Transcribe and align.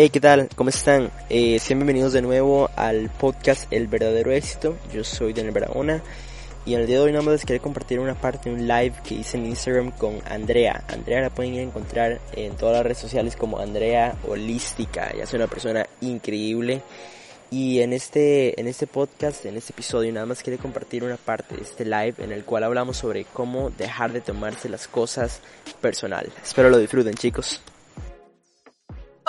Hey, 0.00 0.10
¿qué 0.10 0.20
tal? 0.20 0.48
¿Cómo 0.54 0.70
están? 0.70 1.10
Eh, 1.28 1.60
bienvenidos 1.66 2.12
de 2.12 2.22
nuevo 2.22 2.70
al 2.76 3.10
podcast 3.10 3.66
El 3.72 3.88
Verdadero 3.88 4.30
Éxito. 4.30 4.76
Yo 4.94 5.02
soy 5.02 5.32
Daniel 5.32 5.52
Barahona 5.52 6.04
y 6.64 6.74
en 6.74 6.82
el 6.82 6.86
día 6.86 6.98
de 6.98 7.02
hoy 7.02 7.10
nada 7.10 7.24
más 7.24 7.32
les 7.32 7.44
quería 7.44 7.60
compartir 7.60 7.98
una 7.98 8.14
parte 8.14 8.48
de 8.48 8.54
un 8.54 8.68
live 8.68 8.92
que 9.02 9.16
hice 9.16 9.38
en 9.38 9.46
Instagram 9.46 9.90
con 9.90 10.20
Andrea. 10.30 10.84
Andrea 10.86 11.22
la 11.22 11.30
pueden 11.30 11.54
encontrar 11.54 12.20
en 12.36 12.54
todas 12.56 12.76
las 12.76 12.84
redes 12.84 12.98
sociales 12.98 13.34
como 13.34 13.58
Andrea 13.58 14.14
Holística. 14.28 15.10
Ella 15.12 15.24
es 15.24 15.34
una 15.34 15.48
persona 15.48 15.84
increíble. 16.00 16.80
Y 17.50 17.80
en 17.80 17.92
este, 17.92 18.60
en 18.60 18.68
este 18.68 18.86
podcast, 18.86 19.46
en 19.46 19.56
este 19.56 19.72
episodio, 19.72 20.12
nada 20.12 20.26
más 20.26 20.44
quería 20.44 20.60
compartir 20.60 21.02
una 21.02 21.16
parte 21.16 21.56
de 21.56 21.62
este 21.62 21.84
live 21.84 22.14
en 22.18 22.30
el 22.30 22.44
cual 22.44 22.62
hablamos 22.62 22.98
sobre 22.98 23.24
cómo 23.24 23.70
dejar 23.70 24.12
de 24.12 24.20
tomarse 24.20 24.68
las 24.68 24.86
cosas 24.86 25.40
personal. 25.80 26.30
Espero 26.40 26.70
lo 26.70 26.78
disfruten, 26.78 27.14
chicos. 27.14 27.60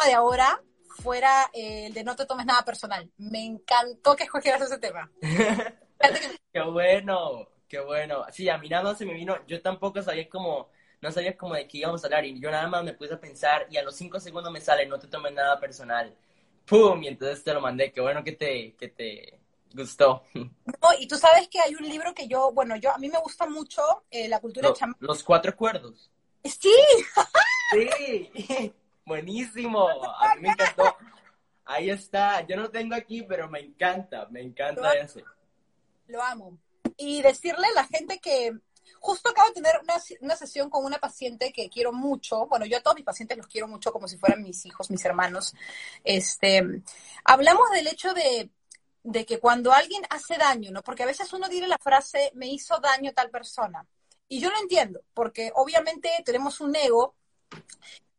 De 0.06 0.14
ahora 0.14 0.62
fuera 1.02 1.50
eh, 1.54 1.88
el 1.88 1.94
de 1.94 2.04
no 2.04 2.16
te 2.16 2.26
tomes 2.26 2.46
nada 2.46 2.64
personal. 2.64 3.10
Me 3.18 3.46
encantó 3.46 4.16
que 4.16 4.24
escogieras 4.24 4.62
ese 4.62 4.78
tema. 4.78 5.10
qué 6.54 6.62
bueno, 6.62 7.48
qué 7.68 7.80
bueno. 7.80 8.26
Sí, 8.32 8.50
a 8.50 8.58
mí 8.58 8.70
nada 8.70 8.84
más 8.84 8.98
se 8.98 9.06
me 9.06 9.14
vino, 9.14 9.38
yo 9.48 9.62
tampoco 9.62 10.02
sabía 10.02 10.30
cómo, 10.30 10.70
no 11.02 11.12
sabía 11.12 11.38
cómo 11.38 11.56
de 11.56 11.68
qué 11.68 11.80
íbamos 11.80 12.04
a 12.04 12.08
hablar 12.08 12.26
y 12.26 12.40
yo 12.40 12.52
nada 12.52 12.68
más 12.68 12.84
me 12.84 12.94
puse 12.94 13.14
a 13.14 13.20
pensar 13.20 13.68
y 13.70 13.78
a 13.78 13.84
los 13.84 13.96
cinco 13.96 14.20
segundos 14.20 14.52
me 14.52 14.62
sale 14.62 14.86
no 14.86 15.00
te 15.00 15.08
tomes 15.08 15.34
nada 15.34 15.60
personal. 15.60 16.16
¡Pum! 16.66 17.04
Y 17.04 17.08
entonces 17.08 17.44
te 17.44 17.54
lo 17.54 17.62
mandé. 17.62 17.92
Qué 17.92 18.00
bueno 18.00 18.24
que 18.24 18.34
te, 18.34 18.76
que 18.76 18.90
te 18.90 19.40
gustó. 19.74 20.24
No, 20.34 20.90
y 21.00 21.08
tú 21.08 21.16
sabes 21.16 21.48
que 21.48 21.60
hay 21.60 21.74
un 21.76 21.88
libro 21.88 22.14
que 22.14 22.28
yo, 22.28 22.52
bueno, 22.52 22.76
yo 22.76 22.92
a 22.92 22.98
mí 22.98 23.10
me 23.10 23.20
gusta 23.20 23.48
mucho 23.48 23.82
eh, 24.12 24.28
la 24.28 24.40
cultura 24.40 24.72
chamán. 24.74 24.96
Los 25.00 25.24
cuatro 25.24 25.52
acuerdos. 25.52 26.12
Sí. 26.44 26.74
Sí. 27.72 28.74
Buenísimo. 29.10 29.90
A 29.90 30.36
mí 30.36 30.42
me 30.44 30.50
encantó. 30.50 30.96
Ahí 31.66 31.90
está. 31.90 32.46
Yo 32.46 32.56
no 32.56 32.64
lo 32.64 32.72
tengo 32.72 32.96
aquí, 32.96 33.24
pero 33.24 33.50
me 33.50 33.60
encanta. 33.60 34.28
Me 34.30 34.42
encanta 34.42 34.94
ese. 34.94 35.24
Lo 36.08 36.22
amo. 36.22 36.58
Y 36.96 37.22
decirle 37.24 37.68
a 37.68 37.82
la 37.82 37.86
gente 37.86 38.20
que 38.20 38.54
Justo 39.00 39.30
acabo 39.30 39.48
de 39.50 39.56
tener 39.56 39.80
una, 40.22 40.36
sesión 40.36 40.70
con 40.70 40.86
una 40.86 41.00
paciente 41.00 41.52
que 41.54 41.70
quiero 41.70 41.92
mucho. 41.92 42.48
Bueno, 42.48 42.66
yo 42.66 42.78
a 42.78 42.82
todos 42.82 42.96
mis 42.96 43.06
pacientes 43.06 43.38
los 43.38 43.48
quiero 43.48 43.68
mucho 43.68 43.92
como 43.92 44.08
si 44.08 44.18
fueran 44.18 44.44
mis 44.44 44.66
hijos, 44.66 44.90
mis 44.90 45.04
hermanos. 45.06 45.54
Este, 46.04 46.62
hablamos 47.24 47.70
del 47.72 47.88
hecho 47.88 48.14
de, 48.14 48.50
de 49.04 49.26
que 49.26 49.40
cuando 49.40 49.72
alguien 49.72 50.04
hace 50.10 50.38
daño, 50.38 50.72
¿no? 50.72 50.82
Porque 50.82 51.04
a 51.04 51.08
veces 51.08 51.32
uno 51.34 51.48
dice 51.48 51.68
la 51.68 51.78
frase, 51.78 52.32
me 52.36 52.48
hizo 52.48 52.80
daño 52.80 53.14
tal 53.14 53.30
persona. 53.30 53.86
Y 54.28 54.40
yo 54.40 54.50
lo 54.50 54.60
entiendo, 54.60 55.02
porque 55.14 55.52
obviamente 55.56 56.10
tenemos 56.26 56.62
un 56.62 56.76
ego 56.76 57.16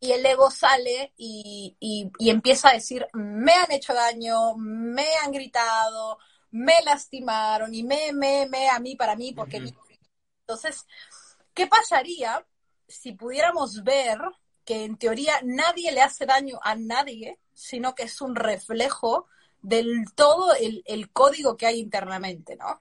y 0.01 0.13
el 0.13 0.25
ego 0.25 0.51
sale 0.51 1.13
y, 1.17 1.77
y, 1.79 2.31
empieza 2.31 2.71
a 2.71 2.75
decir, 2.75 3.07
me 3.13 3.53
han 3.53 3.71
hecho 3.71 3.93
daño, 3.93 4.57
me 4.57 5.07
han 5.23 5.31
gritado, 5.31 6.19
me 6.51 6.73
lastimaron 6.85 7.75
y 7.75 7.83
me, 7.83 8.13
me, 8.13 8.47
me, 8.49 8.71
a 8.71 8.81
mí, 8.81 8.97
para 8.97 9.15
mí, 9.15 9.33
porque 9.33 9.63
entonces, 10.41 10.87
¿qué 11.53 11.67
pasaría 11.67 12.45
si 12.89 13.13
pudiéramos 13.13 13.85
ver 13.85 14.19
que 14.65 14.85
en 14.85 14.97
teoría 14.97 15.35
nadie 15.45 15.93
le 15.93 16.01
hace 16.01 16.27
daño 16.27 16.59
a 16.63 16.75
nadie, 16.75 17.39
sino 17.53 17.95
que 17.95 18.05
es 18.05 18.21
un 18.21 18.35
reflejo 18.35 19.27
del 19.63 20.05
todo 20.15 20.55
el, 20.55 21.11
código 21.13 21.57
que 21.57 21.67
hay 21.67 21.81
internamente, 21.81 22.57
¿no? 22.57 22.81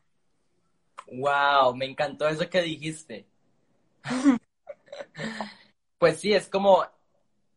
Wow, 1.11 1.75
me 1.75 1.85
encantó 1.85 2.27
eso 2.27 2.49
que 2.49 2.61
dijiste. 2.61 3.27
pues 5.97 6.19
sí, 6.19 6.33
es 6.33 6.47
como, 6.47 6.85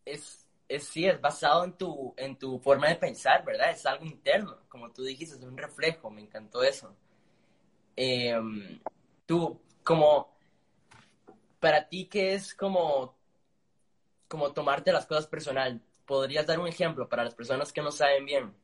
es, 0.05 0.49
es, 0.69 0.85
sí, 0.85 1.07
es 1.07 1.21
basado 1.21 1.65
en 1.65 1.73
tu, 1.73 2.15
en 2.17 2.37
tu 2.37 2.59
forma 2.59 2.89
de 2.89 2.97
pensar, 2.97 3.45
¿verdad? 3.45 3.71
Es 3.71 3.85
algo 3.87 4.05
interno, 4.05 4.59
como 4.69 4.91
tú 4.91 5.03
dijiste, 5.05 5.37
es 5.37 5.43
un 5.43 5.57
reflejo, 5.57 6.11
me 6.11 6.23
encantó 6.23 6.63
eso. 6.63 6.95
Em, 7.97 8.81
tú, 9.27 9.61
como, 9.85 10.37
para 11.61 11.89
ti, 11.89 12.07
¿qué 12.07 12.35
es 12.35 12.55
como, 12.55 13.17
como 14.29 14.53
tomarte 14.53 14.93
las 14.93 15.07
cosas 15.07 15.27
personal? 15.27 15.81
¿Podrías 16.07 16.47
dar 16.47 16.59
un 16.59 16.69
ejemplo 16.69 17.09
para 17.09 17.25
las 17.25 17.35
personas 17.35 17.73
que 17.73 17.83
no 17.83 17.93
saben 17.93 18.25
bien? 18.25 18.55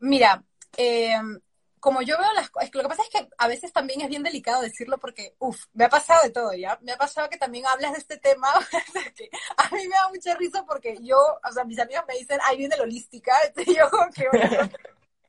Mira, 0.00 0.42
em, 0.76 1.40
como 1.80 2.02
yo 2.02 2.18
veo 2.18 2.32
las 2.34 2.50
cosas, 2.50 2.70
lo 2.74 2.82
que 2.82 2.88
pasa 2.88 3.02
es 3.02 3.08
que 3.08 3.28
a 3.38 3.48
veces 3.48 3.72
también 3.72 4.02
es 4.02 4.08
bien 4.08 4.22
delicado 4.22 4.60
decirlo 4.62 4.98
porque, 4.98 5.34
uff, 5.38 5.64
me 5.72 5.86
ha 5.86 5.88
pasado 5.88 6.22
de 6.22 6.30
todo, 6.30 6.52
¿ya? 6.52 6.78
Me 6.82 6.92
ha 6.92 6.98
pasado 6.98 7.28
que 7.28 7.38
también 7.38 7.66
hablas 7.66 7.92
de 7.92 7.98
este 7.98 8.18
tema, 8.18 8.48
a 9.56 9.74
mí 9.74 9.88
me 9.88 9.94
da 9.94 10.08
mucha 10.10 10.34
risa 10.36 10.64
porque 10.66 10.98
yo, 11.00 11.16
o 11.16 11.52
sea, 11.52 11.64
mis 11.64 11.78
amigos 11.78 12.04
me 12.06 12.18
dicen, 12.18 12.38
ahí 12.44 12.58
viene 12.58 12.76
la 12.76 12.82
holística, 12.82 13.32
y 13.56 13.74
yo 13.74 13.90
como 13.90 14.10
que, 14.10 14.28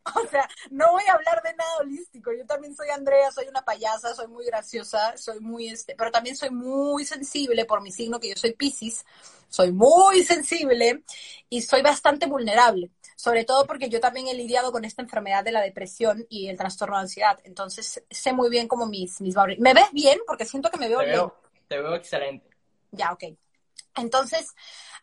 O 0.15 0.27
sea, 0.27 0.47
no 0.69 0.91
voy 0.91 1.03
a 1.09 1.13
hablar 1.13 1.41
de 1.43 1.53
nada 1.53 1.77
holístico. 1.79 2.31
Yo 2.33 2.45
también 2.45 2.75
soy 2.75 2.89
Andrea, 2.89 3.31
soy 3.31 3.47
una 3.47 3.61
payasa, 3.63 4.15
soy 4.15 4.27
muy 4.27 4.45
graciosa, 4.45 5.15
soy 5.17 5.39
muy 5.39 5.67
este, 5.69 5.95
pero 5.95 6.11
también 6.11 6.35
soy 6.35 6.49
muy 6.49 7.05
sensible 7.05 7.65
por 7.65 7.81
mi 7.81 7.91
signo 7.91 8.19
que 8.19 8.29
yo 8.29 8.35
soy 8.35 8.53
Pisces. 8.53 9.05
Soy 9.49 9.71
muy 9.73 10.23
sensible 10.23 11.03
y 11.49 11.61
soy 11.61 11.81
bastante 11.81 12.25
vulnerable, 12.25 12.89
sobre 13.17 13.43
todo 13.43 13.67
porque 13.67 13.89
yo 13.89 13.99
también 13.99 14.27
he 14.27 14.33
lidiado 14.33 14.71
con 14.71 14.85
esta 14.85 15.01
enfermedad 15.01 15.43
de 15.43 15.51
la 15.51 15.59
depresión 15.61 16.25
y 16.29 16.47
el 16.47 16.57
trastorno 16.57 16.95
de 16.95 17.01
ansiedad. 17.01 17.37
Entonces, 17.43 18.01
sé 18.09 18.31
muy 18.31 18.49
bien 18.49 18.69
cómo 18.69 18.85
mis 18.85 19.19
mis 19.19 19.35
¿Me 19.59 19.73
ves 19.73 19.91
bien? 19.91 20.19
Porque 20.25 20.45
siento 20.45 20.69
que 20.69 20.77
me 20.77 20.87
veo, 20.87 20.99
te 20.99 21.05
veo 21.07 21.27
bien. 21.27 21.51
Te 21.67 21.81
veo 21.81 21.95
excelente. 21.95 22.49
Ya, 22.91 23.11
ok. 23.11 23.23
Entonces, 23.95 24.53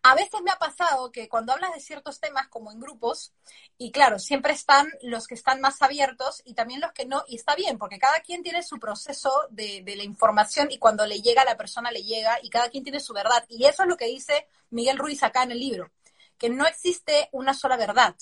a 0.02 0.14
veces 0.14 0.40
me 0.42 0.50
ha 0.50 0.58
pasado 0.58 1.10
que 1.10 1.28
cuando 1.28 1.52
hablas 1.52 1.74
de 1.74 1.80
ciertos 1.80 2.20
temas 2.20 2.48
como 2.48 2.70
en 2.70 2.80
grupos, 2.80 3.32
y 3.76 3.90
claro, 3.90 4.18
siempre 4.18 4.52
están 4.52 4.88
los 5.02 5.26
que 5.26 5.34
están 5.34 5.60
más 5.60 5.82
abiertos 5.82 6.42
y 6.44 6.54
también 6.54 6.80
los 6.80 6.92
que 6.92 7.04
no, 7.04 7.24
y 7.26 7.36
está 7.36 7.54
bien, 7.54 7.78
porque 7.78 7.98
cada 7.98 8.20
quien 8.20 8.42
tiene 8.42 8.62
su 8.62 8.78
proceso 8.78 9.30
de, 9.50 9.82
la 9.84 10.04
información 10.04 10.70
y 10.70 10.78
cuando 10.78 11.04
le 11.06 11.20
llega 11.20 11.42
a 11.42 11.44
la 11.44 11.56
persona 11.56 11.90
le 11.90 12.02
llega 12.02 12.38
y 12.42 12.50
cada 12.50 12.70
quien 12.70 12.84
tiene 12.84 13.00
su 13.00 13.12
verdad. 13.12 13.44
Y 13.48 13.64
eso 13.64 13.82
es 13.82 13.88
lo 13.88 13.96
que 13.96 14.06
dice 14.06 14.46
Miguel 14.70 14.98
Ruiz 14.98 15.22
acá 15.22 15.42
en 15.42 15.52
el 15.52 15.58
libro, 15.58 15.90
que 16.38 16.48
no 16.48 16.66
existe 16.66 17.28
una 17.32 17.54
sola 17.54 17.76
verdad. 17.76 18.14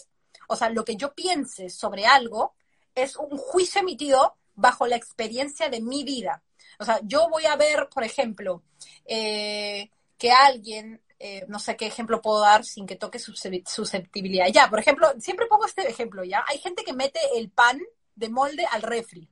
O 0.49 0.56
sea, 0.56 0.71
lo 0.71 0.84
que 0.84 0.97
yo 0.97 1.15
piense 1.15 1.69
sobre 1.69 2.06
algo 2.06 2.55
es 2.94 3.16
un 3.16 3.37
juicio 3.37 3.82
emitido 3.82 4.37
bajo 4.55 4.87
la 4.87 4.97
experiencia 4.97 5.69
de 5.69 5.81
mi 5.81 6.05
vida. 6.05 6.43
O 6.78 6.84
sea, 6.84 7.00
yo 7.03 7.28
voy 7.28 7.47
a 7.47 7.56
ver, 7.56 7.88
por 7.88 8.05
ejemplo, 8.05 8.62
eh, 9.05 9.91
que 10.19 10.32
alguien, 10.32 11.03
eh, 11.19 11.44
no 11.49 11.59
sé 11.59 11.77
qué 11.77 11.87
ejemplo 11.87 12.22
puedo 12.22 12.41
dar 12.41 12.65
sin 12.65 12.87
que 12.87 12.97
toque 12.97 13.19
susceptibilidad. 13.19 14.47
Ya, 14.53 14.69
por 14.69 14.78
ejemplo, 14.78 15.09
siempre 15.19 15.47
pongo 15.47 15.66
este 15.66 15.88
ejemplo, 15.88 16.25
¿ya? 16.25 16.44
Hay 16.49 16.59
gente 16.59 16.84
que 16.84 16.93
mete 16.93 17.21
el 17.37 17.50
pan 17.50 17.81
de 18.15 18.28
molde 18.28 18.66
al 18.71 18.82
refri. 18.82 19.28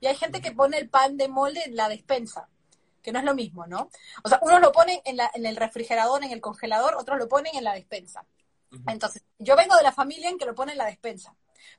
Y 0.00 0.06
hay 0.06 0.16
gente 0.16 0.42
que 0.42 0.52
pone 0.52 0.76
el 0.76 0.90
pan 0.90 1.16
de 1.16 1.28
molde 1.28 1.62
en 1.64 1.76
la 1.76 1.88
despensa, 1.88 2.48
que 3.02 3.12
no 3.12 3.18
es 3.18 3.24
lo 3.24 3.34
mismo, 3.34 3.66
¿no? 3.66 3.90
O 4.22 4.28
sea, 4.28 4.38
unos 4.42 4.60
lo 4.60 4.72
ponen 4.72 5.00
en, 5.04 5.16
la, 5.16 5.30
en 5.34 5.46
el 5.46 5.56
refrigerador, 5.56 6.22
en 6.22 6.30
el 6.30 6.40
congelador, 6.40 6.94
otros 6.96 7.18
lo 7.18 7.28
ponen 7.28 7.56
en 7.56 7.64
la 7.64 7.74
despensa. 7.74 8.26
Entonces, 8.88 9.22
yo 9.38 9.56
vengo 9.56 9.76
de 9.76 9.82
la 9.82 9.92
familia 9.92 10.28
en 10.28 10.36
que 10.36 10.46
lo 10.46 10.54
pone 10.54 10.72
en 10.72 10.78
la 10.78 10.86
despensa. 10.86 11.34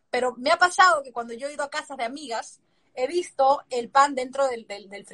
Pero 0.09 0.34
me 0.38 0.50
ha 0.52 0.58
pasado 0.58 1.03
que 1.03 1.12
cuando 1.12 1.34
yo 1.34 1.47
he 1.47 1.53
ido 1.53 1.64
a 1.64 1.69
casas 1.69 1.97
de 1.97 2.06
amigas, 2.06 2.62
he 2.94 3.08
visto 3.08 3.62
el 3.69 3.90
pan 3.90 4.16
dentro 4.16 4.47
del, 4.47 4.66
del, 4.66 4.90
del, 4.90 5.06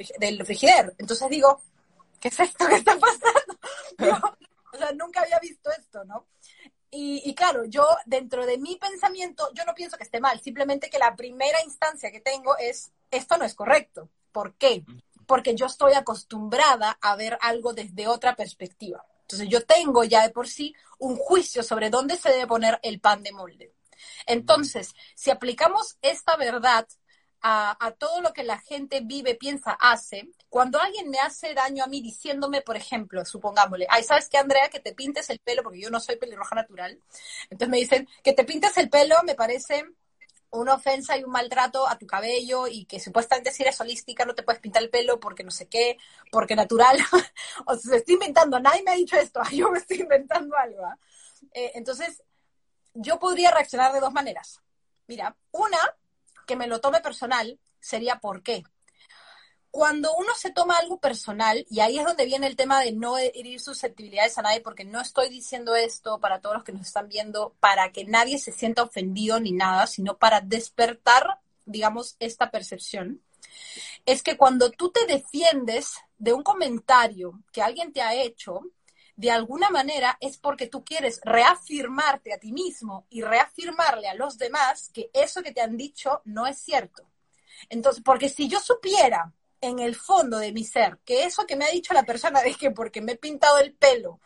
frigider. 0.46 0.94
Entonces 0.98 1.28
digo, 1.28 1.60
¿qué 2.22 2.28
es 2.28 2.40
esto 2.40 2.66
que 2.68 2.76
está 2.76 2.96
pasando? 2.96 3.58
o 4.72 4.78
sea, 4.78 4.92
nunca 4.92 5.20
había 5.20 5.40
visto 5.40 5.70
esto, 5.76 6.04
¿no? 6.04 6.26
Y, 6.94 7.34
claro, 7.34 7.64
yo 7.64 7.86
dentro 8.04 8.44
de 8.44 8.58
mi 8.58 8.76
pensamiento, 8.76 9.48
yo 9.54 9.64
no 9.64 9.74
pienso 9.74 9.96
que 9.96 10.02
esté 10.02 10.20
mal, 10.20 10.38
simplemente 10.42 10.90
que 10.90 10.98
la 10.98 11.16
primera 11.16 11.58
instancia 11.64 12.12
que 12.12 12.20
tengo 12.20 12.54
es, 12.58 12.92
esto 13.10 13.38
no 13.38 13.46
es 13.46 13.54
correcto. 13.54 14.10
¿Por 14.30 14.54
qué? 14.56 14.84
Porque 15.26 15.54
yo 15.54 15.66
estoy 15.66 15.94
acostumbrada 15.94 16.98
a 17.00 17.16
ver 17.16 17.38
algo 17.40 17.72
desde 17.72 18.06
otra 18.06 18.36
perspectiva. 18.36 19.02
Entonces 19.22 19.48
yo 19.48 19.64
tengo 19.64 20.04
ya 20.04 20.22
de 20.22 20.34
por 20.34 20.46
sí 20.46 20.74
un 20.98 21.16
juicio 21.16 21.62
sobre 21.62 21.88
dónde 21.88 22.18
se 22.18 22.28
debe 22.28 22.46
poner 22.46 22.78
el 22.82 23.00
pan 23.00 23.22
de 23.22 23.32
molde. 23.32 23.72
Entonces, 24.26 24.94
si 25.14 25.30
aplicamos 25.30 25.96
esta 26.02 26.36
verdad 26.36 26.86
a, 27.42 27.94
todo 27.98 28.20
lo 28.20 28.32
que 28.32 28.44
la 28.44 28.58
gente 28.58 29.00
vive, 29.00 29.34
piensa, 29.34 29.72
hace, 29.72 30.28
cuando 30.48 30.80
alguien 30.80 31.10
me 31.10 31.18
hace 31.18 31.54
daño 31.54 31.82
a 31.82 31.88
mí 31.88 32.00
diciéndome, 32.00 32.62
por 32.62 32.76
ejemplo, 32.76 33.24
supongámosle, 33.24 33.86
ay, 33.90 34.04
¿sabes 34.04 34.28
qué, 34.28 34.38
Andrea? 34.38 34.68
Que 34.68 34.78
te 34.78 34.94
pintes 34.94 35.28
el 35.30 35.40
pelo, 35.40 35.62
porque 35.62 35.80
yo 35.80 35.90
no 35.90 35.98
soy 35.98 36.16
pelirroja 36.16 36.54
natural. 36.54 37.00
Entonces 37.50 37.68
me 37.68 37.78
dicen, 37.78 38.08
que 38.22 38.32
te 38.32 38.44
pintes 38.44 38.76
el 38.78 38.88
pelo 38.88 39.16
me 39.24 39.34
parece 39.34 39.84
una 40.52 40.74
ofensa 40.74 41.16
y 41.16 41.24
un 41.24 41.32
maltrato 41.32 41.88
a 41.88 41.98
tu 41.98 42.06
cabello 42.06 42.66
y 42.68 42.84
que 42.84 43.00
supuestamente 43.00 43.50
si 43.50 43.62
eres 43.62 43.80
holística 43.80 44.24
no 44.24 44.34
te 44.34 44.42
puedes 44.42 44.60
pintar 44.60 44.82
el 44.82 44.90
pelo 44.90 45.18
porque 45.18 45.42
no 45.42 45.50
sé 45.50 45.66
qué, 45.66 45.96
porque 46.30 46.54
natural. 46.54 46.98
o 47.66 47.74
sea, 47.74 47.90
se 47.90 47.96
estoy 47.98 48.14
inventando, 48.14 48.60
nadie 48.60 48.82
me 48.82 48.92
ha 48.92 48.94
dicho 48.96 49.16
esto, 49.16 49.40
yo 49.52 49.70
me 49.70 49.78
estoy 49.78 50.02
inventando 50.02 50.56
algo. 50.56 50.84
¿ah? 50.84 50.98
Eh, 51.52 51.72
entonces, 51.74 52.22
yo 52.94 53.18
podría 53.18 53.50
reaccionar 53.50 53.92
de 53.92 54.00
dos 54.00 54.12
maneras. 54.12 54.60
Mira, 55.06 55.34
una, 55.50 55.78
que 56.46 56.56
me 56.56 56.66
lo 56.66 56.80
tome 56.80 57.00
personal 57.00 57.58
sería 57.80 58.20
por 58.20 58.42
qué. 58.42 58.64
cuando 59.72 60.14
uno 60.16 60.34
se 60.36 60.50
toma 60.52 60.76
algo 60.76 61.00
personal, 61.00 61.64
y 61.70 61.80
ahí 61.80 61.98
es 61.98 62.04
donde 62.04 62.26
viene 62.26 62.46
el 62.46 62.56
tema 62.56 62.80
de 62.80 62.92
no 62.92 63.16
herir 63.16 63.58
susceptibilidades 63.58 64.36
a 64.36 64.42
nadie, 64.42 64.60
porque 64.60 64.84
no 64.84 65.00
estoy 65.00 65.30
diciendo 65.30 65.74
esto 65.74 66.20
para 66.20 66.40
todos 66.42 66.56
los 66.56 66.64
que 66.64 66.72
nos 66.72 66.86
están 66.86 67.08
viendo, 67.08 67.56
para 67.58 67.90
que 67.90 68.04
nadie 68.04 68.38
se 68.38 68.52
sienta 68.52 68.82
ofendido 68.82 69.40
ni 69.40 69.52
nada, 69.52 69.86
sino 69.86 70.18
para 70.18 70.42
despertar, 70.42 71.40
digamos, 71.64 72.16
esta 72.20 72.50
percepción, 72.50 73.22
es 74.04 74.22
que 74.22 74.36
cuando 74.36 74.70
tú 74.70 74.90
te 74.90 75.06
defiendes 75.06 75.94
de 76.18 76.34
un 76.34 76.42
comentario 76.42 77.40
que 77.50 77.62
alguien 77.62 77.94
te 77.94 78.02
ha 78.02 78.14
hecho, 78.14 78.60
de 79.16 79.30
alguna 79.30 79.70
manera 79.70 80.16
es 80.20 80.38
porque 80.38 80.66
tú 80.66 80.84
quieres 80.84 81.20
reafirmarte 81.24 82.32
a 82.32 82.38
ti 82.38 82.52
mismo 82.52 83.06
y 83.10 83.22
reafirmarle 83.22 84.08
a 84.08 84.14
los 84.14 84.38
demás 84.38 84.90
que 84.92 85.10
eso 85.12 85.42
que 85.42 85.52
te 85.52 85.60
han 85.60 85.76
dicho 85.76 86.22
no 86.24 86.46
es 86.46 86.58
cierto. 86.58 87.04
Entonces, 87.68 88.02
porque 88.04 88.28
si 88.28 88.48
yo 88.48 88.58
supiera 88.60 89.32
en 89.60 89.78
el 89.78 89.94
fondo 89.94 90.38
de 90.38 90.52
mi 90.52 90.64
ser 90.64 90.98
que 91.04 91.24
eso 91.24 91.46
que 91.46 91.56
me 91.56 91.64
ha 91.64 91.70
dicho 91.70 91.94
la 91.94 92.04
persona 92.04 92.40
de 92.42 92.54
que 92.54 92.70
porque 92.70 93.00
me 93.00 93.12
he 93.12 93.16
pintado 93.16 93.58
el 93.58 93.74
pelo 93.74 94.20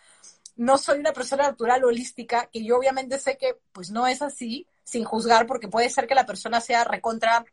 no 0.57 0.79
soy 0.79 0.99
una 0.99 1.13
persona 1.13 1.45
natural 1.45 1.85
holística, 1.85 2.47
que 2.47 2.65
yo 2.65 2.79
obviamente 2.79 3.19
sé 3.19 3.37
que 3.37 3.59
pues 3.73 3.91
no 3.91 4.07
es 4.07 4.23
así, 4.23 4.67
sin 4.85 5.05
juzgar, 5.05 5.47
porque 5.47 5.69
puede 5.69 5.91
ser 5.91 6.07
que 6.07 6.15
la 6.15 6.27
persona 6.27 6.61
sea 6.61 6.85
recontra 6.85 7.45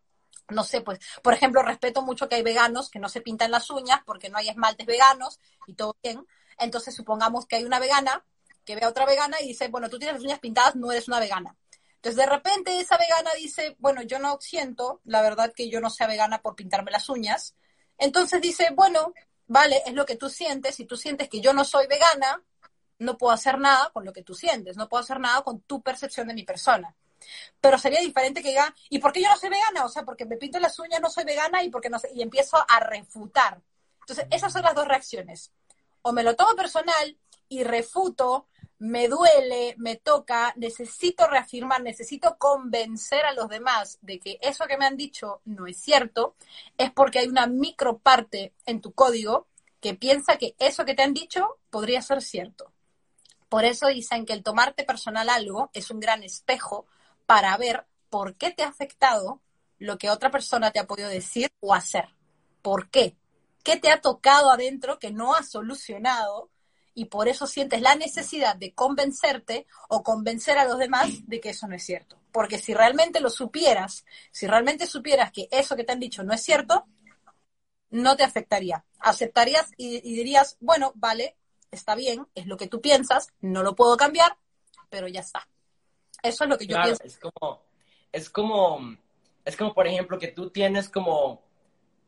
no 0.50 0.64
sé, 0.64 0.82
pues, 0.82 1.00
por 1.22 1.34
ejemplo, 1.34 1.62
respeto 1.64 2.02
mucho 2.02 2.28
que 2.28 2.36
hay 2.36 2.44
veganos 2.44 2.90
que 2.90 3.00
no 3.00 3.08
se 3.08 3.22
pintan 3.22 3.52
las 3.52 3.70
uñas 3.70 4.02
porque 4.06 4.30
no 4.30 4.38
hay 4.38 4.50
esmaltes 4.50 4.86
veganos 4.86 5.40
y 5.68 5.74
todo 5.74 5.96
bien. 6.04 6.26
Entonces, 6.58 6.96
supongamos 6.96 7.46
que 7.46 7.58
hay 7.58 7.66
una 7.66 7.80
vegana 7.80 8.26
que 8.66 8.76
ve 8.76 8.84
a 8.84 8.90
otra 8.90 9.06
vegana 9.06 9.42
y 9.42 9.50
dice, 9.50 9.68
bueno, 9.68 9.90
tú 9.90 10.00
tienes 10.00 10.16
las 10.16 10.24
uñas 10.24 10.40
pintadas, 10.40 10.76
no 10.76 10.92
eres 10.92 11.08
una 11.08 11.20
vegana. 11.20 11.56
Entonces, 11.96 12.18
de 12.18 12.26
repente, 12.26 12.80
esa 12.80 12.98
vegana 12.98 13.32
dice, 13.38 13.76
bueno, 13.80 14.02
yo 14.02 14.20
no 14.20 14.38
siento, 14.42 15.02
la 15.06 15.22
verdad, 15.22 15.54
que 15.56 15.70
yo 15.70 15.80
no 15.80 15.90
sea 15.90 16.08
vegana 16.08 16.42
por 16.42 16.56
pintarme 16.56 16.92
las 16.92 17.10
uñas. 17.10 17.56
Entonces 17.98 18.42
dice, 18.42 18.70
bueno, 18.76 19.14
vale, 19.48 19.82
es 19.86 19.94
lo 19.94 20.06
que 20.06 20.16
tú 20.16 20.30
sientes. 20.30 20.76
Si 20.76 20.86
tú 20.86 20.98
sientes 20.98 21.30
que 21.30 21.40
yo 21.40 21.54
no 21.54 21.64
soy 21.64 21.88
vegana, 21.88 22.44
no 23.00 23.18
puedo 23.18 23.34
hacer 23.34 23.60
nada 23.60 23.90
con 23.92 24.06
lo 24.06 24.14
que 24.14 24.24
tú 24.24 24.34
sientes, 24.34 24.78
no 24.78 24.90
puedo 24.90 25.02
hacer 25.02 25.20
nada 25.20 25.42
con 25.44 25.62
tu 25.62 25.82
percepción 25.82 26.28
de 26.28 26.34
mi 26.34 26.44
persona. 26.44 26.96
Pero 27.62 27.78
sería 27.78 28.02
diferente 28.02 28.42
que 28.42 28.50
diga, 28.50 28.74
¿y 28.90 29.00
por 29.00 29.14
qué 29.14 29.22
yo 29.22 29.30
no 29.30 29.38
soy 29.38 29.50
vegana? 29.50 29.86
O 29.86 29.90
sea, 29.90 30.04
porque 30.04 30.26
me 30.26 30.38
pinto 30.38 30.60
las 30.60 30.78
uñas, 30.80 31.00
no 31.02 31.10
soy 31.10 31.24
vegana 31.24 31.64
y 31.64 31.70
porque 31.70 31.90
no 31.90 32.00
sé, 32.00 32.10
y 32.14 32.22
empiezo 32.22 32.58
a 32.68 32.80
refutar. 32.80 33.62
Entonces, 34.02 34.28
esas 34.32 34.52
son 34.52 34.64
las 34.64 34.76
dos 34.76 34.88
reacciones. 34.88 35.52
O 36.04 36.14
me 36.14 36.24
lo 36.24 36.36
tomo 36.36 36.56
personal 36.56 37.18
y 37.50 37.64
refuto, 37.64 38.48
me 38.80 39.08
duele, 39.08 39.76
me 39.78 39.96
toca, 39.96 40.54
necesito 40.58 41.26
reafirmar, 41.28 41.82
necesito 41.82 42.38
convencer 42.38 43.26
a 43.26 43.34
los 43.34 43.48
demás 43.48 43.98
de 44.02 44.20
que 44.20 44.38
eso 44.42 44.66
que 44.66 44.78
me 44.78 44.86
han 44.86 44.98
dicho 44.98 45.42
no 45.46 45.68
es 45.68 45.78
cierto, 45.78 46.36
es 46.78 46.92
porque 46.92 47.20
hay 47.20 47.28
una 47.28 47.48
microparte 47.48 48.54
en 48.66 48.82
tu 48.82 48.92
código 48.94 49.48
que 49.80 49.94
piensa 49.94 50.38
que 50.38 50.56
eso 50.60 50.86
que 50.86 50.96
te 50.96 51.04
han 51.04 51.14
dicho 51.14 51.60
podría 51.70 52.02
ser 52.02 52.22
cierto. 52.22 52.72
Por 53.50 53.66
eso 53.66 53.88
dicen 53.88 54.26
que 54.26 54.34
el 54.34 54.44
tomarte 54.44 54.84
personal 54.84 55.30
algo 55.30 55.70
es 55.74 55.92
un 55.92 56.00
gran 56.00 56.24
espejo 56.24 56.86
para 57.26 57.56
ver 57.58 57.86
por 58.10 58.36
qué 58.36 58.52
te 58.52 58.64
ha 58.64 58.68
afectado 58.68 59.42
lo 59.78 59.98
que 59.98 60.10
otra 60.10 60.32
persona 60.32 60.72
te 60.72 60.80
ha 60.80 60.88
podido 60.88 61.10
decir 61.10 61.52
o 61.60 61.74
hacer. 61.74 62.10
¿Por 62.62 62.90
qué? 62.90 63.16
¿Qué 63.63 63.77
te 63.77 63.89
ha 63.89 64.01
tocado 64.01 64.51
adentro 64.51 65.00
que 65.00 65.12
no 65.12 65.33
has 65.33 65.50
solucionado? 65.50 66.50
Y 66.94 67.06
por 67.06 67.27
eso 67.27 67.48
sientes 67.48 67.81
la 67.81 67.95
necesidad 67.95 68.56
de 68.56 68.74
convencerte 68.74 69.65
o 69.89 70.04
convencer 70.04 70.57
a 70.57 70.65
los 70.65 70.77
demás 70.77 71.10
de 71.27 71.39
que 71.39 71.50
eso 71.50 71.68
no 71.68 71.75
es 71.75 71.83
cierto. 71.83 72.19
Porque 72.31 72.60
si 72.60 72.74
realmente 72.74 73.19
lo 73.19 73.30
supieras, 73.30 74.06
si 74.31 74.45
realmente 74.45 74.86
supieras 74.86 75.31
que 75.31 75.48
eso 75.50 75.75
que 75.75 75.83
te 75.83 75.94
han 75.94 76.00
dicho 76.00 76.24
no 76.24 76.33
es 76.33 76.44
cierto, 76.44 76.86
no 77.89 78.15
te 78.15 78.24
afectaría. 78.24 78.83
Aceptarías 79.00 79.71
y, 79.77 80.01
dirías, 80.01 80.57
bueno, 80.60 80.92
vale, 80.95 81.38
está 81.71 81.95
bien, 81.95 82.27
es 82.36 82.48
lo 82.48 82.57
que 82.57 82.68
tú 82.68 82.81
piensas, 82.81 83.30
no 83.39 83.63
lo 83.63 83.75
puedo 83.75 83.98
cambiar, 83.98 84.38
pero 84.89 85.07
ya 85.07 85.21
está. 85.21 85.48
Eso 86.21 86.44
es 86.44 86.50
lo 86.50 86.57
que 86.57 86.68
yo 86.68 86.77
pienso. 86.81 87.04
Es 87.04 87.18
como, 87.18 87.62
es 88.12 88.30
como, 88.30 88.98
es 89.45 89.56
como, 89.56 89.74
por 89.74 89.88
ejemplo, 89.88 90.19
que 90.19 90.30
tú 90.30 90.50
tienes 90.50 90.89
como 90.89 91.42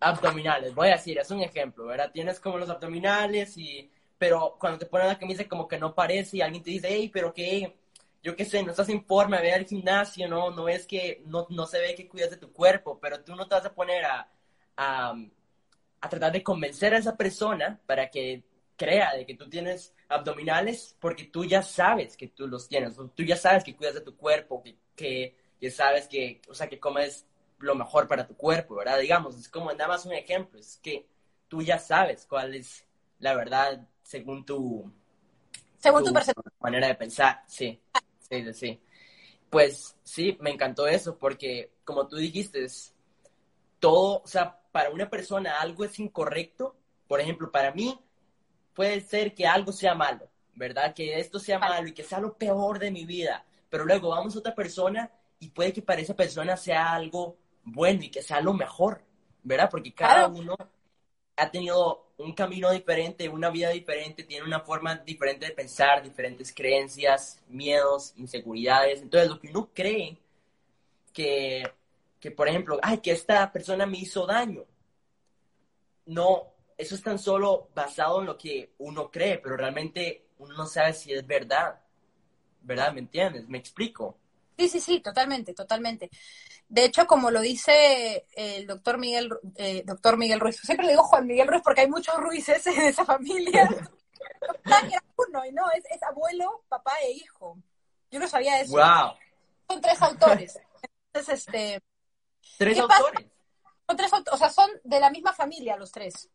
abdominales, 0.05 0.75
voy 0.75 0.89
a 0.89 0.93
decir, 0.93 1.17
es 1.17 1.31
un 1.31 1.41
ejemplo, 1.41 1.85
¿verdad? 1.85 2.11
Tienes 2.11 2.39
como 2.39 2.57
los 2.57 2.69
abdominales 2.69 3.57
y, 3.57 3.89
pero 4.17 4.55
cuando 4.59 4.79
te 4.79 4.85
ponen 4.85 5.07
la 5.07 5.17
camisa 5.17 5.47
como 5.47 5.67
que 5.67 5.79
no 5.79 5.95
parece 5.95 6.37
y 6.37 6.41
alguien 6.41 6.63
te 6.63 6.71
dice, 6.71 6.87
hey, 6.89 7.09
pero 7.11 7.33
qué, 7.33 7.75
yo 8.21 8.35
qué 8.35 8.45
sé, 8.45 8.61
no 8.63 8.71
estás 8.71 8.89
en 8.89 9.03
forma, 9.03 9.41
ve 9.41 9.53
al 9.53 9.65
gimnasio, 9.65 10.27
no, 10.27 10.51
no 10.51 10.69
es 10.69 10.85
que, 10.85 11.23
no, 11.25 11.47
no 11.49 11.65
se 11.65 11.79
ve 11.79 11.95
que 11.95 12.07
cuidas 12.07 12.29
de 12.29 12.37
tu 12.37 12.51
cuerpo, 12.53 12.99
pero 12.99 13.23
tú 13.23 13.35
no 13.35 13.47
te 13.47 13.55
vas 13.55 13.65
a 13.65 13.73
poner 13.73 14.05
a, 14.05 14.29
a, 14.77 15.15
a 16.01 16.09
tratar 16.09 16.31
de 16.31 16.43
convencer 16.43 16.93
a 16.93 16.99
esa 16.99 17.17
persona 17.17 17.79
para 17.87 18.09
que 18.09 18.43
crea 18.77 19.15
de 19.15 19.25
que 19.25 19.35
tú 19.35 19.49
tienes 19.49 19.93
abdominales 20.07 20.95
porque 20.99 21.25
tú 21.25 21.45
ya 21.45 21.63
sabes 21.63 22.15
que 22.15 22.27
tú 22.27 22.47
los 22.47 22.67
tienes, 22.67 22.95
tú 23.15 23.23
ya 23.23 23.37
sabes 23.37 23.63
que 23.63 23.75
cuidas 23.75 23.95
de 23.95 24.01
tu 24.01 24.15
cuerpo, 24.15 24.61
que, 24.95 25.35
que, 25.59 25.71
sabes 25.71 26.07
que, 26.07 26.41
o 26.47 26.53
sea, 26.53 26.67
que 26.67 26.79
comes 26.79 27.25
lo 27.59 27.75
mejor 27.75 28.07
para 28.07 28.27
tu 28.27 28.35
cuerpo, 28.35 28.75
¿verdad? 28.75 28.99
Digamos, 28.99 29.37
es 29.37 29.49
como 29.49 29.71
nada 29.71 29.87
más 29.87 30.05
un 30.05 30.13
ejemplo, 30.13 30.59
es 30.59 30.79
que 30.81 31.07
tú 31.47 31.61
ya 31.61 31.79
sabes 31.79 32.25
cuál 32.25 32.55
es 32.55 32.85
la 33.19 33.33
verdad 33.33 33.87
según 34.03 34.45
tu, 34.45 34.91
según 35.77 36.03
tu, 36.03 36.13
tu 36.13 36.51
manera 36.59 36.87
de 36.87 36.95
pensar, 36.95 37.43
sí, 37.47 37.79
sí, 38.19 38.53
sí. 38.53 38.81
Pues 39.49 39.95
sí, 40.03 40.37
me 40.41 40.51
encantó 40.51 40.87
eso 40.87 41.17
porque 41.17 41.71
como 41.83 42.07
tú 42.07 42.17
dijiste, 42.17 42.65
todo, 43.79 44.21
o 44.23 44.27
sea, 44.27 44.59
para 44.71 44.89
una 44.89 45.09
persona 45.09 45.61
algo 45.61 45.85
es 45.85 45.99
incorrecto, 45.99 46.75
por 47.07 47.21
ejemplo, 47.21 47.51
para 47.51 47.71
mí 47.71 47.97
puede 48.73 48.99
ser 49.01 49.33
que 49.33 49.47
algo 49.47 49.71
sea 49.71 49.95
malo, 49.95 50.27
¿verdad? 50.55 50.93
Que 50.93 51.19
esto 51.19 51.39
sea 51.39 51.59
malo 51.59 51.87
y 51.87 51.93
que 51.93 52.03
sea 52.03 52.19
lo 52.19 52.37
peor 52.37 52.79
de 52.79 52.91
mi 52.91 53.05
vida, 53.05 53.45
pero 53.69 53.85
luego 53.85 54.09
vamos 54.09 54.35
a 54.35 54.39
otra 54.39 54.55
persona 54.55 55.11
y 55.39 55.49
puede 55.49 55.71
que 55.71 55.81
para 55.81 56.01
esa 56.01 56.15
persona 56.15 56.57
sea 56.57 56.93
algo 56.93 57.37
bueno 57.65 58.03
y 58.03 58.09
que 58.09 58.21
sea 58.21 58.41
lo 58.41 58.53
mejor, 58.53 59.01
¿verdad? 59.43 59.69
Porque 59.69 59.93
cada 59.93 60.27
uno 60.27 60.55
ha 61.35 61.51
tenido 61.51 62.05
un 62.17 62.33
camino 62.33 62.71
diferente, 62.71 63.27
una 63.29 63.49
vida 63.49 63.69
diferente, 63.69 64.23
tiene 64.23 64.45
una 64.45 64.61
forma 64.61 64.95
diferente 64.97 65.47
de 65.47 65.51
pensar, 65.53 66.01
diferentes 66.03 66.53
creencias, 66.53 67.41
miedos, 67.49 68.13
inseguridades. 68.17 69.01
Entonces, 69.01 69.29
lo 69.29 69.39
que 69.39 69.49
uno 69.49 69.69
cree 69.73 70.17
que, 71.13 71.63
que 72.19 72.31
por 72.31 72.47
ejemplo, 72.47 72.79
ay, 72.81 72.99
que 72.99 73.11
esta 73.11 73.51
persona 73.51 73.85
me 73.85 73.97
hizo 73.99 74.25
daño, 74.25 74.65
no, 76.05 76.53
eso 76.77 76.95
es 76.95 77.01
tan 77.03 77.19
solo 77.19 77.69
basado 77.75 78.19
en 78.21 78.27
lo 78.27 78.37
que 78.37 78.73
uno 78.79 79.09
cree, 79.11 79.37
pero 79.39 79.57
realmente 79.57 80.27
uno 80.39 80.55
no 80.55 80.65
sabe 80.65 80.93
si 80.93 81.13
es 81.13 81.25
verdad. 81.25 81.81
¿Verdad? 82.61 82.93
¿Me 82.93 82.99
entiendes? 83.01 83.47
¿Me 83.47 83.59
explico? 83.59 84.17
Sí, 84.57 84.69
sí, 84.69 84.79
sí, 84.79 84.99
totalmente, 85.01 85.53
totalmente. 85.53 86.09
De 86.67 86.85
hecho, 86.85 87.05
como 87.05 87.29
lo 87.29 87.41
dice 87.41 88.25
el 88.35 88.65
doctor 88.65 88.97
Miguel, 88.97 89.29
eh, 89.55 89.83
doctor 89.85 90.17
Miguel 90.17 90.39
Ruiz, 90.39 90.57
siempre 90.57 90.85
le 90.85 90.93
digo 90.93 91.03
Juan 91.03 91.27
Miguel 91.27 91.47
Ruiz 91.47 91.61
porque 91.63 91.81
hay 91.81 91.89
muchos 91.89 92.15
Ruices 92.15 92.65
en 92.67 92.81
esa 92.81 93.05
familia. 93.05 93.69
uno, 95.17 95.45
y 95.45 95.51
no, 95.51 95.69
es, 95.71 95.83
es, 95.89 96.01
abuelo, 96.03 96.63
papá 96.69 96.93
e 97.03 97.11
hijo. 97.11 97.57
Yo 98.11 98.19
no 98.19 98.27
sabía 98.27 98.61
eso. 98.61 98.73
Wow. 98.73 99.13
Son 99.67 99.81
tres 99.81 100.01
autores. 100.01 100.59
Entonces, 101.13 101.39
este. 101.39 101.81
¿Tres 102.57 102.79
autores? 102.79 103.27
Son 103.87 103.97
tres 103.97 104.13
autores, 104.13 104.33
o 104.33 104.37
sea, 104.37 104.49
son 104.49 104.69
de 104.83 104.99
la 104.99 105.09
misma 105.09 105.33
familia 105.33 105.77
los 105.77 105.91
tres. 105.91 106.29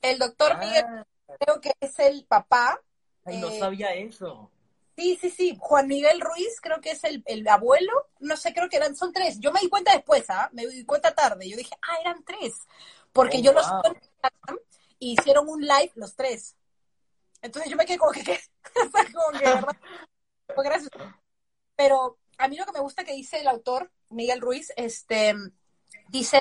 El 0.00 0.18
doctor 0.18 0.58
Miguel 0.58 0.84
ah. 0.86 1.06
creo 1.40 1.60
que 1.60 1.72
es 1.80 1.98
el 1.98 2.24
papá. 2.26 2.80
no 3.24 3.48
eh, 3.48 3.58
sabía 3.58 3.94
eso. 3.94 4.50
Sí, 4.96 5.18
sí, 5.20 5.30
sí. 5.30 5.56
Juan 5.58 5.86
Miguel 5.86 6.20
Ruiz 6.20 6.60
creo 6.60 6.80
que 6.80 6.90
es 6.90 7.02
el, 7.04 7.48
abuelo. 7.48 8.10
No 8.20 8.36
sé, 8.36 8.52
creo 8.52 8.68
que 8.68 8.76
eran, 8.76 8.94
son 8.94 9.12
tres. 9.12 9.38
Yo 9.40 9.52
me 9.52 9.60
di 9.60 9.68
cuenta 9.68 9.92
después, 9.92 10.28
¿ah? 10.28 10.50
Me 10.52 10.66
di 10.66 10.84
cuenta 10.84 11.14
tarde. 11.14 11.48
Yo 11.48 11.56
dije, 11.56 11.74
ah, 11.82 11.96
eran 12.00 12.24
tres. 12.24 12.54
Porque 13.12 13.38
oh, 13.38 13.40
yo 13.40 13.52
los 13.52 13.66
y 14.98 15.14
hicieron 15.14 15.48
un 15.48 15.62
live 15.62 15.90
los 15.96 16.14
tres. 16.14 16.56
Entonces 17.40 17.70
yo 17.70 17.76
me 17.76 17.84
quedé 17.84 17.98
como 17.98 18.12
que, 18.12 18.22
como 19.12 19.38
que 19.38 19.44
¿verdad? 19.44 19.76
gracias. 20.56 20.90
Pero 21.74 22.18
a 22.38 22.48
mí 22.48 22.56
lo 22.56 22.64
que 22.64 22.72
me 22.72 22.80
gusta 22.80 23.04
que 23.04 23.14
dice 23.14 23.40
el 23.40 23.48
autor, 23.48 23.90
Miguel 24.10 24.40
Ruiz, 24.40 24.72
este, 24.76 25.34
dice, 26.08 26.38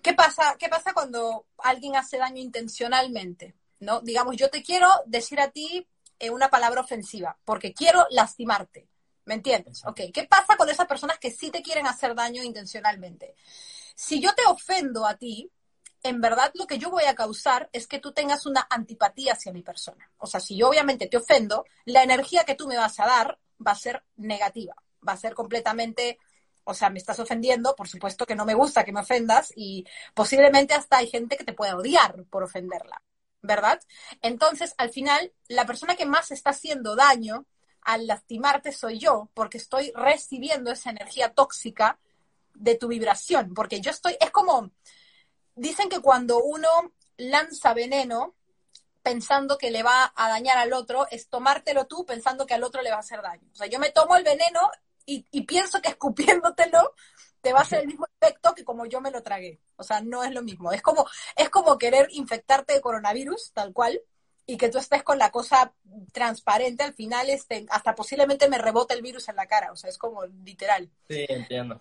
¿qué 0.00 0.12
pasa, 0.14 0.56
¿qué 0.58 0.68
pasa 0.68 0.92
cuando 0.92 1.46
alguien 1.58 1.96
hace 1.96 2.18
daño 2.18 2.40
intencionalmente? 2.40 3.54
¿no? 3.80 4.00
Digamos, 4.00 4.36
yo 4.36 4.48
te 4.48 4.62
quiero 4.62 4.88
decir 5.06 5.40
a 5.40 5.50
ti 5.50 5.88
una 6.30 6.48
palabra 6.48 6.80
ofensiva, 6.80 7.36
porque 7.44 7.72
quiero 7.72 8.06
lastimarte. 8.10 8.88
¿Me 9.24 9.34
entiendes? 9.34 9.84
Ok, 9.84 10.00
¿qué 10.12 10.24
pasa 10.24 10.56
con 10.56 10.68
esas 10.68 10.86
personas 10.86 11.18
que 11.18 11.30
sí 11.30 11.50
te 11.50 11.62
quieren 11.62 11.86
hacer 11.86 12.14
daño 12.14 12.42
intencionalmente? 12.42 13.36
Si 13.94 14.20
yo 14.20 14.34
te 14.34 14.44
ofendo 14.46 15.06
a 15.06 15.16
ti, 15.16 15.50
en 16.02 16.20
verdad 16.20 16.50
lo 16.54 16.66
que 16.66 16.78
yo 16.78 16.90
voy 16.90 17.04
a 17.04 17.14
causar 17.14 17.70
es 17.72 17.86
que 17.86 18.00
tú 18.00 18.12
tengas 18.12 18.46
una 18.46 18.66
antipatía 18.68 19.34
hacia 19.34 19.52
mi 19.52 19.62
persona. 19.62 20.10
O 20.18 20.26
sea, 20.26 20.40
si 20.40 20.56
yo 20.56 20.68
obviamente 20.68 21.06
te 21.06 21.16
ofendo, 21.16 21.64
la 21.84 22.02
energía 22.02 22.44
que 22.44 22.56
tú 22.56 22.66
me 22.66 22.76
vas 22.76 22.98
a 22.98 23.06
dar 23.06 23.38
va 23.64 23.72
a 23.72 23.76
ser 23.76 24.02
negativa, 24.16 24.74
va 25.06 25.12
a 25.12 25.16
ser 25.16 25.34
completamente 25.34 26.18
o 26.64 26.74
sea, 26.74 26.90
me 26.90 26.98
estás 26.98 27.18
ofendiendo, 27.18 27.74
por 27.74 27.88
supuesto 27.88 28.26
que 28.26 28.36
no 28.36 28.44
me 28.44 28.54
gusta 28.54 28.84
que 28.84 28.92
me 28.92 29.00
ofendas 29.00 29.52
y 29.56 29.84
posiblemente 30.14 30.74
hasta 30.74 30.98
hay 30.98 31.08
gente 31.08 31.36
que 31.36 31.44
te 31.44 31.52
pueda 31.52 31.76
odiar 31.76 32.24
por 32.30 32.44
ofenderla, 32.44 33.02
¿verdad? 33.42 33.80
Entonces, 34.22 34.74
al 34.78 34.90
final, 34.90 35.32
la 35.48 35.66
persona 35.66 35.96
que 35.96 36.06
más 36.06 36.30
está 36.30 36.50
haciendo 36.50 36.96
daño 36.96 37.46
al 37.82 38.06
lastimarte 38.06 38.72
soy 38.72 38.98
yo, 38.98 39.28
porque 39.34 39.58
estoy 39.58 39.92
recibiendo 39.94 40.70
esa 40.70 40.90
energía 40.90 41.34
tóxica 41.34 41.98
de 42.54 42.76
tu 42.76 42.88
vibración, 42.88 43.54
porque 43.54 43.80
yo 43.80 43.90
estoy, 43.90 44.16
es 44.20 44.30
como, 44.30 44.70
dicen 45.56 45.88
que 45.88 46.00
cuando 46.00 46.42
uno 46.42 46.68
lanza 47.16 47.74
veneno 47.74 48.34
pensando 49.02 49.58
que 49.58 49.70
le 49.70 49.82
va 49.82 50.12
a 50.14 50.28
dañar 50.28 50.58
al 50.58 50.72
otro, 50.72 51.08
es 51.10 51.28
tomártelo 51.28 51.86
tú 51.86 52.06
pensando 52.06 52.46
que 52.46 52.54
al 52.54 52.62
otro 52.62 52.82
le 52.82 52.90
va 52.90 52.96
a 52.96 53.00
hacer 53.00 53.20
daño. 53.20 53.48
O 53.52 53.56
sea, 53.56 53.66
yo 53.66 53.80
me 53.80 53.90
tomo 53.90 54.16
el 54.16 54.22
veneno 54.22 54.60
y, 55.04 55.22
pienso 55.42 55.82
que 55.82 55.88
escupiéndotelo 55.88 56.94
te 57.42 57.52
va 57.52 57.58
a 57.58 57.62
hacer 57.62 57.80
el 57.80 57.88
mismo 57.88 58.06
efecto 58.20 58.54
que 58.54 58.64
como 58.64 58.86
yo 58.86 59.00
me 59.00 59.10
lo 59.10 59.22
tragué. 59.22 59.60
O 59.76 59.82
sea, 59.82 60.00
no 60.00 60.24
es 60.24 60.32
lo 60.32 60.42
mismo. 60.42 60.72
Es 60.72 60.80
como, 60.80 61.06
es 61.36 61.50
como 61.50 61.76
querer 61.76 62.08
infectarte 62.12 62.72
de 62.72 62.80
coronavirus, 62.80 63.52
tal 63.52 63.72
cual, 63.72 64.00
y 64.46 64.56
que 64.56 64.68
tú 64.68 64.78
estés 64.78 65.02
con 65.02 65.18
la 65.18 65.30
cosa 65.30 65.74
transparente, 66.12 66.84
al 66.84 66.94
final 66.94 67.28
este, 67.28 67.66
hasta 67.70 67.94
posiblemente 67.94 68.48
me 68.48 68.58
rebote 68.58 68.94
el 68.94 69.02
virus 69.02 69.28
en 69.28 69.36
la 69.36 69.46
cara. 69.46 69.72
O 69.72 69.76
sea, 69.76 69.90
es 69.90 69.98
como 69.98 70.24
literal. 70.24 70.88
Sí, 71.08 71.26
entiendo. 71.28 71.80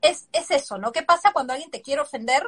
Es, 0.00 0.28
es 0.32 0.50
eso, 0.50 0.78
¿no? 0.78 0.90
¿Qué 0.90 1.02
pasa 1.02 1.32
cuando 1.32 1.52
alguien 1.52 1.70
te 1.70 1.82
quiere 1.82 2.02
ofender? 2.02 2.42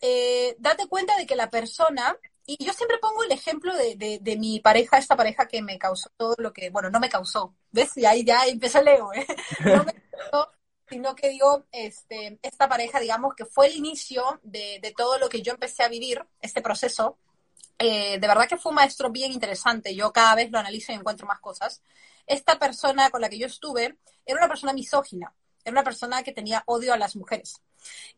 Eh, 0.00 0.56
date 0.58 0.86
cuenta 0.88 1.16
de 1.16 1.26
que 1.26 1.36
la 1.36 1.50
persona 1.50 2.18
y 2.46 2.62
yo 2.62 2.72
siempre 2.72 2.98
pongo 2.98 3.22
el 3.24 3.32
ejemplo 3.32 3.74
de, 3.74 4.18
de, 4.20 4.36
mi 4.36 4.60
pareja, 4.60 4.98
esta 4.98 5.16
pareja 5.16 5.48
que 5.48 5.62
me 5.62 5.78
causó 5.78 6.10
todo 6.16 6.34
lo 6.38 6.52
que, 6.52 6.68
bueno, 6.68 6.90
no 6.90 7.00
me 7.00 7.08
causó, 7.08 7.54
¿ves? 7.70 7.96
Y 7.96 8.04
ahí 8.04 8.22
ya 8.22 8.46
empezó 8.46 8.80
el 8.80 8.88
ego, 8.88 9.12
¿eh? 9.14 9.26
No 9.64 9.84
me 9.84 9.94
causó, 9.94 10.50
sino 10.88 11.14
que 11.14 11.30
digo, 11.30 11.64
este, 11.72 12.38
esta 12.42 12.68
pareja, 12.68 13.00
digamos, 13.00 13.34
que 13.34 13.44
fue 13.44 13.68
el 13.68 13.76
inicio 13.76 14.40
de, 14.42 14.78
de 14.82 14.92
todo 14.92 15.18
lo 15.18 15.28
que 15.28 15.42
yo 15.42 15.52
empecé 15.52 15.82
a 15.82 15.88
vivir, 15.88 16.24
este 16.40 16.60
proceso. 16.60 17.18
Eh, 17.78 18.18
de 18.20 18.28
verdad 18.28 18.48
que 18.48 18.56
fue 18.56 18.70
un 18.70 18.76
maestro 18.76 19.10
bien 19.10 19.32
interesante, 19.32 19.94
yo 19.94 20.12
cada 20.12 20.34
vez 20.34 20.50
lo 20.50 20.58
analizo 20.58 20.92
y 20.92 20.96
encuentro 20.96 21.26
más 21.26 21.40
cosas. 21.40 21.82
Esta 22.26 22.58
persona 22.58 23.10
con 23.10 23.20
la 23.20 23.28
que 23.28 23.38
yo 23.38 23.46
estuve 23.46 23.96
era 24.24 24.38
una 24.38 24.48
persona 24.48 24.72
misógina, 24.72 25.34
era 25.64 25.72
una 25.72 25.84
persona 25.84 26.22
que 26.22 26.32
tenía 26.32 26.62
odio 26.66 26.94
a 26.94 26.96
las 26.96 27.16
mujeres. 27.16 27.60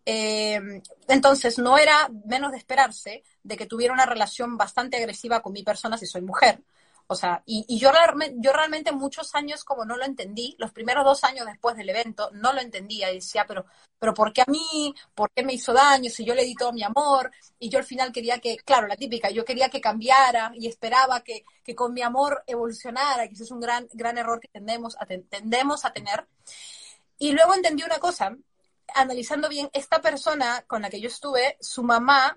Eh, 0.05 0.61
entonces, 1.09 1.59
no 1.59 1.79
era 1.79 2.09
menos 2.27 2.53
de 2.53 2.59
esperarse 2.59 3.25
de 3.43 3.57
que 3.57 3.67
tuviera 3.67 3.95
una 3.95 4.07
relación 4.07 4.57
bastante 4.57 4.97
agresiva 4.97 5.41
con 5.41 5.53
mi 5.53 5.63
persona 5.63 5.99
si 5.99 6.07
soy 6.07 6.23
mujer. 6.23 6.61
O 7.09 7.15
sea, 7.15 7.43
y, 7.47 7.79
yo, 7.79 7.93
yo 8.39 8.53
realmente 8.53 8.91
muchos 8.91 9.35
años 9.37 9.63
como 9.63 9.85
no 9.85 9.97
lo 9.97 10.05
entendí, 10.05 10.57
los 10.59 10.73
primeros 10.73 11.05
dos 11.05 11.23
años 11.23 11.47
después 11.47 11.77
del 11.77 11.89
evento, 11.89 12.31
no 12.33 12.53
lo 12.53 12.61
entendía 12.61 13.13
y 13.13 13.17
decía, 13.17 13.45
pero, 13.47 13.65
pero 13.99 14.13
¿por 14.13 14.33
qué 14.33 14.43
a 14.43 14.47
mí? 14.49 14.93
¿Por 15.15 15.31
qué 15.31 15.45
me 15.45 15.53
hizo 15.55 15.73
daño? 15.73 16.11
Si 16.11 16.25
yo 16.25 16.35
le 16.35 16.43
di 16.43 16.55
todo 16.57 16.73
mi 16.73 16.83
amor 16.83 17.31
y 17.61 17.69
yo 17.69 17.79
al 17.79 17.85
final 17.85 18.11
quería 18.11 18.41
que, 18.41 18.57
claro, 18.57 18.89
la 18.89 18.97
típica, 18.97 19.31
yo 19.31 19.45
quería 19.45 19.69
que 19.69 19.81
cambiara 19.81 20.51
y 20.55 20.67
esperaba 20.67 21.21
que, 21.23 21.45
que 21.63 21.77
con 21.77 21.95
mi 21.95 22.03
amor 22.03 22.43
evolucionara, 22.47 23.29
que 23.29 23.35
ese 23.35 23.45
es 23.45 23.51
un 23.53 23.61
gran, 23.61 23.89
gran 23.93 24.19
error 24.19 24.41
que 24.41 24.49
tendemos 24.49 24.97
a, 24.99 25.07
tendemos 25.07 25.85
a 25.85 25.93
tener. 25.93 26.27
Y 27.19 27.33
luego 27.33 27.55
entendí 27.55 27.85
una 27.85 27.99
cosa, 28.01 28.37
analizando 28.95 29.49
bien, 29.49 29.71
esta 29.73 30.01
persona 30.01 30.65
con 30.67 30.83
la 30.83 30.91
que 30.91 31.01
yo 31.01 31.09
estuve, 31.09 31.57
su 31.61 31.83
mamá, 31.85 32.37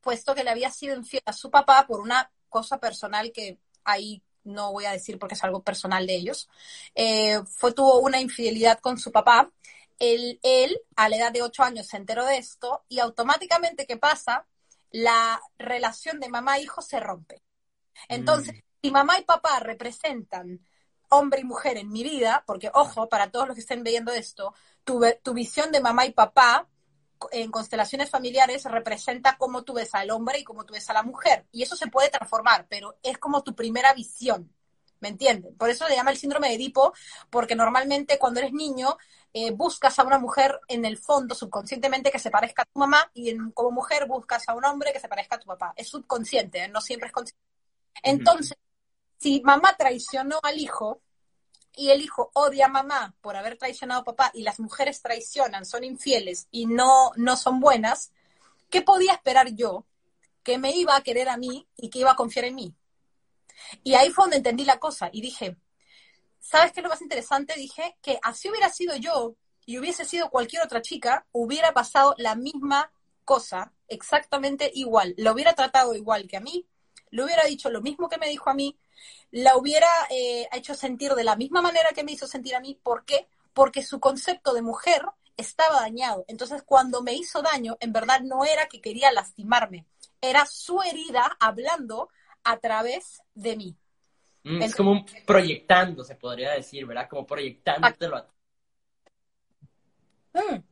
puesto 0.00 0.34
que 0.34 0.44
le 0.44 0.50
había 0.50 0.70
sido 0.70 0.96
infiel 0.96 1.22
a 1.26 1.32
su 1.32 1.50
papá 1.50 1.86
por 1.86 2.00
una 2.00 2.30
cosa 2.48 2.78
personal 2.78 3.32
que 3.32 3.58
ahí 3.84 4.22
no 4.44 4.72
voy 4.72 4.84
a 4.86 4.92
decir 4.92 5.18
porque 5.18 5.34
es 5.34 5.44
algo 5.44 5.62
personal 5.62 6.06
de 6.06 6.14
ellos, 6.14 6.48
eh, 6.94 7.40
fue, 7.46 7.72
tuvo 7.72 8.00
una 8.00 8.20
infidelidad 8.20 8.80
con 8.80 8.98
su 8.98 9.12
papá. 9.12 9.50
Él, 9.98 10.40
él, 10.42 10.80
a 10.96 11.08
la 11.08 11.16
edad 11.16 11.32
de 11.32 11.42
ocho 11.42 11.62
años, 11.62 11.86
se 11.86 11.98
enteró 11.98 12.24
de 12.24 12.38
esto 12.38 12.84
y 12.88 13.00
automáticamente, 13.00 13.86
¿qué 13.86 13.96
pasa? 13.98 14.46
La 14.90 15.40
relación 15.58 16.20
de 16.20 16.30
mamá 16.30 16.56
e 16.56 16.62
hijo 16.62 16.80
se 16.80 17.00
rompe. 17.00 17.42
Entonces, 18.08 18.54
mm. 18.54 18.60
si 18.82 18.90
mamá 18.90 19.18
y 19.18 19.24
papá 19.24 19.60
representan 19.60 20.60
hombre 21.10 21.40
y 21.40 21.44
mujer 21.44 21.76
en 21.76 21.90
mi 21.90 22.02
vida, 22.02 22.44
porque 22.46 22.70
ojo, 22.72 23.08
para 23.08 23.30
todos 23.30 23.48
los 23.48 23.54
que 23.56 23.60
estén 23.60 23.82
viendo 23.82 24.12
esto, 24.12 24.54
tu, 24.84 25.02
tu 25.22 25.34
visión 25.34 25.70
de 25.70 25.80
mamá 25.80 26.06
y 26.06 26.12
papá 26.12 26.69
en 27.32 27.50
constelaciones 27.50 28.10
familiares 28.10 28.64
representa 28.64 29.36
cómo 29.36 29.62
tú 29.62 29.74
ves 29.74 29.94
al 29.94 30.10
hombre 30.10 30.38
y 30.38 30.44
cómo 30.44 30.64
tú 30.64 30.74
ves 30.74 30.88
a 30.90 30.94
la 30.94 31.02
mujer. 31.02 31.46
Y 31.52 31.62
eso 31.62 31.76
se 31.76 31.88
puede 31.88 32.08
transformar, 32.08 32.66
pero 32.68 32.96
es 33.02 33.18
como 33.18 33.42
tu 33.42 33.54
primera 33.54 33.92
visión. 33.94 34.52
¿Me 35.00 35.08
entienden? 35.08 35.56
Por 35.56 35.70
eso 35.70 35.88
le 35.88 35.96
llama 35.96 36.10
el 36.10 36.18
síndrome 36.18 36.48
de 36.48 36.54
Edipo, 36.54 36.92
porque 37.30 37.56
normalmente 37.56 38.18
cuando 38.18 38.40
eres 38.40 38.52
niño 38.52 38.98
eh, 39.32 39.50
buscas 39.50 39.98
a 39.98 40.04
una 40.04 40.18
mujer 40.18 40.60
en 40.68 40.84
el 40.84 40.98
fondo, 40.98 41.34
subconscientemente, 41.34 42.10
que 42.10 42.18
se 42.18 42.30
parezca 42.30 42.62
a 42.62 42.66
tu 42.66 42.78
mamá, 42.78 43.10
y 43.14 43.34
como 43.54 43.70
mujer 43.70 44.06
buscas 44.06 44.46
a 44.48 44.54
un 44.54 44.64
hombre 44.64 44.92
que 44.92 45.00
se 45.00 45.08
parezca 45.08 45.36
a 45.36 45.40
tu 45.40 45.46
papá. 45.46 45.72
Es 45.76 45.88
subconsciente, 45.88 46.64
¿eh? 46.64 46.68
no 46.68 46.82
siempre 46.82 47.06
es 47.06 47.12
consciente. 47.12 47.42
Entonces, 48.02 48.56
si 49.18 49.40
mamá 49.42 49.74
traicionó 49.76 50.38
al 50.42 50.58
hijo 50.58 51.00
y 51.76 51.90
el 51.90 52.02
hijo 52.02 52.30
odia 52.34 52.66
a 52.66 52.68
mamá 52.68 53.14
por 53.20 53.36
haber 53.36 53.56
traicionado 53.56 54.00
a 54.00 54.04
papá 54.04 54.30
y 54.34 54.42
las 54.42 54.60
mujeres 54.60 55.02
traicionan, 55.02 55.64
son 55.64 55.84
infieles 55.84 56.48
y 56.50 56.66
no, 56.66 57.12
no 57.16 57.36
son 57.36 57.60
buenas, 57.60 58.12
¿qué 58.68 58.82
podía 58.82 59.12
esperar 59.12 59.54
yo 59.54 59.86
que 60.42 60.58
me 60.58 60.70
iba 60.76 60.96
a 60.96 61.02
querer 61.02 61.28
a 61.28 61.36
mí 61.36 61.66
y 61.76 61.90
que 61.90 62.00
iba 62.00 62.12
a 62.12 62.16
confiar 62.16 62.46
en 62.46 62.54
mí? 62.54 62.74
Y 63.82 63.94
ahí 63.94 64.10
fue 64.10 64.24
donde 64.24 64.38
entendí 64.38 64.64
la 64.64 64.78
cosa 64.78 65.10
y 65.12 65.20
dije, 65.20 65.56
¿sabes 66.40 66.72
qué 66.72 66.80
es 66.80 66.84
lo 66.84 66.90
más 66.90 67.02
interesante? 67.02 67.54
Dije 67.56 67.96
que 68.02 68.18
así 68.22 68.50
hubiera 68.50 68.70
sido 68.70 68.96
yo 68.96 69.36
y 69.66 69.78
hubiese 69.78 70.04
sido 70.04 70.30
cualquier 70.30 70.62
otra 70.62 70.82
chica, 70.82 71.26
hubiera 71.32 71.72
pasado 71.72 72.14
la 72.18 72.34
misma 72.34 72.90
cosa, 73.24 73.72
exactamente 73.86 74.70
igual. 74.74 75.14
Lo 75.16 75.32
hubiera 75.32 75.54
tratado 75.54 75.94
igual 75.94 76.26
que 76.26 76.36
a 76.36 76.40
mí, 76.40 76.66
le 77.10 77.24
hubiera 77.24 77.44
dicho 77.44 77.70
lo 77.70 77.80
mismo 77.80 78.08
que 78.08 78.18
me 78.18 78.28
dijo 78.28 78.50
a 78.50 78.54
mí, 78.54 78.76
la 79.30 79.56
hubiera 79.56 79.88
eh, 80.10 80.48
hecho 80.52 80.74
sentir 80.74 81.12
de 81.14 81.24
la 81.24 81.36
misma 81.36 81.62
manera 81.62 81.90
que 81.94 82.04
me 82.04 82.12
hizo 82.12 82.26
sentir 82.26 82.54
a 82.54 82.60
mí. 82.60 82.78
¿Por 82.82 83.04
qué? 83.04 83.28
Porque 83.52 83.82
su 83.82 84.00
concepto 84.00 84.54
de 84.54 84.62
mujer 84.62 85.02
estaba 85.36 85.80
dañado. 85.80 86.24
Entonces, 86.28 86.62
cuando 86.62 87.02
me 87.02 87.14
hizo 87.14 87.42
daño, 87.42 87.76
en 87.80 87.92
verdad 87.92 88.20
no 88.20 88.44
era 88.44 88.66
que 88.66 88.80
quería 88.80 89.10
lastimarme, 89.12 89.86
era 90.20 90.46
su 90.46 90.82
herida 90.82 91.36
hablando 91.40 92.10
a 92.44 92.58
través 92.58 93.22
de 93.34 93.56
mí. 93.56 93.76
Mm, 94.42 94.62
es 94.62 94.74
como 94.74 95.04
proyectando, 95.26 96.04
se 96.04 96.16
podría 96.16 96.52
decir, 96.52 96.86
¿verdad? 96.86 97.08
Como 97.08 97.26
proyectándotelo 97.26 98.16
a 98.16 98.26
mm. 100.34 100.62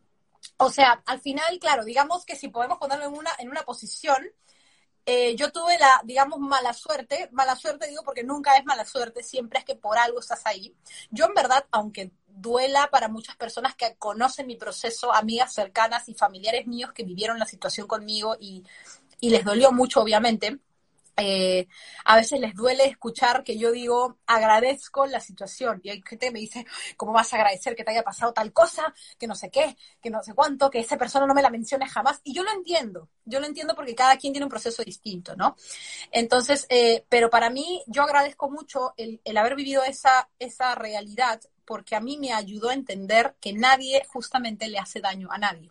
O 0.59 0.71
sea, 0.71 1.03
al 1.07 1.21
final, 1.21 1.59
claro, 1.61 1.85
digamos 1.85 2.25
que 2.25 2.37
si 2.37 2.49
podemos 2.49 2.79
ponerlo 2.79 3.07
en 3.07 3.15
una, 3.15 3.31
en 3.39 3.49
una 3.49 3.63
posición, 3.63 4.27
eh, 5.11 5.35
yo 5.37 5.51
tuve 5.51 5.79
la, 5.79 6.03
digamos, 6.05 6.39
mala 6.39 6.75
suerte, 6.75 7.31
mala 7.33 7.57
suerte 7.57 7.89
digo 7.89 8.03
porque 8.05 8.25
nunca 8.25 8.59
es 8.59 8.67
mala 8.67 8.85
suerte, 8.85 9.23
siempre 9.23 9.59
es 9.59 9.65
que 9.65 9.75
por 9.75 9.97
algo 9.97 10.21
estás 10.21 10.45
ahí. 10.45 10.77
Yo 11.11 11.25
en 11.25 11.33
verdad, 11.33 11.65
aunque 11.71 12.11
duela 12.27 12.91
para 12.91 13.09
muchas 13.09 13.35
personas 13.35 13.75
que 13.75 13.97
conocen 13.97 14.47
mi 14.47 14.57
proceso, 14.57 15.11
amigas 15.15 15.55
cercanas 15.55 16.11
y 16.11 16.15
familiares 16.15 16.67
míos 16.67 16.93
que 16.93 17.05
vivieron 17.05 17.39
la 17.39 17.47
situación 17.47 17.87
conmigo 17.87 18.37
y, 18.39 18.65
y 19.19 19.31
les 19.31 19.47
dolió 19.47 19.73
mucho, 19.73 20.03
obviamente, 20.03 20.59
eh, 21.19 21.67
a 22.05 22.17
veces 22.17 22.41
les 22.41 22.55
duele 22.55 22.85
escuchar 22.85 23.43
que 23.45 23.59
yo 23.59 23.73
digo, 23.73 24.19
agradezco 24.27 25.07
la 25.07 25.21
situación. 25.21 25.81
Y 25.83 25.91
hay 25.91 26.03
gente 26.03 26.27
que 26.27 26.33
me 26.33 26.41
dice, 26.41 26.65
¿cómo 26.97 27.13
vas 27.13 27.33
a 27.33 27.37
agradecer 27.37 27.75
que 27.75 27.85
te 27.85 27.91
haya 27.91 28.03
pasado 28.03 28.33
tal 28.33 28.53
cosa? 28.53 28.95
Que 29.19 29.27
no 29.27 29.35
sé 29.35 29.51
qué, 29.51 29.77
que 30.01 30.11
no 30.11 30.23
sé 30.23 30.35
cuánto, 30.35 30.71
que 30.71 30.79
esa 30.79 30.97
persona 30.97 31.27
no 31.27 31.35
me 31.35 31.43
la 31.43 31.51
mencione 31.51 31.87
jamás. 31.89 32.21
Y 32.25 32.33
yo 32.35 32.43
lo 32.45 32.53
entiendo, 32.53 33.09
yo 33.25 33.41
lo 33.41 33.47
entiendo 33.47 33.75
porque 33.75 33.95
cada 33.95 34.17
quien 34.17 34.33
tiene 34.33 34.47
un 34.47 34.51
proceso 34.51 34.83
distinto, 34.85 35.35
¿no? 35.37 35.57
Entonces, 36.13 36.67
eh, 36.71 37.05
pero 37.09 37.31
para 37.31 37.51
mí, 37.51 37.83
yo 37.87 38.03
agradezco 38.03 38.51
mucho 38.51 38.95
el, 38.97 39.21
el 39.25 39.37
haber 39.37 39.57
vivido 39.57 39.83
esa, 39.85 40.29
esa 40.39 40.75
realidad 40.75 41.41
porque 41.65 41.97
a 41.97 42.01
mí 42.01 42.17
me 42.17 42.33
ayudó 42.33 42.71
a 42.71 42.75
entender 42.75 43.37
que 43.41 43.53
nadie 43.53 44.03
justamente 44.09 44.69
le 44.69 44.79
hace 44.79 45.01
daño 45.01 45.29
a 45.31 45.37
nadie 45.37 45.71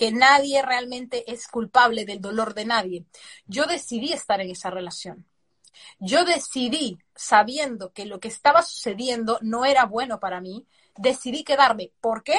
que 0.00 0.12
nadie 0.12 0.62
realmente 0.62 1.30
es 1.30 1.46
culpable 1.46 2.06
del 2.06 2.22
dolor 2.22 2.54
de 2.54 2.64
nadie. 2.64 3.04
Yo 3.44 3.66
decidí 3.66 4.14
estar 4.14 4.40
en 4.40 4.50
esa 4.50 4.70
relación. 4.70 5.26
Yo 5.98 6.24
decidí, 6.24 6.96
sabiendo 7.14 7.92
que 7.92 8.06
lo 8.06 8.18
que 8.18 8.28
estaba 8.28 8.62
sucediendo 8.62 9.38
no 9.42 9.66
era 9.66 9.84
bueno 9.84 10.18
para 10.18 10.40
mí, 10.40 10.66
decidí 10.96 11.44
quedarme. 11.44 11.92
¿Por 12.00 12.22
qué? 12.22 12.38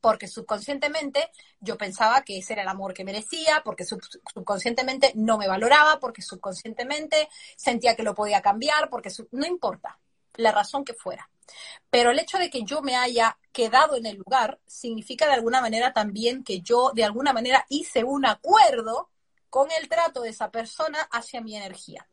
Porque 0.00 0.28
subconscientemente 0.28 1.28
yo 1.58 1.76
pensaba 1.76 2.22
que 2.22 2.38
ese 2.38 2.52
era 2.52 2.62
el 2.62 2.68
amor 2.68 2.94
que 2.94 3.02
merecía, 3.02 3.62
porque 3.64 3.84
subconscientemente 3.84 5.10
no 5.16 5.36
me 5.36 5.48
valoraba, 5.48 5.98
porque 5.98 6.22
subconscientemente 6.22 7.28
sentía 7.56 7.96
que 7.96 8.04
lo 8.04 8.14
podía 8.14 8.40
cambiar, 8.40 8.88
porque 8.88 9.10
no 9.32 9.46
importa 9.46 9.98
la 10.34 10.52
razón 10.52 10.84
que 10.84 10.94
fuera. 10.94 11.30
Pero 11.90 12.10
el 12.10 12.18
hecho 12.18 12.38
de 12.38 12.50
que 12.50 12.62
yo 12.62 12.82
me 12.82 12.96
haya 12.96 13.38
quedado 13.52 13.96
en 13.96 14.06
el 14.06 14.16
lugar 14.16 14.60
significa 14.66 15.26
de 15.26 15.32
alguna 15.32 15.60
manera 15.60 15.92
también 15.92 16.44
que 16.44 16.60
yo 16.60 16.92
de 16.94 17.04
alguna 17.04 17.32
manera 17.32 17.64
hice 17.68 18.04
un 18.04 18.26
acuerdo 18.26 19.10
con 19.50 19.68
el 19.72 19.88
trato 19.88 20.22
de 20.22 20.30
esa 20.30 20.50
persona 20.50 21.00
hacia 21.10 21.40
mi 21.40 21.56
energía. 21.56 22.06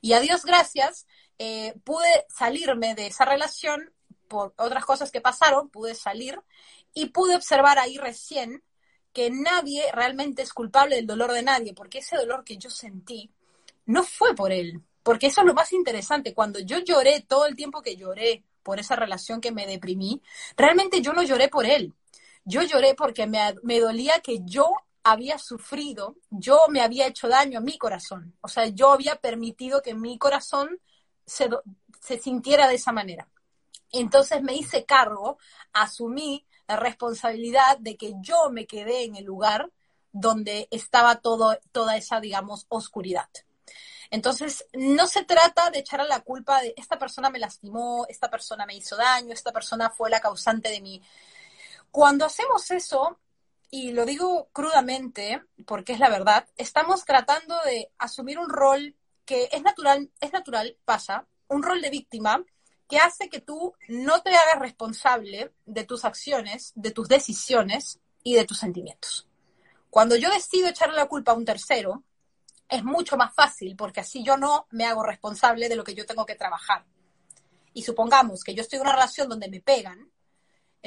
Y 0.00 0.12
a 0.12 0.20
Dios 0.20 0.44
gracias, 0.44 1.06
eh, 1.38 1.74
pude 1.84 2.26
salirme 2.28 2.94
de 2.94 3.06
esa 3.06 3.24
relación 3.24 3.92
por 4.28 4.54
otras 4.58 4.84
cosas 4.84 5.10
que 5.10 5.20
pasaron, 5.20 5.70
pude 5.70 5.94
salir 5.94 6.40
y 6.92 7.06
pude 7.06 7.36
observar 7.36 7.78
ahí 7.78 7.96
recién 7.96 8.62
que 9.12 9.30
nadie 9.30 9.90
realmente 9.92 10.42
es 10.42 10.52
culpable 10.52 10.96
del 10.96 11.06
dolor 11.06 11.32
de 11.32 11.42
nadie, 11.42 11.72
porque 11.72 11.98
ese 11.98 12.16
dolor 12.16 12.44
que 12.44 12.58
yo 12.58 12.68
sentí 12.68 13.30
no 13.86 14.02
fue 14.02 14.34
por 14.34 14.52
él, 14.52 14.82
porque 15.06 15.28
eso 15.28 15.42
es 15.42 15.46
lo 15.46 15.54
más 15.54 15.72
interesante. 15.72 16.34
Cuando 16.34 16.58
yo 16.58 16.80
lloré 16.80 17.20
todo 17.20 17.46
el 17.46 17.54
tiempo 17.54 17.80
que 17.80 17.94
lloré 17.94 18.42
por 18.64 18.80
esa 18.80 18.96
relación 18.96 19.40
que 19.40 19.52
me 19.52 19.64
deprimí, 19.64 20.20
realmente 20.56 21.00
yo 21.00 21.12
no 21.12 21.22
lloré 21.22 21.46
por 21.46 21.64
él. 21.64 21.94
Yo 22.44 22.62
lloré 22.64 22.96
porque 22.96 23.28
me, 23.28 23.78
dolía 23.78 24.18
que 24.18 24.40
yo 24.42 24.68
había 25.04 25.38
sufrido, 25.38 26.16
yo 26.30 26.58
me 26.70 26.80
había 26.80 27.06
hecho 27.06 27.28
daño 27.28 27.60
a 27.60 27.62
mi 27.62 27.78
corazón. 27.78 28.34
O 28.40 28.48
sea, 28.48 28.66
yo 28.66 28.90
había 28.90 29.14
permitido 29.14 29.80
que 29.80 29.94
mi 29.94 30.18
corazón 30.18 30.80
se, 31.24 31.50
se 32.00 32.18
sintiera 32.18 32.66
de 32.66 32.74
esa 32.74 32.90
manera. 32.90 33.28
Entonces 33.92 34.42
me 34.42 34.56
hice 34.56 34.86
cargo, 34.86 35.38
asumí 35.72 36.44
la 36.66 36.78
responsabilidad 36.78 37.78
de 37.78 37.96
que 37.96 38.14
yo 38.20 38.50
me 38.50 38.66
quedé 38.66 39.04
en 39.04 39.14
el 39.14 39.24
lugar 39.24 39.70
donde 40.10 40.66
estaba 40.72 41.20
todo, 41.20 41.56
toda 41.70 41.96
esa, 41.96 42.18
digamos, 42.18 42.66
oscuridad. 42.70 43.28
Entonces, 44.10 44.66
no 44.72 45.06
se 45.06 45.24
trata 45.24 45.70
de 45.70 45.80
echar 45.80 46.00
a 46.00 46.04
la 46.04 46.20
culpa 46.20 46.60
de 46.60 46.74
esta 46.76 46.98
persona 46.98 47.30
me 47.30 47.38
lastimó, 47.38 48.06
esta 48.08 48.30
persona 48.30 48.66
me 48.66 48.76
hizo 48.76 48.96
daño, 48.96 49.32
esta 49.32 49.52
persona 49.52 49.90
fue 49.90 50.10
la 50.10 50.20
causante 50.20 50.70
de 50.70 50.80
mí. 50.80 51.02
Cuando 51.90 52.24
hacemos 52.24 52.70
eso, 52.70 53.18
y 53.70 53.92
lo 53.92 54.04
digo 54.04 54.48
crudamente 54.52 55.42
porque 55.66 55.92
es 55.92 55.98
la 55.98 56.08
verdad, 56.08 56.46
estamos 56.56 57.04
tratando 57.04 57.56
de 57.64 57.90
asumir 57.98 58.38
un 58.38 58.48
rol 58.48 58.94
que 59.24 59.48
es 59.50 59.62
natural, 59.62 60.10
es 60.20 60.32
natural, 60.32 60.76
pasa, 60.84 61.26
un 61.48 61.62
rol 61.62 61.80
de 61.80 61.90
víctima 61.90 62.44
que 62.88 62.98
hace 62.98 63.28
que 63.28 63.40
tú 63.40 63.74
no 63.88 64.22
te 64.22 64.30
hagas 64.30 64.60
responsable 64.60 65.52
de 65.64 65.84
tus 65.84 66.04
acciones, 66.04 66.72
de 66.76 66.92
tus 66.92 67.08
decisiones 67.08 67.98
y 68.22 68.34
de 68.34 68.44
tus 68.44 68.58
sentimientos. 68.58 69.26
Cuando 69.90 70.14
yo 70.16 70.30
decido 70.30 70.68
echarle 70.68 70.96
la 70.96 71.06
culpa 71.06 71.32
a 71.32 71.34
un 71.34 71.44
tercero, 71.44 72.04
es 72.68 72.84
mucho 72.84 73.16
más 73.16 73.34
fácil 73.34 73.76
porque 73.76 74.00
así 74.00 74.24
yo 74.24 74.36
no 74.36 74.66
me 74.70 74.84
hago 74.84 75.02
responsable 75.02 75.68
de 75.68 75.76
lo 75.76 75.84
que 75.84 75.94
yo 75.94 76.06
tengo 76.06 76.26
que 76.26 76.34
trabajar. 76.34 76.84
Y 77.72 77.82
supongamos 77.82 78.42
que 78.42 78.54
yo 78.54 78.62
estoy 78.62 78.78
en 78.78 78.82
una 78.82 78.92
relación 78.92 79.28
donde 79.28 79.48
me 79.48 79.60
pegan, 79.60 80.10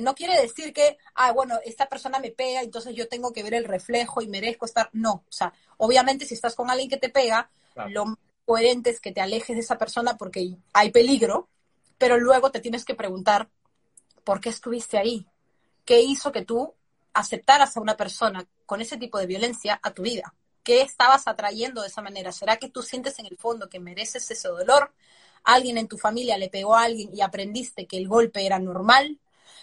no 0.01 0.15
quiere 0.15 0.39
decir 0.41 0.73
que, 0.73 0.97
ah, 1.15 1.31
bueno, 1.31 1.59
esta 1.65 1.87
persona 1.87 2.19
me 2.19 2.31
pega, 2.31 2.61
entonces 2.61 2.95
yo 2.95 3.07
tengo 3.07 3.33
que 3.33 3.43
ver 3.43 3.53
el 3.53 3.65
reflejo 3.65 4.21
y 4.21 4.27
merezco 4.27 4.65
estar. 4.65 4.89
No, 4.93 5.23
o 5.27 5.31
sea, 5.31 5.53
obviamente 5.77 6.25
si 6.25 6.33
estás 6.33 6.55
con 6.55 6.69
alguien 6.69 6.89
que 6.89 6.97
te 6.97 7.09
pega, 7.09 7.49
lo 7.89 8.05
más 8.05 8.17
coherente 8.45 8.89
es 8.89 8.99
que 8.99 9.11
te 9.11 9.21
alejes 9.21 9.55
de 9.55 9.61
esa 9.61 9.77
persona 9.77 10.17
porque 10.17 10.55
hay 10.73 10.91
peligro, 10.91 11.49
pero 11.97 12.17
luego 12.17 12.51
te 12.51 12.59
tienes 12.59 12.85
que 12.85 12.95
preguntar, 12.95 13.49
¿por 14.23 14.41
qué 14.41 14.49
estuviste 14.49 14.97
ahí? 14.97 15.25
¿Qué 15.85 16.01
hizo 16.01 16.31
que 16.31 16.45
tú 16.45 16.73
aceptaras 17.13 17.75
a 17.75 17.81
una 17.81 17.97
persona 17.97 18.47
con 18.65 18.81
ese 18.81 18.97
tipo 18.97 19.17
de 19.17 19.27
violencia 19.27 19.79
a 19.81 19.91
tu 19.91 20.03
vida? 20.03 20.33
¿Qué 20.69 20.83
estabas 20.83 21.27
atrayendo 21.27 21.81
de 21.81 21.87
esa 21.87 22.03
manera? 22.03 22.31
¿Será 22.31 22.57
que 22.57 22.69
tú 22.69 22.83
sientes 22.83 23.17
en 23.17 23.25
el 23.25 23.39
fondo 23.39 23.69
que 23.69 23.79
mereces 23.79 24.29
ese 24.29 24.49
dolor? 24.49 24.93
¿Alguien 25.43 25.79
en 25.79 25.87
tu 25.87 25.97
familia 25.97 26.37
le 26.37 26.47
pegó 26.47 26.75
a 26.75 26.83
alguien 26.83 27.09
y 27.11 27.21
aprendiste 27.21 27.87
que 27.87 27.97
el 27.97 28.07
golpe 28.07 28.45
era 28.45 28.59
normal? 28.59 29.19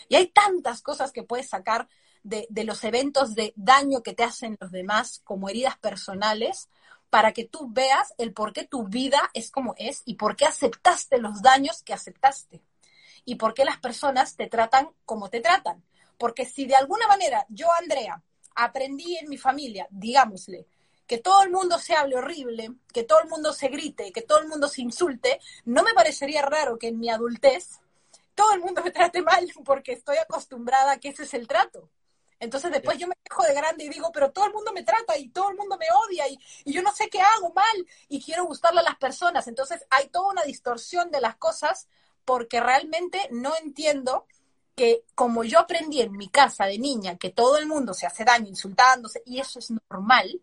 Y 0.09 0.17
hay 0.17 0.27
tantas 0.27 0.83
cosas 0.83 1.13
que 1.13 1.23
puedes 1.23 1.49
sacar 1.49 1.87
de, 2.25 2.49
los 2.65 2.83
eventos 2.83 3.37
de 3.37 3.53
daño 3.55 4.03
que 4.03 4.15
te 4.15 4.25
hacen 4.25 4.57
los 4.61 4.73
demás 4.73 5.21
como 5.23 5.49
heridas 5.49 5.79
personales 5.79 6.71
para 7.09 7.31
que 7.31 7.45
tú 7.45 7.69
veas 7.71 8.13
el 8.19 8.33
por 8.33 8.53
qué 8.53 8.65
tu 8.65 8.89
vida 8.89 9.31
es 9.33 9.53
como 9.53 9.77
es 9.79 10.03
y 10.07 10.17
por 10.17 10.35
qué 10.35 10.47
aceptaste 10.47 11.19
los 11.19 11.41
daños 11.41 11.85
que 11.85 11.93
aceptaste 11.93 12.65
y 13.25 13.37
por 13.37 13.55
qué 13.55 13.65
las 13.65 13.79
personas 13.79 14.35
te 14.35 14.49
tratan 14.49 14.89
como 15.05 15.31
te 15.31 15.41
tratan. 15.41 15.85
Porque 16.19 16.45
si 16.47 16.67
de 16.67 16.75
alguna 16.75 17.07
manera 17.07 17.47
yo, 17.49 17.69
Andrea, 17.81 18.21
aprendí 18.57 19.17
en 19.19 19.29
mi 19.29 19.39
familia, 19.39 19.87
digámosle, 19.91 20.67
que 21.07 21.19
todo 21.19 21.43
el 21.43 21.51
mundo 21.51 21.79
se 21.79 21.95
hable 21.95 22.17
horrible, 22.17 22.73
que 22.93 23.05
todo 23.05 23.21
el 23.21 23.29
mundo 23.29 23.53
se 23.53 23.69
grite, 23.69 24.13
que 24.13 24.23
todo 24.23 24.41
el 24.41 24.49
mundo 24.49 24.69
se 24.69 24.83
insulte, 24.83 25.41
no 25.65 25.83
me 25.83 25.95
parecería 25.95 26.43
raro 26.43 26.79
que 26.79 26.89
en 26.89 26.99
mi 26.99 27.11
adultez 27.11 27.81
todo 28.35 28.53
el 28.53 28.61
mundo 28.61 28.83
me 28.85 28.91
trate 28.91 29.23
mal 29.23 29.51
porque 29.65 29.93
estoy 29.93 30.19
acostumbrada 30.19 30.93
a 30.93 30.99
que 30.99 31.09
ese 31.09 31.25
es 31.25 31.35
el 31.35 31.47
trato. 31.47 31.89
Entonces 32.39 32.71
después 32.71 32.99
yo 32.99 33.07
me 33.07 33.15
dejo 33.25 33.43
de 33.45 33.54
grande 33.54 33.85
y 33.85 33.89
digo, 33.89 34.11
pero 34.13 34.30
todo 34.30 34.47
el 34.47 34.52
mundo 34.52 34.73
me 34.73 34.83
trata 34.83 35.17
y 35.17 35.28
todo 35.28 35.50
el 35.50 35.57
mundo 35.57 35.78
me 35.78 35.87
odia 36.07 36.28
y, 36.28 36.39
y, 36.65 36.73
yo 36.73 36.83
no 36.83 36.93
sé 36.93 37.09
qué 37.09 37.19
hago 37.21 37.50
mal 37.54 37.87
y 38.09 38.23
quiero 38.23 38.45
gustarle 38.45 38.80
a 38.80 38.85
las 38.85 38.97
personas. 38.97 39.49
Entonces 39.49 39.87
hay 39.89 40.09
toda 40.09 40.33
una 40.33 40.43
distorsión 40.43 41.11
de 41.11 41.23
las 41.23 41.37
cosas 41.37 41.89
porque 42.26 42.61
realmente 42.61 43.26
no 43.30 43.54
entiendo 43.57 44.26
que 44.75 45.04
como 45.15 45.45
yo 45.45 45.59
aprendí 45.59 46.02
en 46.02 46.13
mi 46.13 46.28
casa 46.28 46.67
de 46.67 46.78
niña 46.78 47.17
que 47.17 47.30
todo 47.30 47.57
el 47.57 47.67
mundo 47.67 47.95
se 47.95 48.07
hace 48.07 48.25
daño 48.25 48.49
insultándose 48.49 49.23
y 49.25 49.41
eso 49.41 49.59
es 49.59 49.73
normal, 49.91 50.43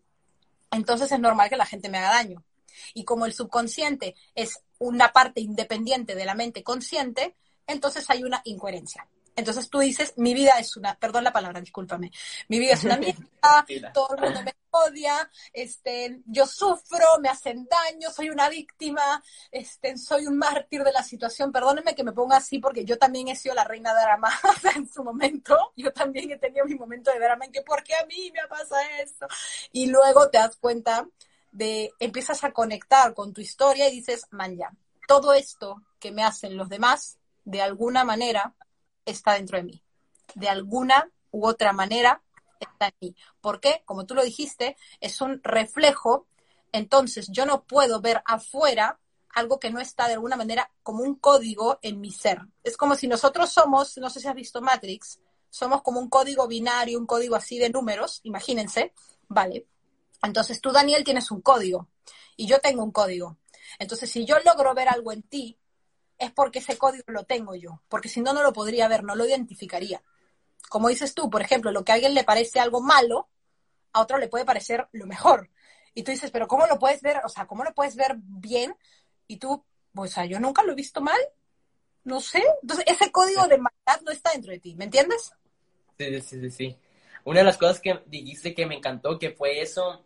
entonces 0.74 1.10
es 1.10 1.20
normal 1.20 1.48
que 1.48 1.56
la 1.56 1.66
gente 1.66 1.88
me 1.88 1.98
haga 1.98 2.14
daño. 2.14 2.44
Y 2.92 3.04
como 3.04 3.26
el 3.26 3.32
subconsciente 3.32 4.14
es 4.34 4.60
una 4.78 5.12
parte 5.12 5.40
independiente 5.40 6.14
de 6.14 6.24
la 6.24 6.34
mente 6.34 6.62
consciente, 6.62 7.36
entonces 7.66 8.08
hay 8.10 8.24
una 8.24 8.42
incoherencia. 8.44 9.08
Entonces 9.36 9.68
tú 9.68 9.80
dices, 9.80 10.14
mi 10.16 10.34
vida 10.34 10.52
es 10.58 10.76
una, 10.76 10.96
perdón 10.96 11.24
la 11.24 11.32
palabra, 11.32 11.60
discúlpame, 11.60 12.12
mi 12.48 12.58
vida 12.58 12.74
es 12.74 12.84
una 12.84 12.96
mierda, 12.98 13.66
todo 13.92 14.14
el 14.14 14.22
mundo 14.22 14.42
me 14.44 14.54
odia, 14.74 15.30
este, 15.52 16.20
yo 16.26 16.46
sufro, 16.46 17.18
me 17.20 17.28
hacen 17.28 17.68
daño, 17.68 18.10
soy 18.10 18.30
una 18.30 18.48
víctima, 18.48 19.22
este, 19.50 19.96
soy 19.96 20.26
un 20.26 20.36
mártir 20.36 20.82
de 20.82 20.92
la 20.92 21.02
situación. 21.02 21.52
Perdónenme 21.52 21.94
que 21.94 22.04
me 22.04 22.12
ponga 22.12 22.38
así 22.38 22.58
porque 22.58 22.84
yo 22.84 22.98
también 22.98 23.28
he 23.28 23.36
sido 23.36 23.54
la 23.54 23.64
reina 23.64 23.94
de 23.94 24.02
drama 24.02 24.30
en 24.76 24.88
su 24.88 25.04
momento. 25.04 25.72
Yo 25.76 25.92
también 25.92 26.30
he 26.32 26.38
tenido 26.38 26.66
mi 26.66 26.74
momento 26.74 27.12
de 27.12 27.20
drama 27.20 27.44
en 27.44 27.52
que, 27.52 27.62
¿por 27.62 27.82
qué 27.84 27.94
a 27.94 28.06
mí 28.06 28.32
me 28.32 28.46
pasa 28.48 28.76
esto? 29.00 29.26
Y 29.72 29.86
luego 29.86 30.28
te 30.28 30.38
das 30.38 30.56
cuenta 30.56 31.06
de, 31.52 31.92
empiezas 32.00 32.42
a 32.42 32.52
conectar 32.52 33.14
con 33.14 33.32
tu 33.32 33.40
historia 33.40 33.88
y 33.88 33.96
dices, 33.96 34.26
man, 34.30 34.56
ya, 34.56 34.72
todo 35.06 35.32
esto 35.32 35.82
que 36.00 36.10
me 36.10 36.24
hacen 36.24 36.56
los 36.56 36.68
demás, 36.68 37.18
de 37.44 37.62
alguna 37.62 38.04
manera, 38.04 38.54
está 39.04 39.34
dentro 39.34 39.58
de 39.58 39.64
mí. 39.64 39.82
De 40.34 40.48
alguna 40.48 41.10
u 41.30 41.46
otra 41.46 41.72
manera 41.72 42.22
está 42.60 42.86
en 42.86 42.94
mí. 43.00 43.16
¿Por 43.40 43.60
qué? 43.60 43.82
Como 43.84 44.06
tú 44.06 44.14
lo 44.14 44.22
dijiste, 44.22 44.76
es 45.00 45.20
un 45.20 45.40
reflejo. 45.42 46.26
Entonces 46.72 47.28
yo 47.30 47.46
no 47.46 47.64
puedo 47.64 48.00
ver 48.00 48.22
afuera 48.24 48.98
algo 49.34 49.58
que 49.58 49.70
no 49.70 49.80
está 49.80 50.06
de 50.06 50.14
alguna 50.14 50.36
manera 50.36 50.70
como 50.82 51.02
un 51.02 51.16
código 51.16 51.78
en 51.82 52.00
mi 52.00 52.12
ser. 52.12 52.40
Es 52.62 52.76
como 52.76 52.94
si 52.94 53.08
nosotros 53.08 53.50
somos, 53.50 53.98
no 53.98 54.10
sé 54.10 54.20
si 54.20 54.28
has 54.28 54.34
visto 54.34 54.60
Matrix, 54.60 55.20
somos 55.50 55.82
como 55.82 56.00
un 56.00 56.08
código 56.08 56.46
binario, 56.46 56.98
un 56.98 57.06
código 57.06 57.36
así 57.36 57.58
de 57.58 57.70
números, 57.70 58.20
imagínense, 58.24 58.92
¿vale? 59.28 59.66
Entonces 60.22 60.60
tú, 60.60 60.72
Daniel, 60.72 61.04
tienes 61.04 61.30
un 61.30 61.40
código 61.40 61.88
y 62.36 62.46
yo 62.46 62.60
tengo 62.60 62.82
un 62.82 62.92
código. 62.92 63.38
Entonces, 63.78 64.10
si 64.10 64.24
yo 64.24 64.36
logro 64.44 64.74
ver 64.74 64.88
algo 64.88 65.12
en 65.12 65.22
ti, 65.22 65.58
es 66.18 66.30
porque 66.32 66.60
ese 66.60 66.78
código 66.78 67.04
lo 67.08 67.24
tengo 67.24 67.54
yo, 67.54 67.82
porque 67.88 68.08
si 68.08 68.20
no, 68.20 68.32
no 68.32 68.42
lo 68.42 68.52
podría 68.52 68.88
ver, 68.88 69.04
no 69.04 69.14
lo 69.14 69.26
identificaría. 69.26 70.02
Como 70.68 70.88
dices 70.88 71.14
tú, 71.14 71.30
por 71.30 71.42
ejemplo, 71.42 71.70
lo 71.72 71.84
que 71.84 71.92
a 71.92 71.96
alguien 71.96 72.14
le 72.14 72.24
parece 72.24 72.60
algo 72.60 72.80
malo, 72.80 73.28
a 73.92 74.00
otro 74.00 74.18
le 74.18 74.28
puede 74.28 74.44
parecer 74.44 74.88
lo 74.92 75.06
mejor. 75.06 75.50
Y 75.94 76.02
tú 76.02 76.10
dices, 76.10 76.30
pero 76.30 76.48
¿cómo 76.48 76.66
lo 76.66 76.78
puedes 76.78 77.00
ver? 77.02 77.20
O 77.24 77.28
sea, 77.28 77.46
¿cómo 77.46 77.64
lo 77.64 77.72
puedes 77.74 77.94
ver 77.94 78.16
bien? 78.18 78.74
Y 79.26 79.36
tú, 79.36 79.64
pues, 79.92 80.10
o 80.10 80.14
sea, 80.14 80.24
yo 80.24 80.40
nunca 80.40 80.62
lo 80.62 80.72
he 80.72 80.76
visto 80.76 81.00
mal. 81.00 81.20
No 82.02 82.20
sé. 82.20 82.42
Entonces, 82.62 82.84
ese 82.88 83.12
código 83.12 83.46
de 83.46 83.58
maldad 83.58 84.00
no 84.04 84.10
está 84.10 84.32
dentro 84.32 84.52
de 84.52 84.58
ti, 84.58 84.74
¿me 84.74 84.84
entiendes? 84.84 85.32
Sí, 85.98 86.20
sí, 86.20 86.40
sí, 86.40 86.50
sí. 86.50 86.78
Una 87.24 87.40
de 87.40 87.44
las 87.44 87.56
cosas 87.56 87.80
que 87.80 88.02
dijiste 88.06 88.54
que 88.54 88.66
me 88.66 88.74
encantó, 88.74 89.18
que 89.18 89.30
fue 89.30 89.60
eso, 89.60 90.04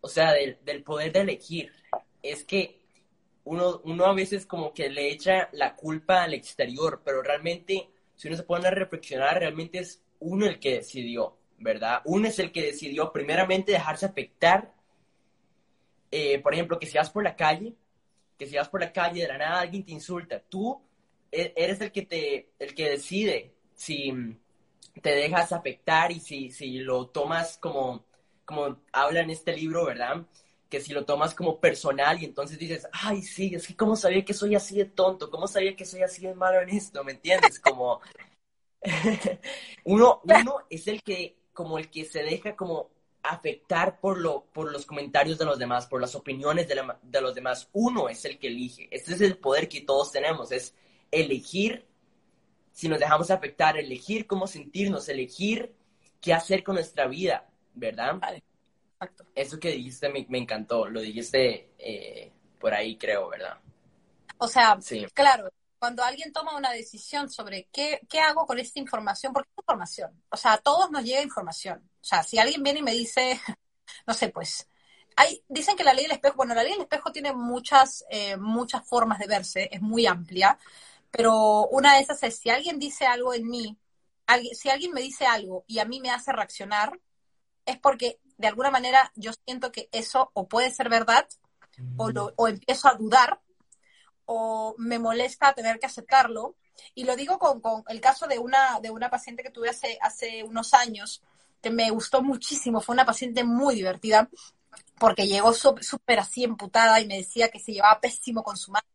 o 0.00 0.08
sea, 0.08 0.32
del, 0.32 0.58
del 0.64 0.82
poder 0.82 1.12
de 1.12 1.20
elegir, 1.20 1.72
es 2.22 2.44
que 2.44 2.77
uno, 3.48 3.80
uno 3.84 4.04
a 4.04 4.12
veces 4.12 4.44
como 4.44 4.74
que 4.74 4.90
le 4.90 5.10
echa 5.10 5.48
la 5.52 5.74
culpa 5.74 6.22
al 6.22 6.34
exterior, 6.34 7.00
pero 7.02 7.22
realmente, 7.22 7.88
si 8.14 8.28
uno 8.28 8.36
se 8.36 8.42
pone 8.42 8.68
a 8.68 8.70
reflexionar, 8.70 9.38
realmente 9.38 9.78
es 9.78 10.02
uno 10.20 10.46
el 10.46 10.58
que 10.58 10.74
decidió, 10.74 11.38
¿verdad? 11.56 12.02
Uno 12.04 12.28
es 12.28 12.38
el 12.38 12.52
que 12.52 12.62
decidió 12.62 13.10
primeramente 13.10 13.72
dejarse 13.72 14.04
afectar. 14.04 14.74
Eh, 16.10 16.38
por 16.40 16.52
ejemplo, 16.52 16.78
que 16.78 16.86
si 16.86 16.98
vas 16.98 17.08
por 17.08 17.24
la 17.24 17.36
calle, 17.36 17.74
que 18.36 18.46
si 18.46 18.56
vas 18.56 18.68
por 18.68 18.80
la 18.80 18.92
calle 18.92 19.22
de 19.22 19.28
la 19.28 19.38
nada 19.38 19.60
alguien 19.60 19.84
te 19.84 19.92
insulta, 19.92 20.40
tú 20.40 20.82
e, 21.32 21.54
eres 21.56 21.80
el 21.80 21.90
que 21.90 22.02
te, 22.02 22.50
el 22.58 22.74
que 22.74 22.90
decide 22.90 23.54
si 23.74 24.12
te 25.00 25.10
dejas 25.10 25.52
afectar 25.52 26.12
y 26.12 26.20
si, 26.20 26.50
si 26.50 26.80
lo 26.80 27.06
tomas 27.08 27.56
como, 27.56 28.04
como 28.44 28.82
habla 28.92 29.20
en 29.20 29.30
este 29.30 29.56
libro, 29.56 29.86
¿verdad? 29.86 30.26
Que 30.68 30.80
si 30.80 30.92
lo 30.92 31.04
tomas 31.04 31.34
como 31.34 31.60
personal 31.60 32.20
y 32.20 32.26
entonces 32.26 32.58
dices, 32.58 32.86
ay, 32.92 33.22
sí, 33.22 33.54
es 33.54 33.66
que 33.66 33.76
cómo 33.76 33.96
sabía 33.96 34.24
que 34.24 34.34
soy 34.34 34.54
así 34.54 34.76
de 34.76 34.84
tonto, 34.84 35.30
cómo 35.30 35.48
sabía 35.48 35.74
que 35.74 35.84
soy 35.84 36.02
así 36.02 36.26
de 36.26 36.34
malo 36.34 36.60
en 36.60 36.70
esto, 36.70 37.02
¿me 37.04 37.12
entiendes? 37.12 37.58
Como 37.60 38.00
uno, 39.84 40.20
uno 40.24 40.56
es 40.68 40.86
el 40.88 41.02
que, 41.02 41.36
como 41.52 41.78
el 41.78 41.90
que 41.90 42.04
se 42.04 42.22
deja 42.22 42.54
como 42.54 42.90
afectar 43.22 44.00
por, 44.00 44.18
lo, 44.18 44.44
por 44.52 44.72
los 44.72 44.86
comentarios 44.86 45.38
de 45.38 45.44
los 45.44 45.58
demás, 45.58 45.86
por 45.86 46.00
las 46.00 46.14
opiniones 46.14 46.68
de, 46.68 47.20
los 47.20 47.34
demás. 47.34 47.68
Uno 47.72 48.08
es 48.08 48.24
el 48.24 48.38
que 48.38 48.48
elige. 48.48 48.88
Ese 48.90 49.14
es 49.14 49.20
el 49.20 49.38
poder 49.38 49.68
que 49.68 49.82
todos 49.82 50.12
tenemos, 50.12 50.52
es 50.52 50.74
elegir 51.10 51.86
si 52.72 52.88
nos 52.88 53.00
dejamos 53.00 53.30
afectar, 53.30 53.76
elegir 53.76 54.26
cómo 54.26 54.46
sentirnos, 54.46 55.08
elegir 55.08 55.74
qué 56.20 56.32
hacer 56.32 56.62
con 56.62 56.76
nuestra 56.76 57.08
vida, 57.08 57.50
¿verdad? 57.74 58.14
Vale. 58.20 58.42
Exacto. 59.00 59.24
Eso 59.34 59.58
que 59.60 59.70
dijiste 59.70 60.08
me, 60.08 60.26
me 60.28 60.38
encantó, 60.38 60.88
lo 60.88 61.00
dijiste 61.00 61.70
eh, 61.78 62.32
por 62.58 62.74
ahí, 62.74 62.96
creo, 62.96 63.28
¿verdad? 63.28 63.58
O 64.38 64.48
sea, 64.48 64.78
Sí. 64.80 65.06
claro, 65.14 65.48
cuando 65.78 66.02
alguien 66.04 66.32
toma 66.32 66.56
una 66.56 66.70
decisión 66.72 67.30
sobre 67.30 67.68
qué, 67.72 68.00
qué 68.08 68.20
hago 68.20 68.46
con 68.46 68.58
esta 68.58 68.78
información, 68.78 69.32
porque 69.32 69.50
es 69.50 69.58
información, 69.62 70.22
o 70.30 70.36
sea, 70.36 70.54
a 70.54 70.58
todos 70.58 70.90
nos 70.90 71.04
llega 71.04 71.22
información. 71.22 71.90
O 72.00 72.04
sea, 72.04 72.22
si 72.22 72.38
alguien 72.38 72.62
viene 72.62 72.80
y 72.80 72.82
me 72.82 72.92
dice, 72.92 73.40
no 74.06 74.14
sé, 74.14 74.28
pues, 74.30 74.68
hay, 75.16 75.42
dicen 75.48 75.76
que 75.76 75.84
la 75.84 75.92
ley 75.92 76.04
del 76.04 76.12
espejo, 76.12 76.36
bueno, 76.36 76.54
la 76.54 76.62
ley 76.62 76.72
del 76.72 76.82
espejo 76.82 77.10
tiene 77.12 77.32
muchas, 77.32 78.04
eh, 78.10 78.36
muchas 78.36 78.86
formas 78.88 79.18
de 79.18 79.26
verse, 79.26 79.68
es 79.72 79.80
muy 79.82 80.06
amplia, 80.06 80.58
pero 81.10 81.66
una 81.68 81.94
de 81.96 82.02
esas 82.02 82.22
es, 82.24 82.38
si 82.38 82.50
alguien 82.50 82.78
dice 82.78 83.06
algo 83.06 83.34
en 83.34 83.48
mí, 83.48 83.76
alguien, 84.26 84.54
si 84.54 84.70
alguien 84.70 84.92
me 84.92 85.00
dice 85.02 85.26
algo 85.26 85.64
y 85.66 85.78
a 85.80 85.84
mí 85.86 86.00
me 86.00 86.10
hace 86.10 86.32
reaccionar, 86.32 86.98
es 87.66 87.78
porque 87.78 88.20
de 88.38 88.48
alguna 88.48 88.70
manera 88.70 89.12
yo 89.14 89.32
siento 89.44 89.72
que 89.72 89.88
eso 89.92 90.30
o 90.34 90.48
puede 90.48 90.70
ser 90.70 90.88
verdad 90.88 91.28
o, 91.96 92.10
lo, 92.10 92.32
o 92.36 92.48
empiezo 92.48 92.88
a 92.88 92.94
dudar 92.94 93.40
o 94.26 94.74
me 94.78 94.98
molesta 94.98 95.54
tener 95.54 95.78
que 95.78 95.86
aceptarlo. 95.86 96.54
Y 96.94 97.04
lo 97.04 97.16
digo 97.16 97.38
con, 97.38 97.60
con 97.60 97.82
el 97.88 98.00
caso 98.00 98.26
de 98.26 98.38
una, 98.38 98.78
de 98.80 98.90
una 98.90 99.10
paciente 99.10 99.42
que 99.42 99.50
tuve 99.50 99.70
hace, 99.70 99.98
hace 100.00 100.44
unos 100.44 100.74
años, 100.74 101.22
que 101.60 101.70
me 101.70 101.90
gustó 101.90 102.22
muchísimo, 102.22 102.80
fue 102.80 102.94
una 102.94 103.04
paciente 103.06 103.42
muy 103.42 103.74
divertida, 103.74 104.28
porque 104.98 105.26
llegó 105.26 105.52
sú- 105.52 105.76
súper 105.82 106.20
así 106.20 106.44
emputada 106.44 107.00
y 107.00 107.06
me 107.06 107.16
decía 107.16 107.50
que 107.50 107.58
se 107.58 107.72
llevaba 107.72 108.00
pésimo 108.00 108.42
con 108.44 108.56
su 108.56 108.70
madre, 108.70 108.86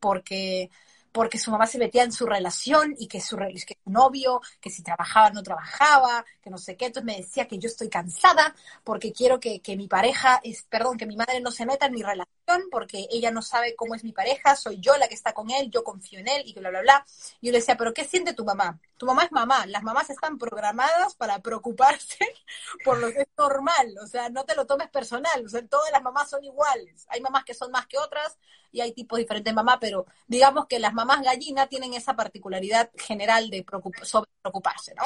porque 0.00 0.70
porque 1.16 1.38
su 1.38 1.50
mamá 1.50 1.66
se 1.66 1.78
metía 1.78 2.02
en 2.02 2.12
su 2.12 2.26
relación 2.26 2.94
y 2.98 3.08
que 3.08 3.22
su, 3.22 3.38
que 3.38 3.78
su 3.82 3.90
novio, 3.90 4.42
que 4.60 4.68
si 4.68 4.82
trabajaba 4.82 5.30
no 5.30 5.42
trabajaba, 5.42 6.26
que 6.42 6.50
no 6.50 6.58
sé 6.58 6.76
qué. 6.76 6.84
Entonces 6.84 7.06
me 7.06 7.16
decía 7.16 7.48
que 7.48 7.58
yo 7.58 7.68
estoy 7.68 7.88
cansada 7.88 8.54
porque 8.84 9.14
quiero 9.14 9.40
que, 9.40 9.60
que 9.60 9.78
mi 9.78 9.88
pareja, 9.88 10.42
es, 10.44 10.64
perdón, 10.64 10.98
que 10.98 11.06
mi 11.06 11.16
madre 11.16 11.40
no 11.40 11.50
se 11.50 11.64
meta 11.64 11.86
en 11.86 11.94
mi 11.94 12.02
relación 12.02 12.26
porque 12.70 13.08
ella 13.10 13.30
no 13.30 13.40
sabe 13.40 13.74
cómo 13.74 13.94
es 13.94 14.04
mi 14.04 14.12
pareja, 14.12 14.56
soy 14.56 14.78
yo 14.78 14.96
la 14.98 15.08
que 15.08 15.14
está 15.14 15.32
con 15.32 15.50
él, 15.50 15.70
yo 15.70 15.82
confío 15.82 16.18
en 16.18 16.28
él 16.28 16.42
y 16.44 16.52
que 16.52 16.60
bla, 16.60 16.68
bla, 16.68 16.82
bla. 16.82 17.06
Y 17.40 17.46
yo 17.46 17.52
le 17.52 17.60
decía, 17.60 17.78
pero 17.78 17.94
¿qué 17.94 18.04
siente 18.04 18.34
tu 18.34 18.44
mamá? 18.44 18.78
Tu 18.98 19.06
mamá 19.06 19.24
es 19.24 19.32
mamá, 19.32 19.64
las 19.66 19.82
mamás 19.82 20.10
están 20.10 20.36
programadas 20.36 21.14
para 21.16 21.38
preocuparse 21.38 22.18
por 22.84 22.98
lo 22.98 23.10
que 23.10 23.22
es 23.22 23.28
normal, 23.38 23.96
o 24.02 24.06
sea, 24.06 24.28
no 24.28 24.44
te 24.44 24.54
lo 24.54 24.66
tomes 24.66 24.88
personal, 24.90 25.44
o 25.44 25.48
sea, 25.48 25.66
todas 25.66 25.90
las 25.92 26.02
mamás 26.02 26.28
son 26.28 26.44
iguales. 26.44 27.06
Hay 27.08 27.22
mamás 27.22 27.44
que 27.44 27.54
son 27.54 27.70
más 27.70 27.86
que 27.86 27.98
otras 27.98 28.36
y 28.70 28.80
hay 28.80 28.92
tipos 28.92 29.18
diferentes 29.18 29.50
de 29.50 29.54
mamá, 29.54 29.78
pero 29.80 30.06
digamos 30.26 30.66
que 30.66 30.78
las 30.78 30.92
mamás 30.92 31.05
gallina 31.06 31.68
tienen 31.68 31.94
esa 31.94 32.14
particularidad 32.14 32.90
general 32.96 33.48
de 33.50 33.64
preocuparse, 33.64 34.94
¿no? 34.94 35.04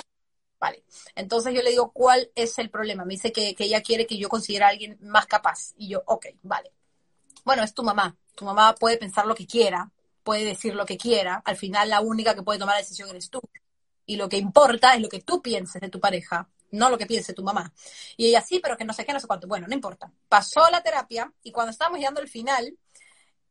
Vale. 0.58 0.84
Entonces 1.14 1.54
yo 1.54 1.62
le 1.62 1.70
digo, 1.70 1.90
¿cuál 1.92 2.30
es 2.34 2.58
el 2.58 2.70
problema? 2.70 3.04
Me 3.04 3.14
dice 3.14 3.32
que, 3.32 3.54
que 3.54 3.64
ella 3.64 3.82
quiere 3.82 4.06
que 4.06 4.18
yo 4.18 4.28
considere 4.28 4.64
a 4.64 4.68
alguien 4.68 4.98
más 5.00 5.26
capaz. 5.26 5.72
Y 5.76 5.88
yo, 5.88 6.02
ok, 6.06 6.26
vale. 6.42 6.72
Bueno, 7.44 7.62
es 7.62 7.72
tu 7.72 7.82
mamá. 7.82 8.16
Tu 8.34 8.44
mamá 8.44 8.74
puede 8.74 8.98
pensar 8.98 9.26
lo 9.26 9.34
que 9.34 9.46
quiera, 9.46 9.90
puede 10.22 10.44
decir 10.44 10.74
lo 10.74 10.84
que 10.84 10.98
quiera. 10.98 11.42
Al 11.44 11.56
final 11.56 11.88
la 11.88 12.00
única 12.00 12.34
que 12.34 12.42
puede 12.42 12.58
tomar 12.58 12.74
la 12.74 12.80
decisión 12.80 13.08
eres 13.08 13.30
tú. 13.30 13.40
Y 14.06 14.16
lo 14.16 14.28
que 14.28 14.36
importa 14.36 14.94
es 14.94 15.00
lo 15.00 15.08
que 15.08 15.20
tú 15.20 15.40
pienses 15.40 15.80
de 15.80 15.88
tu 15.88 16.00
pareja, 16.00 16.48
no 16.72 16.90
lo 16.90 16.98
que 16.98 17.06
piense 17.06 17.32
tu 17.32 17.42
mamá. 17.42 17.72
Y 18.16 18.26
ella 18.26 18.42
sí, 18.42 18.60
pero 18.60 18.76
que 18.76 18.84
no 18.84 18.92
sé 18.92 19.04
qué, 19.04 19.12
no 19.12 19.20
sé 19.20 19.26
cuánto. 19.26 19.46
Bueno, 19.46 19.66
no 19.66 19.74
importa. 19.74 20.12
Pasó 20.28 20.68
la 20.70 20.82
terapia 20.82 21.32
y 21.42 21.52
cuando 21.52 21.70
estábamos 21.70 21.98
llegando 21.98 22.20
al 22.20 22.28
final, 22.28 22.76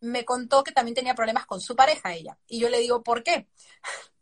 me 0.02 0.26
contó 0.26 0.64
que 0.64 0.72
también 0.72 0.96
tenía 0.96 1.16
problemas 1.16 1.46
con 1.46 1.62
su 1.62 1.76
pareja 1.76 2.14
ella. 2.14 2.38
Y 2.48 2.60
yo 2.60 2.70
le 2.70 2.80
digo, 2.80 3.04
¿por 3.04 3.24
qué? 3.24 3.48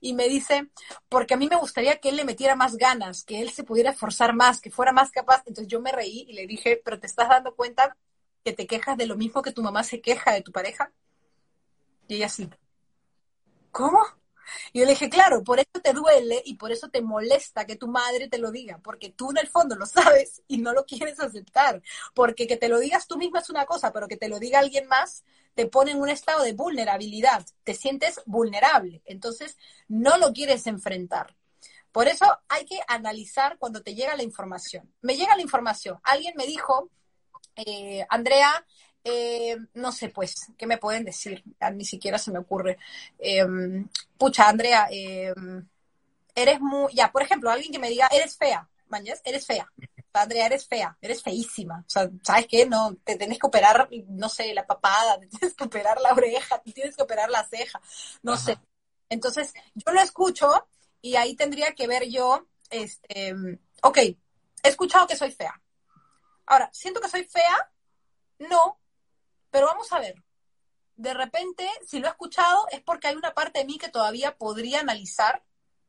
Y 0.00 0.14
me 0.14 0.28
dice, 0.28 0.70
porque 1.08 1.34
a 1.34 1.36
mí 1.36 1.48
me 1.48 1.56
gustaría 1.56 1.98
que 1.98 2.10
él 2.10 2.16
le 2.16 2.24
metiera 2.24 2.54
más 2.54 2.76
ganas, 2.76 3.24
que 3.24 3.40
él 3.40 3.50
se 3.50 3.64
pudiera 3.64 3.90
esforzar 3.90 4.34
más, 4.34 4.60
que 4.60 4.70
fuera 4.70 4.92
más 4.92 5.10
capaz. 5.10 5.42
Entonces 5.46 5.68
yo 5.68 5.80
me 5.80 5.90
reí 5.90 6.26
y 6.28 6.34
le 6.34 6.46
dije, 6.46 6.80
pero 6.84 7.00
¿te 7.00 7.06
estás 7.06 7.28
dando 7.28 7.54
cuenta 7.56 7.96
que 8.44 8.52
te 8.52 8.66
quejas 8.66 8.96
de 8.96 9.06
lo 9.06 9.16
mismo 9.16 9.42
que 9.42 9.52
tu 9.52 9.62
mamá 9.62 9.82
se 9.82 10.00
queja 10.00 10.32
de 10.32 10.42
tu 10.42 10.52
pareja? 10.52 10.92
Y 12.08 12.16
ella 12.16 12.28
sí. 12.28 12.48
¿Cómo? 13.72 14.00
Y 14.72 14.80
yo 14.80 14.84
le 14.84 14.92
dije, 14.92 15.08
claro, 15.08 15.42
por 15.42 15.58
eso 15.58 15.80
te 15.82 15.92
duele 15.92 16.42
y 16.44 16.54
por 16.54 16.72
eso 16.72 16.88
te 16.88 17.02
molesta 17.02 17.66
que 17.66 17.76
tu 17.76 17.88
madre 17.88 18.28
te 18.28 18.38
lo 18.38 18.50
diga, 18.50 18.78
porque 18.82 19.10
tú 19.10 19.30
en 19.30 19.38
el 19.38 19.48
fondo 19.48 19.76
lo 19.76 19.86
sabes 19.86 20.42
y 20.48 20.58
no 20.58 20.72
lo 20.72 20.84
quieres 20.84 21.20
aceptar, 21.20 21.82
porque 22.14 22.46
que 22.46 22.56
te 22.56 22.68
lo 22.68 22.78
digas 22.78 23.06
tú 23.06 23.16
misma 23.16 23.40
es 23.40 23.50
una 23.50 23.66
cosa, 23.66 23.92
pero 23.92 24.08
que 24.08 24.16
te 24.16 24.28
lo 24.28 24.38
diga 24.38 24.58
alguien 24.58 24.86
más 24.86 25.24
te 25.56 25.66
pone 25.66 25.92
en 25.92 26.00
un 26.00 26.10
estado 26.10 26.44
de 26.44 26.52
vulnerabilidad, 26.52 27.44
te 27.64 27.74
sientes 27.74 28.20
vulnerable, 28.26 29.02
entonces 29.06 29.56
no 29.88 30.18
lo 30.18 30.32
quieres 30.34 30.66
enfrentar. 30.66 31.34
Por 31.92 32.08
eso 32.08 32.26
hay 32.48 32.66
que 32.66 32.78
analizar 32.88 33.56
cuando 33.58 33.82
te 33.82 33.94
llega 33.94 34.14
la 34.16 34.22
información. 34.22 34.92
Me 35.00 35.16
llega 35.16 35.34
la 35.34 35.40
información, 35.40 35.98
alguien 36.04 36.34
me 36.36 36.46
dijo, 36.46 36.90
eh, 37.56 38.06
Andrea, 38.10 38.66
eh, 39.08 39.56
no 39.74 39.92
sé, 39.92 40.08
pues, 40.08 40.34
¿qué 40.58 40.66
me 40.66 40.78
pueden 40.78 41.04
decir? 41.04 41.44
Ya 41.60 41.70
ni 41.70 41.84
siquiera 41.84 42.18
se 42.18 42.32
me 42.32 42.40
ocurre. 42.40 42.76
Eh, 43.20 43.46
pucha, 44.18 44.48
Andrea, 44.48 44.88
eh, 44.90 45.32
eres 46.34 46.60
muy, 46.60 46.92
ya, 46.92 47.12
por 47.12 47.22
ejemplo, 47.22 47.48
alguien 47.48 47.70
que 47.70 47.78
me 47.78 47.88
diga, 47.88 48.08
eres 48.10 48.36
fea, 48.36 48.68
mañas, 48.88 49.22
eres 49.24 49.46
fea. 49.46 49.70
Andrea, 50.12 50.46
eres 50.46 50.66
fea, 50.66 50.96
eres 51.00 51.22
feísima. 51.22 51.84
O 51.86 51.90
sea, 51.90 52.10
¿sabes 52.24 52.48
qué? 52.48 52.66
No, 52.66 52.96
te 53.04 53.16
tienes 53.16 53.38
que 53.38 53.46
operar, 53.46 53.88
no 54.08 54.28
sé, 54.28 54.52
la 54.54 54.66
papada, 54.66 55.20
te 55.20 55.28
tienes 55.28 55.54
que 55.54 55.64
operar 55.64 56.00
la 56.00 56.12
oreja, 56.12 56.60
te 56.62 56.72
tienes 56.72 56.96
que 56.96 57.02
operar 57.04 57.30
la 57.30 57.44
ceja, 57.44 57.80
no 58.22 58.32
Ajá. 58.32 58.42
sé. 58.42 58.58
Entonces, 59.08 59.54
yo 59.74 59.92
lo 59.92 60.00
escucho 60.00 60.66
y 61.00 61.14
ahí 61.14 61.36
tendría 61.36 61.74
que 61.76 61.86
ver 61.86 62.08
yo, 62.08 62.48
este, 62.70 63.36
ok, 63.82 63.98
he 63.98 64.16
escuchado 64.64 65.06
que 65.06 65.14
soy 65.14 65.30
fea. 65.30 65.62
Ahora, 66.46 66.68
¿siento 66.72 67.00
que 67.00 67.08
soy 67.08 67.22
fea? 67.22 67.70
No, 68.38 68.80
pero 69.56 69.68
vamos 69.68 69.90
a 69.94 70.00
ver. 70.00 70.22
De 70.96 71.14
repente, 71.14 71.66
si 71.86 71.98
lo 71.98 72.08
he 72.08 72.10
escuchado, 72.10 72.66
es 72.70 72.82
porque 72.82 73.08
hay 73.08 73.16
una 73.16 73.32
parte 73.32 73.60
de 73.60 73.64
mí 73.64 73.78
que 73.78 73.88
todavía 73.88 74.36
podría 74.36 74.80
analizar 74.80 75.42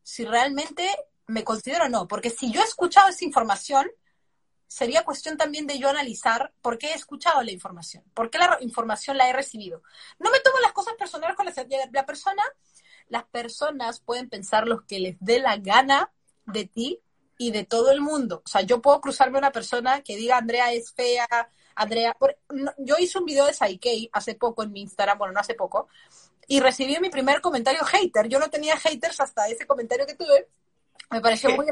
si 0.03 0.23
realmente 0.23 0.89
me 1.25 1.43
considero 1.43 1.83
o 1.83 1.89
no. 1.89 2.07
Porque 2.07 2.29
si 2.29 2.49
yo 2.49 2.61
he 2.61 2.63
escuchado 2.63 3.09
esa 3.09 3.25
información, 3.25 3.91
sería 4.67 5.03
cuestión 5.03 5.35
también 5.35 5.67
de 5.67 5.79
yo 5.79 5.89
analizar 5.89 6.53
por 6.61 6.77
qué 6.77 6.91
he 6.91 6.93
escuchado 6.93 7.41
la 7.41 7.51
información, 7.51 8.05
por 8.13 8.29
qué 8.29 8.37
la 8.37 8.57
información 8.61 9.17
la 9.17 9.29
he 9.29 9.33
recibido. 9.33 9.83
No 10.17 10.31
me 10.31 10.39
tomo 10.39 10.59
las 10.59 10.71
cosas 10.71 10.93
personales 10.93 11.35
con 11.35 11.45
la, 11.45 11.53
la 11.91 12.05
persona. 12.05 12.43
Las 13.09 13.25
personas 13.25 13.99
pueden 13.99 14.29
pensar 14.29 14.65
lo 14.65 14.85
que 14.85 14.99
les 14.99 15.17
dé 15.19 15.39
la 15.39 15.57
gana 15.57 16.13
de 16.45 16.67
ti 16.67 17.01
y 17.37 17.51
de 17.51 17.65
todo 17.65 17.91
el 17.91 17.99
mundo. 17.99 18.43
O 18.45 18.47
sea, 18.47 18.61
yo 18.61 18.81
puedo 18.81 19.01
cruzarme 19.01 19.39
a 19.39 19.39
una 19.39 19.51
persona 19.51 20.03
que 20.03 20.15
diga 20.15 20.37
Andrea 20.37 20.71
es 20.71 20.93
fea, 20.93 21.27
Andrea. 21.77 22.13
Por, 22.13 22.37
no, 22.49 22.73
yo 22.77 22.95
hice 22.99 23.19
un 23.19 23.25
video 23.25 23.45
de 23.45 23.53
Saikei 23.53 24.09
hace 24.11 24.35
poco 24.35 24.63
en 24.63 24.71
mi 24.71 24.81
Instagram, 24.81 25.17
bueno, 25.17 25.33
no 25.33 25.39
hace 25.39 25.53
poco, 25.53 25.87
y 26.47 26.59
recibí 26.59 26.99
mi 26.99 27.09
primer 27.09 27.41
comentario 27.41 27.83
hater. 27.85 28.27
Yo 28.27 28.39
no 28.39 28.49
tenía 28.49 28.77
haters 28.77 29.19
hasta 29.19 29.47
ese 29.47 29.65
comentario 29.65 30.05
que 30.05 30.15
tuve. 30.15 30.47
Me 31.09 31.21
pareció 31.21 31.51
muy. 31.55 31.67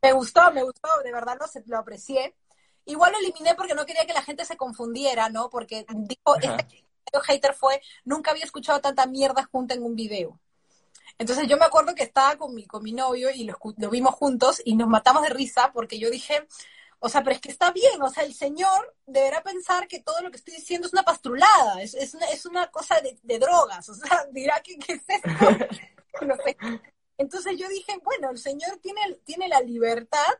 Me 0.00 0.12
gustó, 0.12 0.50
me 0.52 0.62
gustó, 0.62 0.88
de 1.04 1.12
verdad 1.12 1.36
lo, 1.38 1.46
lo 1.66 1.78
aprecié. 1.78 2.34
Igual 2.86 3.12
lo 3.12 3.18
eliminé 3.18 3.54
porque 3.54 3.74
no 3.74 3.86
quería 3.86 4.06
que 4.06 4.12
la 4.12 4.22
gente 4.22 4.44
se 4.44 4.56
confundiera, 4.56 5.28
¿no? 5.28 5.48
Porque 5.48 5.86
dijo, 5.88 6.36
este 6.36 6.84
hater 7.24 7.54
fue, 7.54 7.80
nunca 8.04 8.32
había 8.32 8.44
escuchado 8.44 8.80
tanta 8.80 9.06
mierda 9.06 9.48
junta 9.50 9.74
en 9.74 9.84
un 9.84 9.94
video. 9.94 10.40
Entonces 11.18 11.46
yo 11.48 11.56
me 11.56 11.64
acuerdo 11.64 11.94
que 11.94 12.02
estaba 12.02 12.36
con 12.36 12.54
mi, 12.54 12.66
con 12.66 12.82
mi 12.82 12.92
novio 12.92 13.30
y 13.30 13.44
lo, 13.44 13.56
lo, 13.76 13.90
vimos 13.90 14.14
juntos 14.14 14.60
y 14.64 14.74
nos 14.74 14.88
matamos 14.88 15.22
de 15.22 15.28
risa 15.28 15.70
porque 15.72 15.98
yo 15.98 16.10
dije, 16.10 16.46
o 17.04 17.08
sea, 17.08 17.22
pero 17.24 17.34
es 17.34 17.40
que 17.40 17.50
está 17.50 17.72
bien, 17.72 18.00
o 18.00 18.08
sea, 18.08 18.22
el 18.22 18.32
señor 18.32 18.94
deberá 19.04 19.42
pensar 19.42 19.88
que 19.88 20.00
todo 20.00 20.20
lo 20.20 20.30
que 20.30 20.36
estoy 20.36 20.54
diciendo 20.54 20.86
es 20.86 20.92
una 20.92 21.02
pastrulada, 21.02 21.82
es, 21.82 21.94
es, 21.94 22.14
una, 22.14 22.26
es 22.26 22.46
una 22.46 22.70
cosa 22.70 23.00
de, 23.00 23.18
de, 23.24 23.40
drogas, 23.40 23.88
o 23.88 23.94
sea, 23.94 24.24
dirá 24.30 24.62
que 24.62 24.78
¿qué 24.78 24.92
es 24.92 25.02
esto? 25.08 25.28
no 26.24 26.36
sé. 26.36 26.56
Entonces 27.18 27.56
yo 27.58 27.68
dije, 27.68 27.98
bueno, 28.04 28.30
el 28.30 28.38
señor 28.38 28.78
tiene, 28.80 29.00
tiene 29.24 29.48
la 29.48 29.60
libertad 29.60 30.32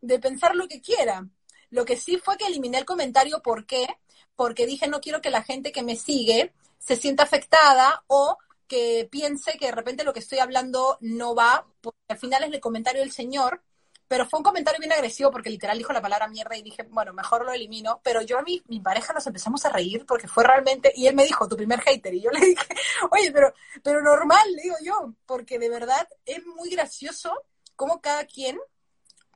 de 0.00 0.20
pensar 0.20 0.54
lo 0.54 0.68
que 0.68 0.80
quiera. 0.80 1.28
Lo 1.70 1.84
que 1.84 1.96
sí 1.96 2.18
fue 2.18 2.36
que 2.36 2.46
eliminé 2.46 2.78
el 2.78 2.84
comentario, 2.84 3.42
¿por 3.42 3.66
qué? 3.66 3.88
Porque 4.36 4.66
dije, 4.66 4.86
no 4.86 5.00
quiero 5.00 5.20
que 5.20 5.30
la 5.30 5.42
gente 5.42 5.72
que 5.72 5.82
me 5.82 5.96
sigue 5.96 6.52
se 6.78 6.94
sienta 6.94 7.24
afectada 7.24 8.04
o 8.06 8.38
que 8.68 9.08
piense 9.10 9.58
que 9.58 9.66
de 9.66 9.72
repente 9.72 10.04
lo 10.04 10.12
que 10.12 10.20
estoy 10.20 10.38
hablando 10.38 10.96
no 11.00 11.34
va, 11.34 11.66
porque 11.80 11.98
al 12.08 12.18
final 12.18 12.44
es 12.44 12.52
el 12.52 12.60
comentario 12.60 13.00
del 13.00 13.10
señor, 13.10 13.62
pero 14.06 14.26
fue 14.26 14.38
un 14.38 14.44
comentario 14.44 14.78
bien 14.78 14.92
agresivo 14.92 15.30
porque 15.30 15.50
literal 15.50 15.78
dijo 15.78 15.92
la 15.92 16.02
palabra 16.02 16.28
mierda 16.28 16.56
y 16.56 16.62
dije, 16.62 16.82
bueno, 16.84 17.12
mejor 17.12 17.44
lo 17.44 17.52
elimino, 17.52 18.00
pero 18.02 18.20
yo 18.22 18.38
a 18.38 18.42
mi, 18.42 18.62
mi 18.68 18.80
pareja 18.80 19.12
nos 19.12 19.26
empezamos 19.26 19.64
a 19.64 19.70
reír 19.70 20.04
porque 20.06 20.28
fue 20.28 20.44
realmente, 20.44 20.92
y 20.94 21.06
él 21.06 21.14
me 21.14 21.24
dijo, 21.24 21.48
tu 21.48 21.56
primer 21.56 21.80
hater, 21.80 22.14
y 22.14 22.20
yo 22.20 22.30
le 22.30 22.40
dije, 22.40 22.66
oye, 23.10 23.32
pero, 23.32 23.52
pero 23.82 24.02
normal, 24.02 24.46
le 24.54 24.62
digo 24.62 24.76
yo, 24.82 25.14
porque 25.26 25.58
de 25.58 25.70
verdad 25.70 26.06
es 26.26 26.44
muy 26.44 26.70
gracioso 26.70 27.44
cómo 27.76 28.00
cada 28.00 28.26
quien 28.26 28.58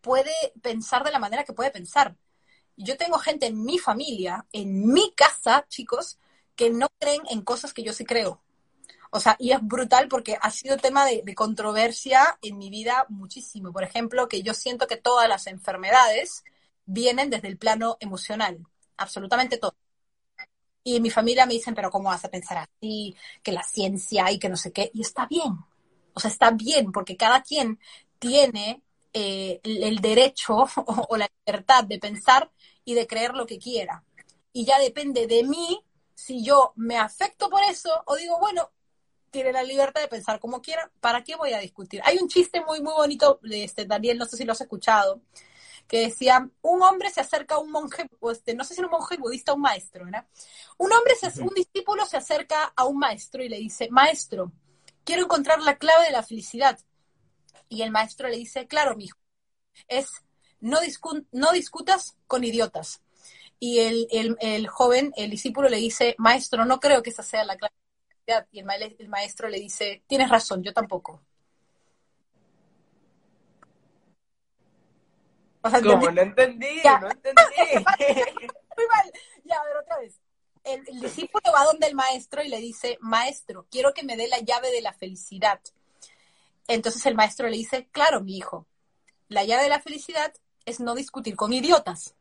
puede 0.02 0.32
pensar 0.62 1.04
de 1.04 1.10
la 1.10 1.18
manera 1.18 1.44
que 1.44 1.52
puede 1.52 1.70
pensar. 1.70 2.16
Yo 2.76 2.96
tengo 2.96 3.18
gente 3.18 3.46
en 3.46 3.64
mi 3.64 3.78
familia, 3.78 4.46
en 4.52 4.92
mi 4.92 5.12
casa, 5.12 5.66
chicos, 5.68 6.18
que 6.54 6.70
no 6.70 6.88
creen 6.98 7.22
en 7.30 7.42
cosas 7.42 7.72
que 7.72 7.82
yo 7.82 7.92
sí 7.92 8.04
creo. 8.04 8.40
O 9.10 9.20
sea, 9.20 9.36
y 9.38 9.52
es 9.52 9.58
brutal 9.62 10.08
porque 10.08 10.38
ha 10.40 10.50
sido 10.50 10.76
tema 10.76 11.04
de, 11.04 11.34
controversia 11.34 12.38
en 12.42 12.58
mi 12.58 12.70
vida 12.70 13.06
muchísimo. 13.08 13.72
Por 13.72 13.84
ejemplo, 13.84 14.28
que 14.28 14.42
yo 14.42 14.54
siento 14.54 14.86
que 14.86 14.96
todas 14.96 15.28
las 15.28 15.46
enfermedades 15.46 16.44
vienen 16.84 17.30
desde 17.30 17.48
el 17.48 17.58
plano 17.58 17.96
emocional, 18.00 18.58
absolutamente 18.96 19.58
todo. 19.58 19.76
Y 20.84 20.96
en 20.96 21.02
mi 21.02 21.10
familia 21.10 21.46
me 21.46 21.54
dicen, 21.54 21.74
pero 21.74 21.90
¿cómo 21.90 22.08
vas 22.08 22.24
a 22.24 22.30
pensar 22.30 22.58
así? 22.58 23.14
Que 23.42 23.52
la 23.52 23.62
ciencia 23.62 24.30
y 24.30 24.38
que 24.38 24.48
no 24.48 24.56
sé 24.56 24.72
qué. 24.72 24.90
Y 24.94 25.02
está 25.02 25.26
bien. 25.26 25.58
O 26.14 26.20
sea, 26.20 26.30
está 26.30 26.50
bien 26.50 26.92
porque 26.92 27.16
cada 27.16 27.42
quien 27.42 27.78
tiene 28.18 28.82
eh, 29.12 29.60
el 29.64 30.00
derecho 30.00 30.66
o 30.86 31.16
la 31.16 31.28
libertad 31.46 31.84
de 31.84 31.98
pensar 31.98 32.50
y 32.84 32.94
de 32.94 33.06
creer 33.06 33.34
lo 33.34 33.46
que 33.46 33.58
quiera. 33.58 34.04
Y 34.52 34.64
ya 34.64 34.78
depende 34.78 35.26
de 35.26 35.44
mí 35.44 35.84
si 36.14 36.42
yo 36.42 36.72
me 36.76 36.96
afecto 36.96 37.48
por 37.48 37.62
eso 37.62 37.90
o 38.06 38.16
digo, 38.16 38.38
bueno, 38.40 38.70
tiene 39.30 39.52
la 39.52 39.62
libertad 39.62 40.00
de 40.00 40.08
pensar 40.08 40.40
como 40.40 40.60
quiera, 40.60 40.90
¿para 41.00 41.22
qué 41.22 41.36
voy 41.36 41.52
a 41.52 41.58
discutir? 41.58 42.00
Hay 42.04 42.18
un 42.18 42.28
chiste 42.28 42.62
muy, 42.64 42.80
muy 42.80 42.92
bonito 42.92 43.38
de 43.42 43.64
este, 43.64 43.84
Daniel, 43.86 44.18
no 44.18 44.26
sé 44.26 44.36
si 44.36 44.44
lo 44.44 44.52
has 44.52 44.60
escuchado, 44.60 45.20
que 45.86 46.00
decía, 46.00 46.48
un 46.62 46.82
hombre 46.82 47.10
se 47.10 47.20
acerca 47.20 47.56
a 47.56 47.58
un 47.58 47.70
monje, 47.70 48.08
este, 48.30 48.54
no 48.54 48.64
sé 48.64 48.74
si 48.74 48.80
era 48.80 48.88
un 48.88 48.92
monje 48.92 49.16
budista 49.16 49.52
o 49.52 49.56
un 49.56 49.62
maestro, 49.62 50.04
¿verdad? 50.04 50.26
Un 50.76 50.92
hombre, 50.92 51.14
se, 51.14 51.40
un 51.40 51.54
discípulo 51.54 52.04
se 52.06 52.18
acerca 52.18 52.72
a 52.76 52.84
un 52.84 52.98
maestro 52.98 53.42
y 53.42 53.48
le 53.48 53.58
dice, 53.58 53.88
maestro, 53.90 54.52
quiero 55.04 55.24
encontrar 55.24 55.62
la 55.62 55.78
clave 55.78 56.06
de 56.06 56.12
la 56.12 56.22
felicidad. 56.22 56.78
Y 57.70 57.82
el 57.82 57.90
maestro 57.90 58.28
le 58.28 58.36
dice, 58.36 58.66
claro, 58.66 58.96
mi 58.96 59.04
hijo, 59.04 59.18
es 59.88 60.22
no, 60.60 60.80
discu 60.80 61.26
no 61.32 61.52
discutas 61.52 62.16
con 62.26 62.44
idiotas. 62.44 63.02
Y 63.60 63.80
el, 63.80 64.06
el, 64.10 64.36
el, 64.40 64.68
joven, 64.68 65.12
el 65.16 65.30
discípulo 65.30 65.68
le 65.68 65.78
dice, 65.78 66.14
maestro, 66.18 66.64
no 66.64 66.80
creo 66.80 67.02
que 67.02 67.10
esa 67.10 67.22
sea 67.22 67.44
la 67.44 67.56
clave 67.56 67.74
y 68.52 68.58
el, 68.58 68.64
ma 68.64 68.74
el, 68.74 69.08
maestro 69.08 69.48
le 69.48 69.58
dice, 69.58 70.02
tienes 70.06 70.28
razón, 70.28 70.62
yo 70.62 70.72
tampoco. 70.72 71.20
O 75.62 75.70
sea, 75.70 75.80
¿Cómo? 75.80 76.10
No 76.10 76.20
entendí, 76.20 76.82
ya. 76.82 77.00
no 77.00 77.10
entendí. 77.10 77.42
Muy 78.76 78.86
mal. 78.86 79.12
Ya, 79.44 79.56
a 79.56 79.64
ver, 79.64 79.76
otra 79.82 79.98
vez. 79.98 80.20
El, 80.64 80.86
el, 80.88 81.00
discípulo 81.00 81.44
va 81.52 81.64
donde 81.64 81.86
el 81.86 81.94
maestro 81.94 82.42
y 82.42 82.48
le 82.48 82.58
dice, 82.58 82.98
maestro, 83.00 83.66
quiero 83.70 83.94
que 83.94 84.02
me 84.02 84.16
dé 84.16 84.28
la 84.28 84.40
llave 84.40 84.70
de 84.70 84.82
la 84.82 84.92
felicidad. 84.92 85.60
Entonces 86.68 87.04
el 87.06 87.14
maestro 87.14 87.48
le 87.48 87.56
dice, 87.56 87.88
claro, 87.90 88.20
mi 88.20 88.36
hijo, 88.36 88.66
la 89.28 89.44
llave 89.44 89.64
de 89.64 89.68
la 89.70 89.80
felicidad 89.80 90.34
es 90.66 90.80
no 90.80 90.94
discutir 90.94 91.34
con 91.34 91.52
idiotas. 91.54 92.14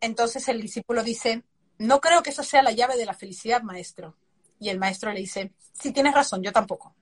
Entonces 0.00 0.46
el 0.48 0.62
discípulo 0.62 1.02
dice, 1.02 1.42
no 1.78 2.00
creo 2.00 2.22
que 2.22 2.30
eso 2.30 2.44
sea 2.44 2.62
la 2.62 2.70
llave 2.70 2.96
de 2.96 3.06
la 3.06 3.14
felicidad, 3.14 3.62
maestro. 3.62 4.14
Y 4.58 4.70
el 4.70 4.78
maestro 4.78 5.12
le 5.12 5.20
dice, 5.20 5.52
sí, 5.72 5.92
tienes 5.92 6.14
razón, 6.14 6.42
yo 6.42 6.52
tampoco. 6.52 6.94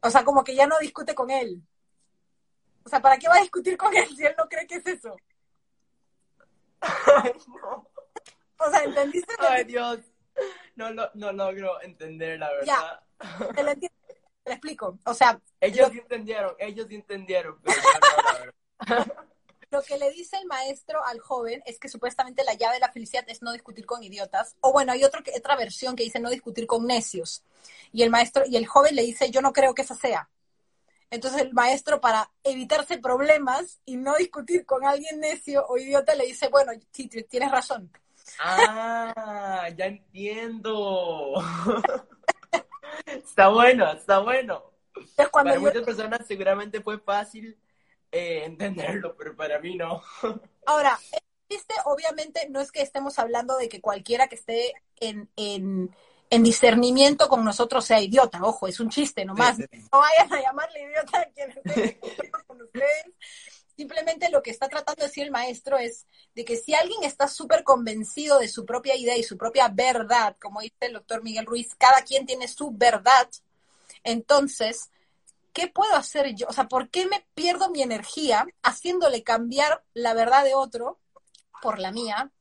O 0.00 0.10
sea, 0.10 0.24
como 0.24 0.42
que 0.42 0.54
ya 0.54 0.66
no 0.66 0.78
discute 0.80 1.14
con 1.14 1.30
él. 1.30 1.62
O 2.84 2.88
sea, 2.88 3.00
¿para 3.00 3.16
qué 3.18 3.28
va 3.28 3.36
a 3.36 3.40
discutir 3.40 3.76
con 3.76 3.94
él 3.96 4.08
si 4.16 4.24
él 4.24 4.34
no 4.36 4.48
cree 4.48 4.66
que 4.66 4.76
es 4.76 4.86
eso? 4.86 5.16
Ay, 6.80 7.32
no. 7.46 7.88
O 8.58 8.70
sea, 8.70 8.82
¿entendiste? 8.82 9.34
Ay, 9.38 9.64
Dios. 9.64 10.00
No, 10.74 10.92
no, 10.92 11.08
no 11.14 11.32
logro 11.32 11.80
entender 11.82 12.38
la 12.38 12.50
verdad. 12.50 12.66
Ya, 12.66 13.52
te 13.54 13.62
lo 13.62 13.70
entiendo. 13.70 13.96
Te 14.42 14.50
lo 14.50 14.52
explico. 14.52 14.98
O 15.04 15.14
sea... 15.14 15.40
Ellos 15.60 15.94
lo... 15.94 16.00
entendieron, 16.00 16.56
ellos 16.58 16.86
entendieron, 16.90 17.60
pero 17.62 17.76
no, 17.76 18.22
la 18.22 18.96
verdad. 18.96 19.26
lo 19.72 19.82
que 19.82 19.96
le 19.96 20.10
dice 20.10 20.36
el 20.36 20.46
maestro 20.46 21.02
al 21.04 21.18
joven 21.18 21.62
es 21.64 21.78
que 21.78 21.88
supuestamente 21.88 22.44
la 22.44 22.52
llave 22.52 22.74
de 22.74 22.80
la 22.80 22.92
felicidad 22.92 23.24
es 23.26 23.40
no 23.40 23.52
discutir 23.52 23.86
con 23.86 24.02
idiotas. 24.02 24.54
O 24.60 24.70
bueno, 24.70 24.92
hay 24.92 25.02
otro, 25.02 25.22
otra 25.34 25.56
versión 25.56 25.96
que 25.96 26.04
dice 26.04 26.20
no 26.20 26.28
discutir 26.28 26.66
con 26.66 26.86
necios. 26.86 27.42
Y 27.90 28.02
el 28.02 28.10
maestro, 28.10 28.44
y 28.46 28.56
el 28.56 28.66
joven 28.66 28.94
le 28.94 29.02
dice, 29.02 29.30
yo 29.30 29.40
no 29.40 29.52
creo 29.54 29.74
que 29.74 29.80
esa 29.80 29.94
sea. 29.94 30.28
Entonces 31.10 31.40
el 31.40 31.54
maestro, 31.54 32.02
para 32.02 32.30
evitarse 32.44 32.98
problemas 32.98 33.80
y 33.86 33.96
no 33.96 34.14
discutir 34.16 34.66
con 34.66 34.84
alguien 34.84 35.20
necio 35.20 35.66
o 35.66 35.78
idiota, 35.78 36.14
le 36.14 36.26
dice, 36.26 36.48
bueno, 36.48 36.72
sí, 36.90 37.08
tienes 37.08 37.50
razón. 37.50 37.90
Ah, 38.40 39.68
ya 39.74 39.86
entiendo. 39.86 41.34
está 43.06 43.48
bueno, 43.48 43.90
está 43.90 44.18
bueno. 44.18 44.70
Para 45.32 45.54
yo... 45.54 45.60
muchas 45.62 45.82
personas 45.82 46.26
seguramente 46.26 46.82
fue 46.82 46.98
fácil 46.98 47.58
eh, 48.12 48.44
entenderlo, 48.44 49.16
pero 49.16 49.34
para 49.34 49.58
mí 49.58 49.74
no. 49.74 50.02
Ahora, 50.66 50.98
este 51.48 51.74
obviamente 51.86 52.46
no 52.50 52.60
es 52.60 52.70
que 52.70 52.82
estemos 52.82 53.18
hablando 53.18 53.56
de 53.56 53.68
que 53.68 53.80
cualquiera 53.80 54.28
que 54.28 54.34
esté 54.34 54.74
en, 55.00 55.30
en, 55.36 55.90
en 56.30 56.42
discernimiento 56.42 57.28
con 57.28 57.44
nosotros 57.44 57.84
sea 57.84 58.00
idiota, 58.00 58.38
ojo, 58.42 58.68
es 58.68 58.80
un 58.80 58.90
chiste 58.90 59.24
nomás. 59.24 59.56
Sí, 59.56 59.64
sí. 59.70 59.88
No 59.90 60.00
vayan 60.00 60.32
a 60.32 60.42
llamarle 60.42 60.82
idiota 60.82 61.20
a 61.20 61.24
quien 61.26 61.50
esté 61.50 62.30
con 62.46 62.60
ustedes. 62.60 63.16
Simplemente 63.74 64.30
lo 64.30 64.42
que 64.42 64.50
está 64.50 64.68
tratando 64.68 65.00
de 65.00 65.08
decir 65.08 65.24
el 65.24 65.30
maestro 65.30 65.78
es 65.78 66.06
de 66.34 66.44
que 66.44 66.56
si 66.56 66.74
alguien 66.74 67.04
está 67.04 67.26
súper 67.26 67.64
convencido 67.64 68.38
de 68.38 68.48
su 68.48 68.66
propia 68.66 68.94
idea 68.94 69.16
y 69.16 69.22
su 69.22 69.38
propia 69.38 69.68
verdad, 69.68 70.36
como 70.38 70.60
dice 70.60 70.76
el 70.80 70.92
doctor 70.92 71.22
Miguel 71.22 71.46
Ruiz, 71.46 71.74
cada 71.76 72.02
quien 72.02 72.26
tiene 72.26 72.46
su 72.48 72.70
verdad, 72.70 73.28
entonces 74.04 74.90
¿qué 75.52 75.68
puedo 75.68 75.94
hacer 75.96 76.34
yo? 76.34 76.46
O 76.48 76.52
sea, 76.52 76.68
¿por 76.68 76.90
qué 76.90 77.06
me 77.06 77.26
pierdo 77.34 77.70
mi 77.70 77.82
energía 77.82 78.46
haciéndole 78.62 79.22
cambiar 79.22 79.84
la 79.94 80.14
verdad 80.14 80.44
de 80.44 80.54
otro 80.54 81.00
por 81.60 81.78
la 81.78 81.92
mía 81.92 82.32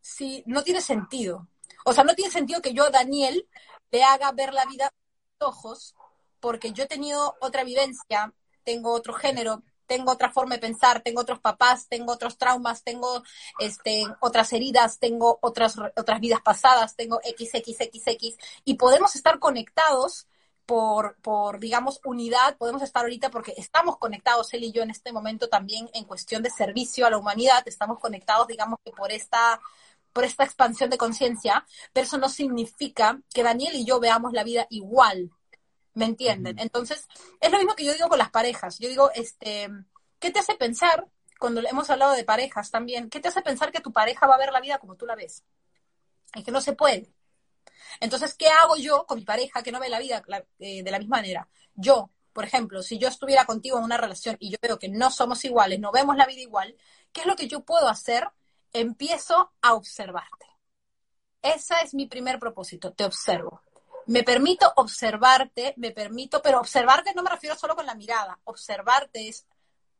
si 0.00 0.42
no 0.46 0.62
tiene 0.62 0.80
sentido? 0.80 1.48
O 1.84 1.92
sea, 1.92 2.04
no 2.04 2.14
tiene 2.14 2.30
sentido 2.30 2.62
que 2.62 2.72
yo, 2.72 2.90
Daniel, 2.90 3.48
le 3.90 4.02
haga 4.04 4.32
ver 4.32 4.54
la 4.54 4.64
vida 4.64 4.90
con 5.38 5.48
ojos 5.48 5.94
porque 6.40 6.72
yo 6.72 6.84
he 6.84 6.88
tenido 6.88 7.36
otra 7.40 7.64
vivencia, 7.64 8.34
tengo 8.64 8.92
otro 8.92 9.14
género, 9.14 9.62
tengo 9.86 10.12
otra 10.12 10.30
forma 10.30 10.56
de 10.56 10.60
pensar, 10.60 11.02
tengo 11.02 11.20
otros 11.20 11.40
papás, 11.40 11.88
tengo 11.88 12.12
otros 12.12 12.36
traumas, 12.38 12.82
tengo 12.82 13.22
este, 13.58 14.04
otras 14.20 14.52
heridas, 14.52 14.98
tengo 14.98 15.38
otras, 15.40 15.76
otras 15.96 16.20
vidas 16.20 16.40
pasadas, 16.42 16.96
tengo 16.96 17.20
XXXX 17.24 18.36
y 18.64 18.74
podemos 18.74 19.14
estar 19.16 19.38
conectados 19.38 20.26
por, 20.66 21.16
por, 21.20 21.60
digamos, 21.60 22.00
unidad 22.04 22.56
podemos 22.56 22.82
estar 22.82 23.02
ahorita 23.02 23.30
porque 23.30 23.54
estamos 23.56 23.98
conectados, 23.98 24.52
él 24.54 24.64
y 24.64 24.72
yo 24.72 24.82
en 24.82 24.90
este 24.90 25.12
momento 25.12 25.48
también 25.48 25.88
en 25.92 26.04
cuestión 26.04 26.42
de 26.42 26.50
servicio 26.50 27.06
a 27.06 27.10
la 27.10 27.18
humanidad, 27.18 27.62
estamos 27.66 27.98
conectados, 27.98 28.46
digamos, 28.48 28.78
que 28.84 28.90
por 28.92 29.12
esta, 29.12 29.60
por 30.12 30.24
esta 30.24 30.44
expansión 30.44 30.90
de 30.90 30.98
conciencia, 30.98 31.66
pero 31.92 32.06
eso 32.06 32.18
no 32.18 32.28
significa 32.28 33.20
que 33.32 33.42
Daniel 33.42 33.74
y 33.74 33.84
yo 33.84 34.00
veamos 34.00 34.32
la 34.32 34.44
vida 34.44 34.66
igual, 34.70 35.30
¿me 35.92 36.06
entienden? 36.06 36.58
Entonces, 36.58 37.06
es 37.40 37.52
lo 37.52 37.58
mismo 37.58 37.74
que 37.74 37.84
yo 37.84 37.92
digo 37.92 38.08
con 38.08 38.18
las 38.18 38.30
parejas, 38.30 38.78
yo 38.78 38.88
digo, 38.88 39.10
este, 39.14 39.68
¿qué 40.18 40.30
te 40.30 40.38
hace 40.38 40.54
pensar, 40.54 41.06
cuando 41.38 41.60
hemos 41.60 41.90
hablado 41.90 42.12
de 42.12 42.24
parejas 42.24 42.70
también, 42.70 43.10
qué 43.10 43.20
te 43.20 43.28
hace 43.28 43.42
pensar 43.42 43.70
que 43.70 43.80
tu 43.80 43.92
pareja 43.92 44.26
va 44.26 44.36
a 44.36 44.38
ver 44.38 44.52
la 44.52 44.60
vida 44.60 44.78
como 44.78 44.96
tú 44.96 45.04
la 45.04 45.14
ves? 45.14 45.44
Es 46.34 46.42
que 46.44 46.50
no 46.50 46.60
se 46.60 46.72
puede. 46.72 47.12
Entonces, 48.00 48.34
¿qué 48.34 48.48
hago 48.48 48.76
yo 48.76 49.04
con 49.06 49.18
mi 49.18 49.24
pareja 49.24 49.62
que 49.62 49.72
no 49.72 49.80
ve 49.80 49.88
la 49.88 49.98
vida 49.98 50.22
eh, 50.58 50.82
de 50.82 50.90
la 50.90 50.98
misma 50.98 51.18
manera? 51.18 51.48
Yo, 51.74 52.10
por 52.32 52.44
ejemplo, 52.44 52.82
si 52.82 52.98
yo 52.98 53.08
estuviera 53.08 53.44
contigo 53.44 53.78
en 53.78 53.84
una 53.84 53.96
relación 53.96 54.36
y 54.40 54.50
yo 54.50 54.58
veo 54.60 54.78
que 54.78 54.88
no 54.88 55.10
somos 55.10 55.44
iguales, 55.44 55.80
no 55.80 55.92
vemos 55.92 56.16
la 56.16 56.26
vida 56.26 56.40
igual, 56.40 56.76
¿qué 57.12 57.22
es 57.22 57.26
lo 57.26 57.36
que 57.36 57.48
yo 57.48 57.60
puedo 57.60 57.88
hacer? 57.88 58.28
Empiezo 58.72 59.52
a 59.62 59.74
observarte. 59.74 60.46
Ese 61.42 61.74
es 61.82 61.94
mi 61.94 62.06
primer 62.06 62.38
propósito, 62.38 62.92
te 62.92 63.04
observo. 63.04 63.60
Me 64.06 64.22
permito 64.22 64.70
observarte, 64.76 65.74
me 65.76 65.90
permito, 65.90 66.42
pero 66.42 66.58
observarte 66.58 67.14
no 67.14 67.22
me 67.22 67.30
refiero 67.30 67.56
solo 67.56 67.74
con 67.74 67.86
la 67.86 67.94
mirada, 67.94 68.38
observarte 68.44 69.28
es 69.28 69.46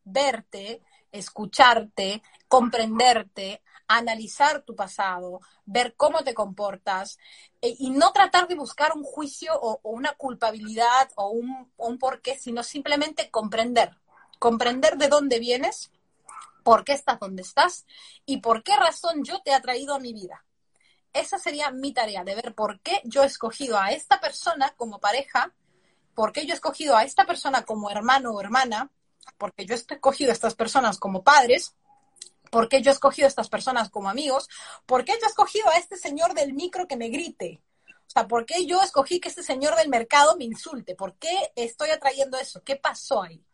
verte, 0.05 0.83
escucharte, 1.11 2.23
comprenderte, 2.49 3.63
analizar 3.89 4.63
tu 4.63 4.75
pasado, 4.75 5.41
ver 5.67 5.95
cómo 5.97 6.25
te 6.25 6.35
comportas 6.35 7.19
eh, 7.61 7.75
y 7.79 7.91
no 7.91 8.13
tratar 8.13 8.49
de 8.49 8.55
buscar 8.55 8.93
un 8.97 9.05
juicio 9.05 9.53
o, 9.55 9.81
una 9.83 10.15
culpabilidad 10.15 11.11
o 11.17 11.29
un, 11.29 11.73
o 11.77 11.89
un 11.89 11.99
porqué, 11.99 12.39
sino 12.39 12.63
simplemente 12.63 13.31
comprender, 13.31 13.97
comprender 14.39 14.97
de 14.97 15.09
dónde 15.09 15.39
vienes, 15.39 15.91
por 16.63 16.85
qué 16.85 16.93
estás 16.93 17.21
donde 17.21 17.43
estás 17.43 17.85
y 18.27 18.39
por 18.39 18.63
qué 18.63 18.75
razón 18.77 19.23
yo 19.23 19.41
te 19.43 19.53
he 19.53 19.61
traído 19.61 19.95
a 19.95 20.01
mi 20.01 20.13
vida. 20.13 20.45
Esa 21.13 21.39
sería 21.39 21.71
mi 21.71 21.93
tarea, 21.93 22.25
de 22.25 22.35
ver 22.35 22.55
por 22.55 22.81
qué 22.81 23.01
yo 23.05 23.23
he 23.23 23.27
escogido 23.27 23.79
a 23.79 23.93
esta 23.93 24.21
persona 24.21 24.75
como 24.77 24.99
pareja, 24.99 25.53
por 26.15 26.33
qué 26.33 26.47
yo 26.47 26.53
he 26.53 26.57
escogido 26.57 26.97
a 26.97 27.05
esta 27.05 27.25
persona 27.25 27.65
como 27.65 27.91
hermano 27.91 28.33
o 28.33 28.41
hermana, 28.41 28.91
porque 29.39 29.65
yo 29.67 29.75
he 29.75 29.77
escogido 29.77 30.31
a 30.31 30.35
estas 30.35 30.55
personas 30.55 30.99
como 30.99 31.23
padres, 31.23 31.75
¿Por 32.55 32.69
qué 32.69 32.83
yo 32.83 32.93
he 32.93 32.95
escogido 32.95 33.27
a 33.27 33.29
estas 33.29 33.49
personas 33.49 33.91
como 33.91 34.09
amigos? 34.09 34.49
¿Por 34.87 35.05
qué 35.05 35.15
yo 35.15 35.27
he 35.27 35.29
escogido 35.29 35.69
a 35.71 35.77
este 35.77 35.97
señor 35.97 36.35
del 36.35 36.53
micro 36.53 36.87
que 36.87 36.97
me 36.97 37.09
grite? 37.09 37.61
O 37.89 38.11
sea, 38.15 38.29
¿por 38.29 38.47
qué 38.47 38.65
yo 38.65 38.81
escogí 38.81 39.19
que 39.19 39.29
este 39.29 39.43
señor 39.43 39.75
del 39.75 39.89
mercado 39.89 40.37
me 40.37 40.45
insulte? 40.45 40.95
¿Por 40.95 41.17
qué 41.17 41.37
estoy 41.57 41.91
atrayendo 41.91 42.39
eso? 42.39 42.63
¿Qué 42.63 42.77
pasó 42.77 43.25
ahí? 43.25 43.45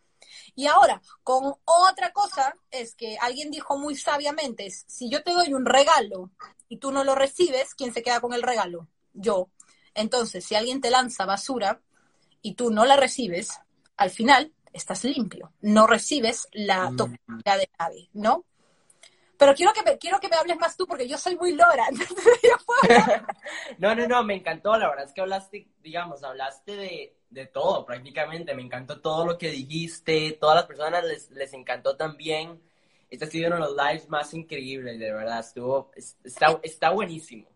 Y 0.55 0.67
ahora, 0.67 1.01
con 1.23 1.55
otra 1.65 2.13
cosa, 2.13 2.55
es 2.71 2.95
que 2.95 3.17
alguien 3.23 3.51
dijo 3.51 3.79
muy 3.79 3.97
sabiamente, 3.97 4.71
si 4.71 5.09
yo 5.09 5.23
te 5.23 5.33
doy 5.33 5.55
un 5.55 5.65
regalo 5.65 6.31
y 6.69 6.77
tú 6.77 6.93
no 6.93 7.03
lo 7.03 7.15
recibes, 7.15 7.75
¿quién 7.75 7.95
se 7.95 8.03
queda 8.03 8.21
con 8.21 8.35
el 8.35 8.43
regalo? 8.43 8.87
yo. 9.15 9.49
Entonces, 9.95 10.45
si 10.45 10.57
alguien 10.57 10.83
te 10.83 10.91
lanza 10.91 11.25
basura 11.25 11.81
y 12.43 12.53
tú 12.53 12.71
no 12.71 12.85
la 12.85 12.97
recibes, 12.97 13.61
al 13.97 14.11
final 14.11 14.53
estás 14.75 15.05
limpio, 15.05 15.55
no 15.63 15.87
recibes 15.87 16.49
la 16.53 16.91
mm. 16.91 16.97
toxicidad 16.97 17.59
de 17.59 17.71
nadie, 17.79 18.11
¿no? 18.13 18.45
Pero 19.41 19.55
quiero 19.55 19.73
que 19.73 19.83
me, 19.83 19.97
quiero 19.97 20.21
que 20.21 20.29
me 20.29 20.37
hables 20.37 20.59
más 20.59 20.77
tú 20.77 20.87
porque 20.87 21.09
yo 21.09 21.17
soy 21.17 21.35
muy 21.35 21.55
lora. 21.55 21.87
no, 23.79 23.95
no, 23.95 24.07
no, 24.07 24.23
me 24.23 24.35
encantó. 24.35 24.77
La 24.77 24.87
verdad 24.91 25.07
es 25.07 25.15
que 25.15 25.23
hablaste, 25.23 25.67
digamos, 25.83 26.23
hablaste 26.23 26.77
de, 26.77 27.17
de 27.31 27.47
todo 27.47 27.87
prácticamente. 27.87 28.55
Me 28.55 28.61
encantó 28.61 29.01
todo 29.01 29.25
lo 29.25 29.39
que 29.39 29.51
dijiste. 29.51 30.37
Todas 30.39 30.57
las 30.57 30.67
personas 30.67 31.05
les, 31.05 31.31
les 31.31 31.55
encantó 31.55 31.97
también. 31.97 32.63
Este 33.09 33.25
ha 33.25 33.29
sido 33.29 33.47
uno 33.47 33.57
de 33.57 33.63
los 33.63 33.77
lives 33.83 34.11
más 34.11 34.35
increíbles, 34.35 34.99
de 34.99 35.11
verdad. 35.11 35.41
Estuvo, 35.41 35.91
está, 35.97 36.61
está 36.63 36.91
buenísimo. 36.91 37.49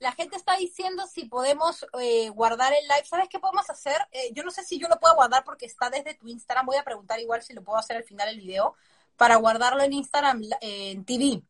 La 0.00 0.10
gente 0.10 0.36
está 0.36 0.56
diciendo 0.56 1.06
si 1.06 1.26
podemos 1.26 1.86
eh, 2.00 2.30
guardar 2.30 2.72
el 2.72 2.82
live. 2.88 3.04
¿Sabes 3.04 3.28
qué 3.28 3.38
podemos 3.38 3.70
hacer? 3.70 3.96
Eh, 4.10 4.32
yo 4.32 4.42
no 4.42 4.50
sé 4.50 4.64
si 4.64 4.76
yo 4.76 4.88
lo 4.88 4.98
puedo 4.98 5.14
guardar 5.14 5.44
porque 5.44 5.66
está 5.66 5.88
desde 5.88 6.14
tu 6.14 6.26
Instagram. 6.26 6.66
Voy 6.66 6.78
a 6.78 6.84
preguntar 6.84 7.20
igual 7.20 7.44
si 7.44 7.54
lo 7.54 7.62
puedo 7.62 7.78
hacer 7.78 7.96
al 7.96 8.02
final 8.02 8.26
del 8.26 8.40
video 8.40 8.74
para 9.18 9.36
guardarlo 9.36 9.82
en 9.82 9.92
Instagram, 9.92 10.42
en 10.62 11.04
TV. 11.04 11.42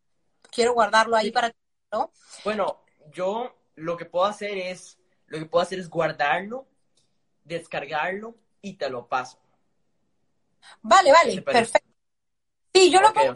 Quiero 0.51 0.73
guardarlo 0.73 1.15
ahí 1.15 1.31
para 1.31 1.53
¿no? 1.93 2.11
Bueno, 2.43 2.83
yo 3.13 3.55
lo 3.77 3.97
que 3.97 4.07
puedo 4.07 4.25
hacer 4.25 4.57
es, 4.57 4.99
lo 5.27 5.39
que 5.39 5.45
puedo 5.45 5.63
hacer 5.63 5.79
es 5.79 5.89
guardarlo, 5.89 6.67
descargarlo 7.45 8.35
y 8.63 8.75
te 8.75 8.89
lo 8.89 9.07
paso. 9.07 9.39
Vale, 10.83 11.13
vale, 11.13 11.43
perfecto. 11.43 11.89
Sí, 12.75 12.91
yo 12.91 13.01
lo 13.01 13.13
pongo 13.13 13.35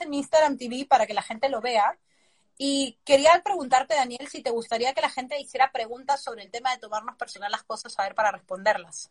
en 0.00 0.14
Instagram 0.14 0.56
TV 0.56 0.86
para 0.88 1.06
que 1.06 1.14
la 1.14 1.22
gente 1.22 1.48
lo 1.48 1.60
vea. 1.60 1.98
Y 2.58 2.98
quería 3.04 3.42
preguntarte, 3.44 3.94
Daniel, 3.94 4.28
si 4.28 4.42
te 4.42 4.50
gustaría 4.50 4.94
que 4.94 5.00
la 5.00 5.10
gente 5.10 5.38
hiciera 5.38 5.72
preguntas 5.72 6.22
sobre 6.22 6.42
el 6.44 6.50
tema 6.50 6.72
de 6.72 6.78
tomarnos 6.78 7.16
personal 7.16 7.50
las 7.50 7.64
cosas, 7.64 7.98
a 7.98 8.04
ver, 8.04 8.14
para 8.14 8.32
responderlas. 8.32 9.10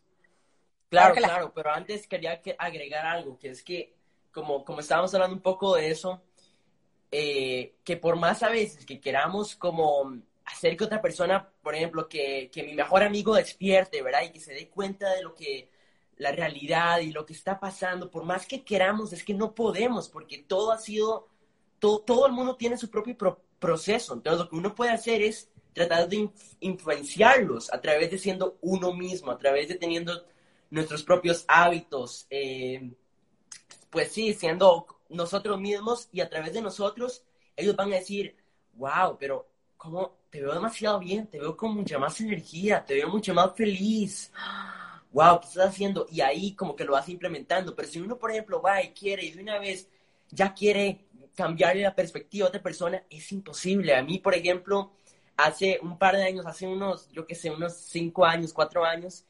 Claro, 0.88 1.14
claro, 1.14 1.52
pero 1.54 1.72
antes 1.72 2.06
quería 2.06 2.40
agregar 2.58 3.06
algo, 3.06 3.38
que 3.38 3.50
es 3.50 3.62
que 3.62 3.95
como, 4.36 4.66
como 4.66 4.80
estábamos 4.80 5.14
hablando 5.14 5.34
un 5.34 5.40
poco 5.40 5.76
de 5.76 5.90
eso, 5.90 6.20
eh, 7.10 7.76
que 7.82 7.96
por 7.96 8.16
más 8.16 8.42
a 8.42 8.50
veces 8.50 8.84
que 8.84 9.00
queramos 9.00 9.56
como 9.56 10.14
hacer 10.44 10.76
que 10.76 10.84
otra 10.84 11.00
persona, 11.00 11.48
por 11.62 11.74
ejemplo, 11.74 12.06
que, 12.06 12.50
que 12.52 12.62
mi 12.62 12.74
mejor 12.74 13.02
amigo 13.02 13.34
despierte, 13.34 14.02
¿verdad? 14.02 14.24
Y 14.24 14.32
que 14.32 14.40
se 14.40 14.52
dé 14.52 14.68
cuenta 14.68 15.10
de 15.14 15.22
lo 15.22 15.34
que, 15.34 15.70
la 16.18 16.32
realidad 16.32 17.00
y 17.00 17.12
lo 17.12 17.24
que 17.24 17.32
está 17.32 17.58
pasando, 17.58 18.10
por 18.10 18.24
más 18.24 18.46
que 18.46 18.62
queramos, 18.62 19.14
es 19.14 19.24
que 19.24 19.32
no 19.32 19.54
podemos, 19.54 20.10
porque 20.10 20.36
todo 20.36 20.70
ha 20.70 20.76
sido, 20.76 21.28
todo, 21.78 22.00
todo 22.00 22.26
el 22.26 22.32
mundo 22.34 22.56
tiene 22.56 22.76
su 22.76 22.90
propio 22.90 23.16
proceso. 23.58 24.12
Entonces, 24.12 24.44
lo 24.44 24.50
que 24.50 24.56
uno 24.56 24.74
puede 24.74 24.90
hacer 24.90 25.22
es 25.22 25.48
tratar 25.72 26.10
de 26.10 26.28
influenciarlos 26.60 27.72
a 27.72 27.80
través 27.80 28.10
de 28.10 28.18
siendo 28.18 28.58
uno 28.60 28.92
mismo, 28.92 29.30
a 29.30 29.38
través 29.38 29.68
de 29.68 29.76
teniendo 29.76 30.26
nuestros 30.68 31.02
propios 31.04 31.46
hábitos, 31.48 32.26
eh, 32.28 32.90
pues 33.96 34.12
sí, 34.12 34.34
siendo 34.34 34.86
nosotros 35.08 35.58
mismos 35.58 36.10
y 36.12 36.20
a 36.20 36.28
través 36.28 36.52
de 36.52 36.60
nosotros, 36.60 37.24
ellos 37.56 37.74
van 37.74 37.90
a 37.94 37.96
decir, 37.96 38.36
wow, 38.74 39.16
pero 39.18 39.48
como 39.78 40.18
te 40.28 40.42
veo 40.42 40.52
demasiado 40.52 40.98
bien, 40.98 41.26
te 41.28 41.40
veo 41.40 41.56
con 41.56 41.74
mucha 41.74 41.98
más 41.98 42.20
energía, 42.20 42.84
te 42.84 42.92
veo 42.92 43.08
mucho 43.08 43.32
más 43.32 43.54
feliz. 43.56 44.30
Wow, 45.12 45.40
¿qué 45.40 45.46
estás 45.46 45.70
haciendo? 45.70 46.06
Y 46.10 46.20
ahí 46.20 46.52
como 46.52 46.76
que 46.76 46.84
lo 46.84 46.92
vas 46.92 47.08
implementando. 47.08 47.74
Pero 47.74 47.88
si 47.88 47.98
uno, 47.98 48.18
por 48.18 48.30
ejemplo, 48.30 48.60
va 48.60 48.82
y 48.82 48.90
quiere 48.90 49.24
y 49.24 49.30
de 49.30 49.42
una 49.42 49.58
vez 49.58 49.88
ya 50.28 50.52
quiere 50.52 51.06
cambiarle 51.34 51.80
la 51.80 51.94
perspectiva 51.94 52.44
a 52.44 52.48
otra 52.50 52.62
persona, 52.62 53.02
es 53.08 53.32
imposible. 53.32 53.96
A 53.96 54.02
mí, 54.02 54.18
por 54.18 54.34
ejemplo, 54.34 54.92
hace 55.38 55.78
un 55.80 55.98
par 55.98 56.16
de 56.16 56.24
años, 56.26 56.44
hace 56.44 56.66
unos, 56.66 57.08
yo 57.12 57.26
qué 57.26 57.34
sé, 57.34 57.50
unos 57.50 57.72
cinco 57.72 58.26
años, 58.26 58.52
cuatro 58.52 58.84
años, 58.84 59.24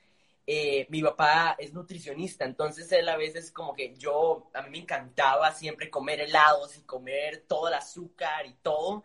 eh, 0.46 0.86
mi 0.90 1.02
papá 1.02 1.56
es 1.58 1.72
nutricionista, 1.72 2.44
entonces 2.44 2.90
él 2.92 3.08
a 3.08 3.16
veces 3.16 3.50
como 3.50 3.74
que 3.74 3.96
yo, 3.96 4.48
a 4.54 4.62
mí 4.62 4.70
me 4.70 4.78
encantaba 4.78 5.50
siempre 5.52 5.90
comer 5.90 6.20
helados 6.20 6.76
y 6.76 6.82
comer 6.82 7.44
todo 7.48 7.66
el 7.66 7.74
azúcar 7.74 8.46
y 8.46 8.54
todo, 8.62 9.02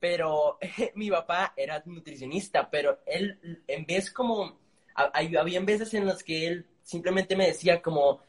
pero 0.00 0.58
mi 0.96 1.10
papá 1.10 1.54
era 1.56 1.80
nutricionista, 1.86 2.68
pero 2.70 3.00
él 3.06 3.62
en 3.68 3.86
vez 3.86 4.10
como, 4.10 4.58
había 4.94 5.60
veces 5.60 5.94
en 5.94 6.06
las 6.06 6.24
que 6.24 6.46
él 6.48 6.66
simplemente 6.82 7.36
me 7.36 7.46
decía 7.46 7.80
como, 7.80 8.20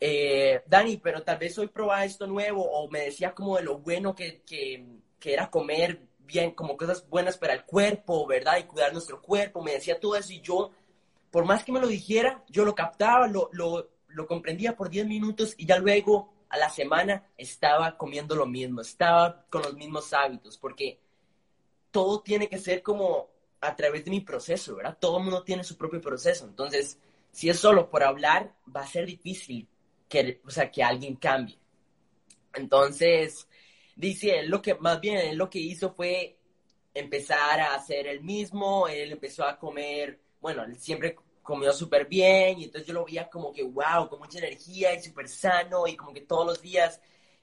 eh, 0.00 0.62
Dani, 0.66 0.98
pero 0.98 1.22
tal 1.22 1.38
vez 1.38 1.58
hoy 1.58 1.68
probar 1.68 2.06
esto 2.06 2.26
nuevo, 2.28 2.62
o 2.62 2.88
me 2.88 3.00
decía 3.00 3.34
como 3.34 3.56
de 3.56 3.64
lo 3.64 3.78
bueno 3.78 4.14
que, 4.14 4.42
que, 4.42 4.86
que 5.18 5.32
era 5.32 5.50
comer 5.50 6.00
bien, 6.20 6.52
como 6.52 6.76
cosas 6.76 7.08
buenas 7.08 7.36
para 7.38 7.54
el 7.54 7.64
cuerpo, 7.64 8.26
¿verdad? 8.26 8.58
Y 8.58 8.64
cuidar 8.64 8.92
nuestro 8.92 9.20
cuerpo, 9.20 9.62
me 9.62 9.72
decía 9.72 9.98
todo 9.98 10.16
eso 10.16 10.32
y 10.32 10.40
yo 10.40 10.70
por 11.30 11.44
más 11.44 11.64
que 11.64 11.72
me 11.72 11.80
lo 11.80 11.86
dijera, 11.86 12.44
yo 12.48 12.64
lo 12.64 12.74
captaba, 12.74 13.26
lo, 13.28 13.50
lo, 13.52 13.90
lo 14.08 14.26
comprendía 14.26 14.76
por 14.76 14.88
10 14.88 15.06
minutos 15.06 15.54
y 15.56 15.66
ya 15.66 15.78
luego 15.78 16.32
a 16.48 16.58
la 16.58 16.70
semana 16.70 17.26
estaba 17.36 17.96
comiendo 17.96 18.34
lo 18.34 18.46
mismo, 18.46 18.80
estaba 18.80 19.44
con 19.50 19.62
los 19.62 19.74
mismos 19.74 20.12
hábitos, 20.12 20.56
porque 20.58 21.00
todo 21.90 22.20
tiene 22.20 22.48
que 22.48 22.58
ser 22.58 22.82
como 22.82 23.28
a 23.60 23.74
través 23.74 24.04
de 24.04 24.10
mi 24.10 24.20
proceso, 24.20 24.76
¿verdad? 24.76 24.96
Todo 25.00 25.18
el 25.18 25.24
mundo 25.24 25.42
tiene 25.42 25.64
su 25.64 25.76
propio 25.76 26.00
proceso. 26.00 26.44
Entonces, 26.44 26.98
si 27.32 27.48
es 27.48 27.58
solo 27.58 27.90
por 27.90 28.02
hablar, 28.02 28.54
va 28.74 28.82
a 28.82 28.86
ser 28.86 29.06
difícil 29.06 29.68
que, 30.08 30.40
o 30.46 30.50
sea, 30.50 30.70
que 30.70 30.82
alguien 30.82 31.16
cambie. 31.16 31.58
Entonces, 32.54 33.48
dice, 33.94 34.42
lo 34.44 34.62
que, 34.62 34.74
más 34.76 35.00
bien, 35.00 35.18
él 35.18 35.36
lo 35.36 35.50
que 35.50 35.58
hizo 35.58 35.92
fue 35.92 36.38
empezar 36.94 37.60
a 37.60 37.74
hacer 37.74 38.06
el 38.06 38.22
mismo, 38.22 38.88
él 38.88 39.12
empezó 39.12 39.44
a 39.44 39.58
comer, 39.58 40.20
bueno, 40.46 40.62
él 40.62 40.78
siempre 40.78 41.16
comió 41.42 41.72
súper 41.72 42.06
bien 42.06 42.60
y 42.60 42.64
entonces 42.66 42.86
yo 42.86 42.94
lo 42.94 43.04
veía 43.04 43.28
como 43.28 43.52
que, 43.52 43.64
wow, 43.64 44.08
con 44.08 44.20
mucha 44.20 44.38
energía 44.38 44.94
y 44.94 45.02
súper 45.02 45.28
sano 45.28 45.88
y 45.88 45.96
como 45.96 46.12
que 46.12 46.20
todos 46.20 46.46
los 46.46 46.62
días 46.62 47.00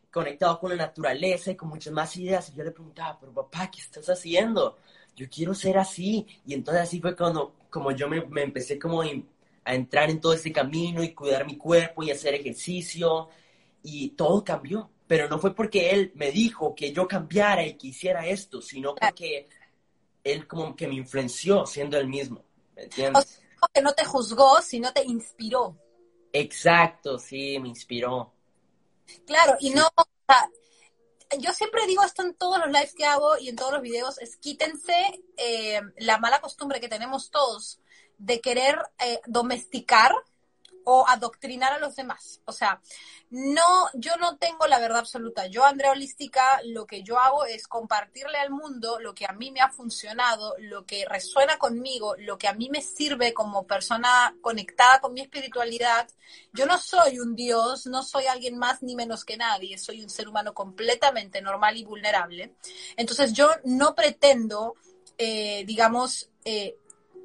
conectado 0.10 0.58
con 0.58 0.70
la 0.70 0.86
naturaleza 0.86 1.52
y 1.52 1.58
con 1.58 1.68
muchas 1.68 1.92
más 1.92 2.16
ideas. 2.16 2.50
Y 2.50 2.56
yo 2.56 2.64
le 2.64 2.72
preguntaba, 2.72 3.20
pero 3.20 3.34
papá, 3.34 3.70
¿qué 3.70 3.82
estás 3.82 4.08
haciendo? 4.08 4.78
Yo 5.18 5.28
quiero 5.30 5.54
ser 5.54 5.78
así. 5.78 6.26
Y 6.46 6.54
entonces 6.54 6.84
así 6.84 7.02
fue 7.02 7.14
cuando 7.14 7.56
como 7.70 7.92
yo 7.92 8.08
me, 8.08 8.26
me 8.28 8.44
empecé 8.44 8.80
como 8.80 9.02
a 9.02 9.76
entrar 9.76 10.10
en 10.10 10.22
todo 10.22 10.32
ese 10.32 10.54
camino 10.54 11.04
y 11.04 11.14
cuidar 11.14 11.46
mi 11.46 11.58
cuerpo 11.58 12.04
y 12.04 12.12
hacer 12.12 12.36
ejercicio 12.36 13.28
y 13.84 14.12
todo 14.12 14.46
cambió. 14.46 14.90
Pero 15.08 15.28
no 15.28 15.40
fue 15.40 15.54
porque 15.54 15.90
él 15.90 16.14
me 16.16 16.32
dijo 16.32 16.74
que 16.74 16.94
yo 16.94 17.06
cambiara 17.06 17.66
y 17.66 17.74
que 17.74 17.88
hiciera 17.88 18.26
esto, 18.26 18.62
sino 18.62 18.96
porque 18.96 19.50
él 20.24 20.48
como 20.48 20.74
que 20.74 20.88
me 20.88 20.96
influenció 20.96 21.66
siendo 21.66 21.98
el 21.98 22.08
mismo. 22.08 22.46
¿Me 22.76 22.84
entiendes? 22.84 23.40
que 23.74 23.82
no 23.82 23.94
te 23.94 24.04
juzgó, 24.04 24.62
sino 24.62 24.92
te 24.92 25.04
inspiró. 25.04 25.78
Exacto, 26.34 27.18
sí, 27.18 27.60
me 27.60 27.70
inspiró. 27.70 28.34
Claro, 29.26 29.56
y 29.60 29.70
no, 29.70 29.88
yo 31.40 31.52
siempre 31.54 31.86
digo 31.88 32.04
esto 32.04 32.24
en 32.24 32.36
todos 32.36 32.60
los 32.60 32.68
lives 32.68 32.94
que 32.94 33.06
hago 33.06 33.38
y 33.38 33.50
en 33.50 33.56
todos 33.56 33.74
los 33.74 33.82
videos, 33.82 34.20
es 34.20 34.38
quítense 34.38 35.24
eh, 35.38 35.82
la 35.98 36.18
mala 36.18 36.42
costumbre 36.42 36.80
que 36.80 36.90
tenemos 36.90 37.32
todos 37.32 37.80
de 38.18 38.42
querer 38.42 38.82
eh, 39.00 39.20
domesticar 39.26 40.12
o 40.86 41.08
adoctrinar 41.08 41.74
a 41.74 41.80
los 41.80 41.96
demás. 41.96 42.42
O 42.46 42.52
sea, 42.52 42.82
no, 43.30 43.90
yo 43.94 44.16
no 44.18 44.38
tengo 44.38 44.68
la 44.68 44.80
verdad 44.80 45.00
absoluta. 45.00 45.48
Yo, 45.48 45.66
Andrea 45.66 45.92
Holística, 45.92 46.62
lo 46.66 46.86
que 46.86 47.04
yo 47.04 47.18
hago 47.20 47.46
es 47.46 47.68
compartirle 47.68 48.38
al 48.38 48.52
mundo 48.52 49.00
lo 49.00 49.16
que 49.16 49.26
a 49.26 49.34
mí 49.34 49.52
me 49.52 49.62
ha 49.62 49.70
funcionado, 49.70 50.56
lo 50.60 50.86
que 50.86 51.06
resuena 51.06 51.58
conmigo, 51.58 52.16
lo 52.18 52.38
que 52.38 52.48
a 52.48 52.54
mí 52.54 52.70
me 52.70 52.82
sirve 52.82 53.34
como 53.34 53.66
persona 53.66 54.36
conectada 54.42 55.02
con 55.02 55.14
mi 55.14 55.22
espiritualidad. 55.22 56.08
Yo 56.54 56.66
no 56.66 56.78
soy 56.78 57.20
un 57.20 57.36
dios, 57.36 57.88
no 57.88 58.04
soy 58.04 58.26
alguien 58.26 58.58
más 58.58 58.84
ni 58.84 58.96
menos 58.96 59.26
que 59.26 59.38
nadie, 59.38 59.78
soy 59.78 60.04
un 60.04 60.10
ser 60.10 60.28
humano 60.28 60.54
completamente 60.54 61.42
normal 61.42 61.78
y 61.78 61.86
vulnerable. 61.86 62.54
Entonces 62.98 63.34
yo 63.34 63.50
no 63.64 63.96
pretendo, 63.96 64.76
eh, 65.18 65.64
digamos, 65.66 66.30
eh, 66.46 66.78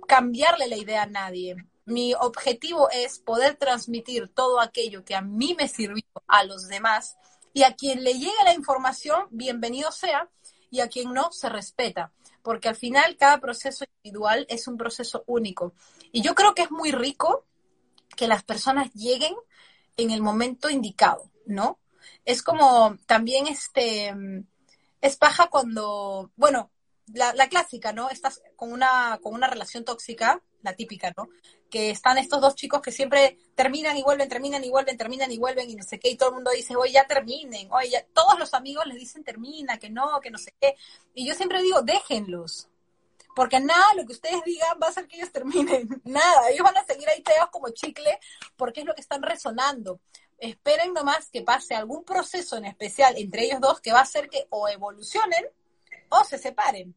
cambiarle 0.07 0.69
la 0.69 0.77
idea 0.77 1.03
a 1.03 1.07
nadie 1.07 1.57
mi 1.89 2.13
objetivo 2.15 2.91
es 2.91 3.19
poder 3.19 3.57
transmitir 3.57 4.29
todo 4.29 4.61
aquello 4.61 5.05
que 5.05 5.15
a 5.15 5.23
mí 5.23 5.57
me 5.59 5.69
sirvió 5.69 6.05
a 6.27 6.45
los 6.45 6.69
demás 6.69 7.17
y 7.55 7.63
a 7.63 7.75
quien 7.75 8.05
le 8.05 8.13
llegue 8.13 8.45
la 8.45 8.53
información, 8.53 9.27
bienvenido 9.31 9.91
sea, 9.91 10.29
y 10.71 10.81
a 10.81 10.89
quien 10.89 11.15
no, 11.15 11.33
se 11.33 11.49
respeta, 11.49 12.13
porque 12.43 12.69
al 12.69 12.77
final 12.77 13.17
cada 13.17 13.41
proceso 13.41 13.87
individual 14.03 14.45
es 14.51 14.69
un 14.69 14.77
proceso 14.77 15.25
único. 15.27 15.73
Y 16.13 16.21
yo 16.21 16.35
creo 16.35 16.55
que 16.55 16.63
es 16.63 16.71
muy 16.71 16.93
rico 16.93 17.47
que 18.17 18.29
las 18.29 18.45
personas 18.45 18.93
lleguen 18.93 19.35
en 19.97 20.11
el 20.11 20.21
momento 20.21 20.69
indicado, 20.69 21.31
¿no? 21.47 21.79
Es 22.27 22.43
como 22.43 22.99
también 23.07 23.47
este, 23.47 24.15
es 25.01 25.17
paja 25.17 25.49
cuando, 25.49 26.31
bueno, 26.37 26.71
la, 27.15 27.49
clásica, 27.49 27.93
¿no? 27.93 28.11
Estás 28.11 28.43
con 28.57 28.73
una, 28.73 29.19
con 29.23 29.33
una 29.35 29.49
relación 29.49 29.85
tóxica, 29.85 30.43
la 30.63 30.75
típica, 30.75 31.13
¿no? 31.17 31.29
Que 31.71 31.91
están 31.91 32.19
estos 32.19 32.41
dos 32.41 32.55
chicos 32.55 32.81
que 32.81 32.93
siempre 32.93 33.39
terminan 33.55 33.97
y 33.97 34.03
vuelven, 34.03 34.29
terminan 34.29 34.65
y 34.65 34.71
vuelven, 34.71 34.97
terminan 34.97 35.31
y 35.31 35.39
vuelven 35.39 35.69
y 35.69 35.75
no 35.75 35.83
sé 35.83 35.99
qué, 35.99 36.11
y 36.11 36.17
todo 36.17 36.31
el 36.31 36.37
mundo 36.37 36.51
dice, 36.51 36.77
oye, 36.77 36.93
ya 36.93 37.07
terminen, 37.07 37.71
oye, 37.73 37.91
ya... 37.91 38.05
todos 38.13 38.39
los 38.39 38.55
amigos 38.55 38.87
les 38.87 38.99
dicen 38.99 39.25
termina, 39.25 39.79
que 39.79 39.91
no, 39.91 40.21
que 40.21 40.31
no 40.31 40.39
sé 40.39 40.55
qué, 40.61 40.77
y 41.15 41.27
yo 41.27 41.35
siempre 41.35 41.63
digo, 41.63 41.83
déjenlos, 41.83 42.69
porque 43.39 43.61
nada, 43.61 43.95
lo 43.95 44.05
que 44.05 44.15
ustedes 44.15 44.43
digan 44.45 44.81
va 44.83 44.89
a 44.89 44.91
hacer 44.91 45.07
que 45.07 45.15
ellos 45.15 45.31
terminen, 45.31 45.89
nada, 46.05 46.51
ellos 46.51 46.65
van 46.65 46.77
a 46.77 46.85
seguir 46.85 47.09
ahí 47.09 47.23
pegados 47.23 47.51
como 47.51 47.69
chicle 47.69 48.19
porque 48.57 48.81
es 48.81 48.87
lo 48.87 48.97
que 48.97 49.01
están 49.01 49.23
resonando. 49.23 50.01
Esperen 50.39 50.93
nomás 50.93 51.31
que 51.31 51.43
pase 51.43 51.77
algún 51.77 52.03
proceso 52.03 52.57
en 52.57 52.65
especial 52.65 53.17
entre 53.17 53.45
ellos 53.45 53.61
dos 53.61 53.81
que 53.81 53.93
va 53.93 54.01
a 54.01 54.03
hacer 54.03 54.29
que 54.29 54.49
o 54.51 54.69
evolucionen 54.69 55.47
o 56.09 56.25
se 56.25 56.37
separen, 56.37 56.97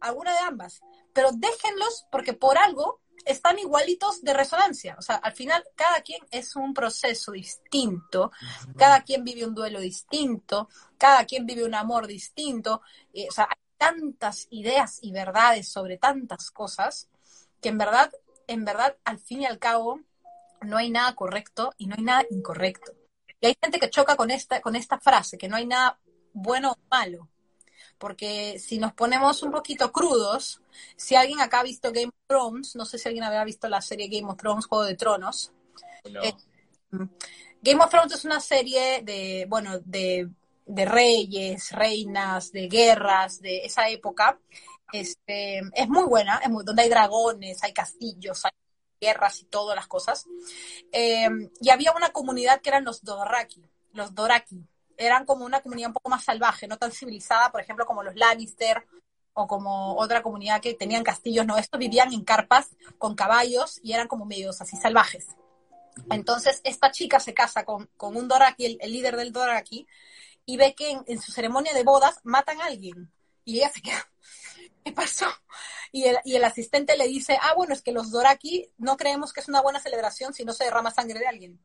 alguna 0.00 0.32
de 0.32 0.38
ambas, 0.38 0.80
pero 1.12 1.28
déjenlos 1.30 2.06
porque 2.10 2.32
por 2.32 2.56
algo 2.56 3.01
están 3.24 3.58
igualitos 3.58 4.22
de 4.22 4.34
resonancia. 4.34 4.96
O 4.98 5.02
sea, 5.02 5.16
al 5.16 5.32
final 5.32 5.64
cada 5.74 6.00
quien 6.02 6.20
es 6.30 6.56
un 6.56 6.74
proceso 6.74 7.32
distinto, 7.32 8.32
cada 8.76 9.02
quien 9.02 9.24
vive 9.24 9.46
un 9.46 9.54
duelo 9.54 9.80
distinto, 9.80 10.68
cada 10.98 11.24
quien 11.24 11.46
vive 11.46 11.64
un 11.64 11.74
amor 11.74 12.06
distinto. 12.06 12.82
o 13.28 13.32
sea, 13.32 13.48
hay 13.50 13.62
tantas 13.76 14.46
ideas 14.50 14.98
y 15.02 15.12
verdades 15.12 15.68
sobre 15.68 15.98
tantas 15.98 16.50
cosas 16.50 17.08
que 17.60 17.68
en 17.68 17.78
verdad, 17.78 18.12
en 18.46 18.64
verdad, 18.64 18.96
al 19.04 19.18
fin 19.18 19.42
y 19.42 19.46
al 19.46 19.58
cabo, 19.58 20.00
no 20.62 20.76
hay 20.76 20.90
nada 20.90 21.14
correcto 21.14 21.72
y 21.78 21.86
no 21.86 21.94
hay 21.96 22.04
nada 22.04 22.24
incorrecto. 22.30 22.92
Y 23.40 23.46
hay 23.46 23.56
gente 23.60 23.80
que 23.80 23.90
choca 23.90 24.16
con 24.16 24.30
esta, 24.30 24.60
con 24.60 24.76
esta 24.76 25.00
frase, 25.00 25.36
que 25.36 25.48
no 25.48 25.56
hay 25.56 25.66
nada 25.66 25.98
bueno 26.32 26.72
o 26.72 26.76
malo 26.88 27.28
porque 27.98 28.58
si 28.58 28.78
nos 28.78 28.92
ponemos 28.92 29.42
un 29.42 29.52
poquito 29.52 29.92
crudos, 29.92 30.60
si 30.96 31.14
alguien 31.14 31.40
acá 31.40 31.60
ha 31.60 31.64
visto 31.64 31.92
Game 31.92 32.08
of 32.08 32.26
Thrones, 32.26 32.76
no 32.76 32.84
sé 32.84 32.98
si 32.98 33.08
alguien 33.08 33.24
habrá 33.24 33.44
visto 33.44 33.68
la 33.68 33.80
serie 33.80 34.08
Game 34.08 34.30
of 34.30 34.36
Thrones, 34.36 34.66
Juego 34.66 34.84
de 34.84 34.96
Tronos. 34.96 35.52
Eh, 36.04 36.34
Game 37.62 37.82
of 37.82 37.90
Thrones 37.90 38.12
es 38.12 38.24
una 38.24 38.40
serie 38.40 39.02
de, 39.02 39.46
bueno, 39.48 39.78
de, 39.80 40.28
reyes, 40.66 41.70
reinas, 41.72 42.50
de 42.52 42.68
guerras, 42.68 43.40
de 43.40 43.64
esa 43.64 43.88
época. 43.88 44.38
Este, 44.92 45.60
es 45.74 45.88
muy 45.88 46.04
buena, 46.04 46.38
es 46.38 46.50
muy, 46.50 46.64
donde 46.64 46.82
hay 46.82 46.88
dragones, 46.88 47.62
hay 47.62 47.72
castillos, 47.72 48.44
hay 48.44 48.52
guerras 49.00 49.40
y 49.40 49.44
todas 49.44 49.76
las 49.76 49.86
cosas. 49.86 50.26
Eh, 50.90 51.28
y 51.60 51.70
había 51.70 51.92
una 51.92 52.10
comunidad 52.10 52.60
que 52.60 52.70
eran 52.70 52.84
los 52.84 53.02
Doraki, 53.02 53.64
los 53.92 54.14
Doraki, 54.14 54.66
eran 55.06 55.26
como 55.26 55.44
una 55.44 55.60
comunidad 55.60 55.88
un 55.88 55.94
poco 55.94 56.10
más 56.10 56.24
salvaje, 56.24 56.68
no 56.68 56.78
tan 56.78 56.92
civilizada, 56.92 57.50
por 57.50 57.60
ejemplo, 57.60 57.86
como 57.86 58.02
los 58.02 58.14
Lannister 58.14 58.86
o 59.34 59.46
como 59.46 59.96
otra 59.96 60.22
comunidad 60.22 60.60
que 60.60 60.74
tenían 60.74 61.02
castillos, 61.02 61.46
no, 61.46 61.56
estos 61.56 61.78
vivían 61.78 62.12
en 62.12 62.24
carpas 62.24 62.70
con 62.98 63.14
caballos 63.14 63.80
y 63.82 63.92
eran 63.92 64.08
como 64.08 64.24
medios 64.26 64.60
así 64.60 64.76
salvajes. 64.76 65.28
Entonces, 66.10 66.60
esta 66.64 66.90
chica 66.90 67.20
se 67.20 67.34
casa 67.34 67.64
con, 67.64 67.88
un 67.98 68.28
Doraki, 68.28 68.78
el, 68.80 68.92
líder 68.92 69.16
del 69.16 69.32
Doraki, 69.32 69.86
y 70.44 70.56
ve 70.56 70.74
que 70.74 70.98
en, 71.06 71.20
su 71.20 71.32
ceremonia 71.32 71.72
de 71.74 71.84
bodas 71.84 72.20
matan 72.24 72.60
a 72.60 72.66
alguien. 72.66 73.12
Y 73.44 73.58
ella 73.58 73.70
se 73.70 73.82
queda, 73.82 74.08
¿qué 74.84 74.92
pasó? 74.92 75.26
Y 75.90 76.04
el, 76.04 76.18
y 76.24 76.36
el 76.36 76.44
asistente 76.44 76.96
le 76.96 77.06
dice, 77.08 77.38
ah, 77.40 77.54
bueno, 77.54 77.74
es 77.74 77.82
que 77.82 77.92
los 77.92 78.10
Doraki 78.10 78.70
no 78.78 78.96
creemos 78.96 79.32
que 79.32 79.40
es 79.40 79.48
una 79.48 79.60
buena 79.60 79.80
celebración 79.80 80.32
si 80.32 80.44
no 80.44 80.52
se 80.52 80.64
derrama 80.64 80.90
sangre 80.90 81.20
de 81.20 81.26
alguien. 81.26 81.60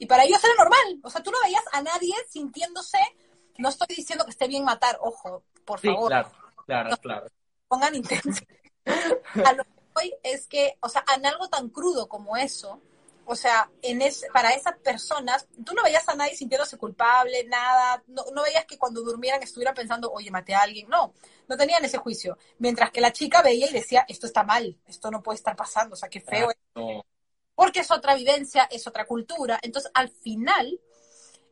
Y 0.00 0.06
para 0.06 0.24
ellos 0.24 0.42
era 0.42 0.54
normal. 0.54 0.98
O 1.02 1.10
sea, 1.10 1.22
tú 1.22 1.30
no 1.30 1.36
veías 1.44 1.62
a 1.72 1.82
nadie 1.82 2.14
sintiéndose. 2.26 2.98
No 3.58 3.68
estoy 3.68 3.94
diciendo 3.94 4.24
que 4.24 4.30
esté 4.30 4.48
bien 4.48 4.64
matar, 4.64 4.98
ojo, 5.02 5.44
por 5.66 5.78
favor. 5.78 6.08
Claro, 6.08 6.32
claro, 6.66 6.96
claro. 6.96 7.26
Pongan 7.68 7.94
intención. 7.94 8.46
a 9.44 9.52
lo 9.52 9.62
que 9.62 9.70
voy 9.94 10.14
es 10.22 10.46
que, 10.46 10.78
o 10.80 10.88
sea, 10.88 11.04
en 11.14 11.26
algo 11.26 11.50
tan 11.50 11.68
crudo 11.68 12.08
como 12.08 12.34
eso, 12.38 12.80
o 13.26 13.36
sea, 13.36 13.70
en 13.82 14.00
es, 14.00 14.24
para 14.32 14.52
esas 14.52 14.78
personas, 14.78 15.46
tú 15.66 15.74
no 15.74 15.82
veías 15.82 16.08
a 16.08 16.14
nadie 16.14 16.34
sintiéndose 16.34 16.78
culpable, 16.78 17.44
nada, 17.44 18.02
no, 18.06 18.24
no, 18.34 18.42
veías 18.42 18.64
que 18.64 18.78
cuando 18.78 19.02
durmieran 19.02 19.42
estuvieran 19.42 19.74
pensando, 19.74 20.10
oye, 20.10 20.30
maté 20.30 20.54
a 20.54 20.62
alguien, 20.62 20.88
no, 20.88 21.12
no 21.46 21.56
tenían 21.58 21.84
ese 21.84 21.98
juicio. 21.98 22.38
Mientras 22.58 22.90
que 22.90 23.02
la 23.02 23.12
chica 23.12 23.42
veía 23.42 23.68
y 23.68 23.74
decía, 23.74 24.06
esto 24.08 24.26
está 24.26 24.44
mal, 24.44 24.78
esto 24.86 25.10
no 25.10 25.22
puede 25.22 25.36
estar 25.36 25.54
pasando, 25.54 25.92
o 25.92 25.96
sea, 25.96 26.08
qué 26.08 26.22
feo. 26.22 26.50
No 26.74 27.04
porque 27.60 27.80
es 27.80 27.90
otra 27.90 28.14
vivencia, 28.14 28.66
es 28.70 28.86
otra 28.86 29.04
cultura. 29.04 29.60
Entonces, 29.60 29.90
al 29.92 30.08
final, 30.08 30.80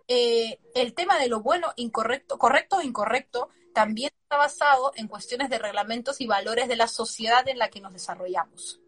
eh, 0.08 0.58
el 0.74 0.94
tema 0.94 1.18
de 1.18 1.28
lo 1.28 1.42
bueno, 1.42 1.74
incorrecto, 1.76 2.38
correcto 2.38 2.78
o 2.78 2.80
incorrecto, 2.80 3.50
también 3.74 4.10
está 4.22 4.38
basado 4.38 4.92
en 4.96 5.06
cuestiones 5.06 5.50
de 5.50 5.58
reglamentos 5.58 6.22
y 6.22 6.26
valores 6.26 6.66
de 6.66 6.76
la 6.76 6.88
sociedad 6.88 7.46
en 7.46 7.58
la 7.58 7.68
que 7.68 7.82
nos 7.82 7.92
desarrollamos. 7.92 8.80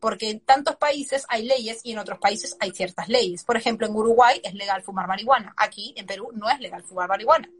Porque 0.00 0.30
en 0.30 0.40
tantos 0.40 0.76
países 0.76 1.26
hay 1.28 1.44
leyes 1.44 1.82
y 1.84 1.92
en 1.92 1.98
otros 1.98 2.18
países 2.18 2.56
hay 2.60 2.70
ciertas 2.70 3.10
leyes. 3.10 3.44
Por 3.44 3.58
ejemplo, 3.58 3.86
en 3.86 3.94
Uruguay 3.94 4.40
es 4.42 4.54
legal 4.54 4.82
fumar 4.82 5.06
marihuana. 5.06 5.52
Aquí, 5.58 5.92
en 5.98 6.06
Perú, 6.06 6.30
no 6.32 6.48
es 6.48 6.58
legal 6.60 6.82
fumar 6.82 7.10
marihuana. 7.10 7.50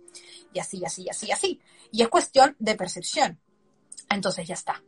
Y 0.55 0.61
así, 0.61 0.83
así, 0.83 1.11
así, 1.11 1.31
así. 1.31 1.61
Y 1.93 2.01
es 2.01 2.09
cuestión 2.09 2.57
de 2.59 2.75
percepción. 2.75 3.39
Entonces 4.09 4.49
ya 4.49 4.55
está. 4.55 4.83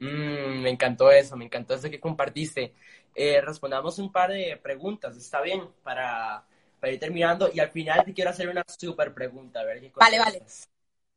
Mm, 0.00 0.62
me 0.62 0.70
encantó 0.70 1.10
eso, 1.10 1.36
me 1.36 1.44
encantó 1.44 1.74
eso 1.74 1.90
que 1.90 2.00
compartiste. 2.00 2.74
Eh, 3.14 3.40
respondamos 3.40 3.98
un 3.98 4.10
par 4.10 4.30
de 4.30 4.58
preguntas, 4.62 5.16
¿está 5.16 5.42
bien? 5.42 5.68
Para, 5.82 6.44
ir 6.84 6.98
terminando. 6.98 7.50
Y 7.52 7.60
al 7.60 7.70
final 7.70 8.04
te 8.04 8.14
quiero 8.14 8.30
hacer 8.30 8.48
una 8.48 8.64
súper 8.66 9.12
pregunta, 9.12 9.60
a 9.60 9.64
ver 9.64 9.80
qué 9.80 9.92
Vale, 9.94 10.18
vale. 10.18 10.42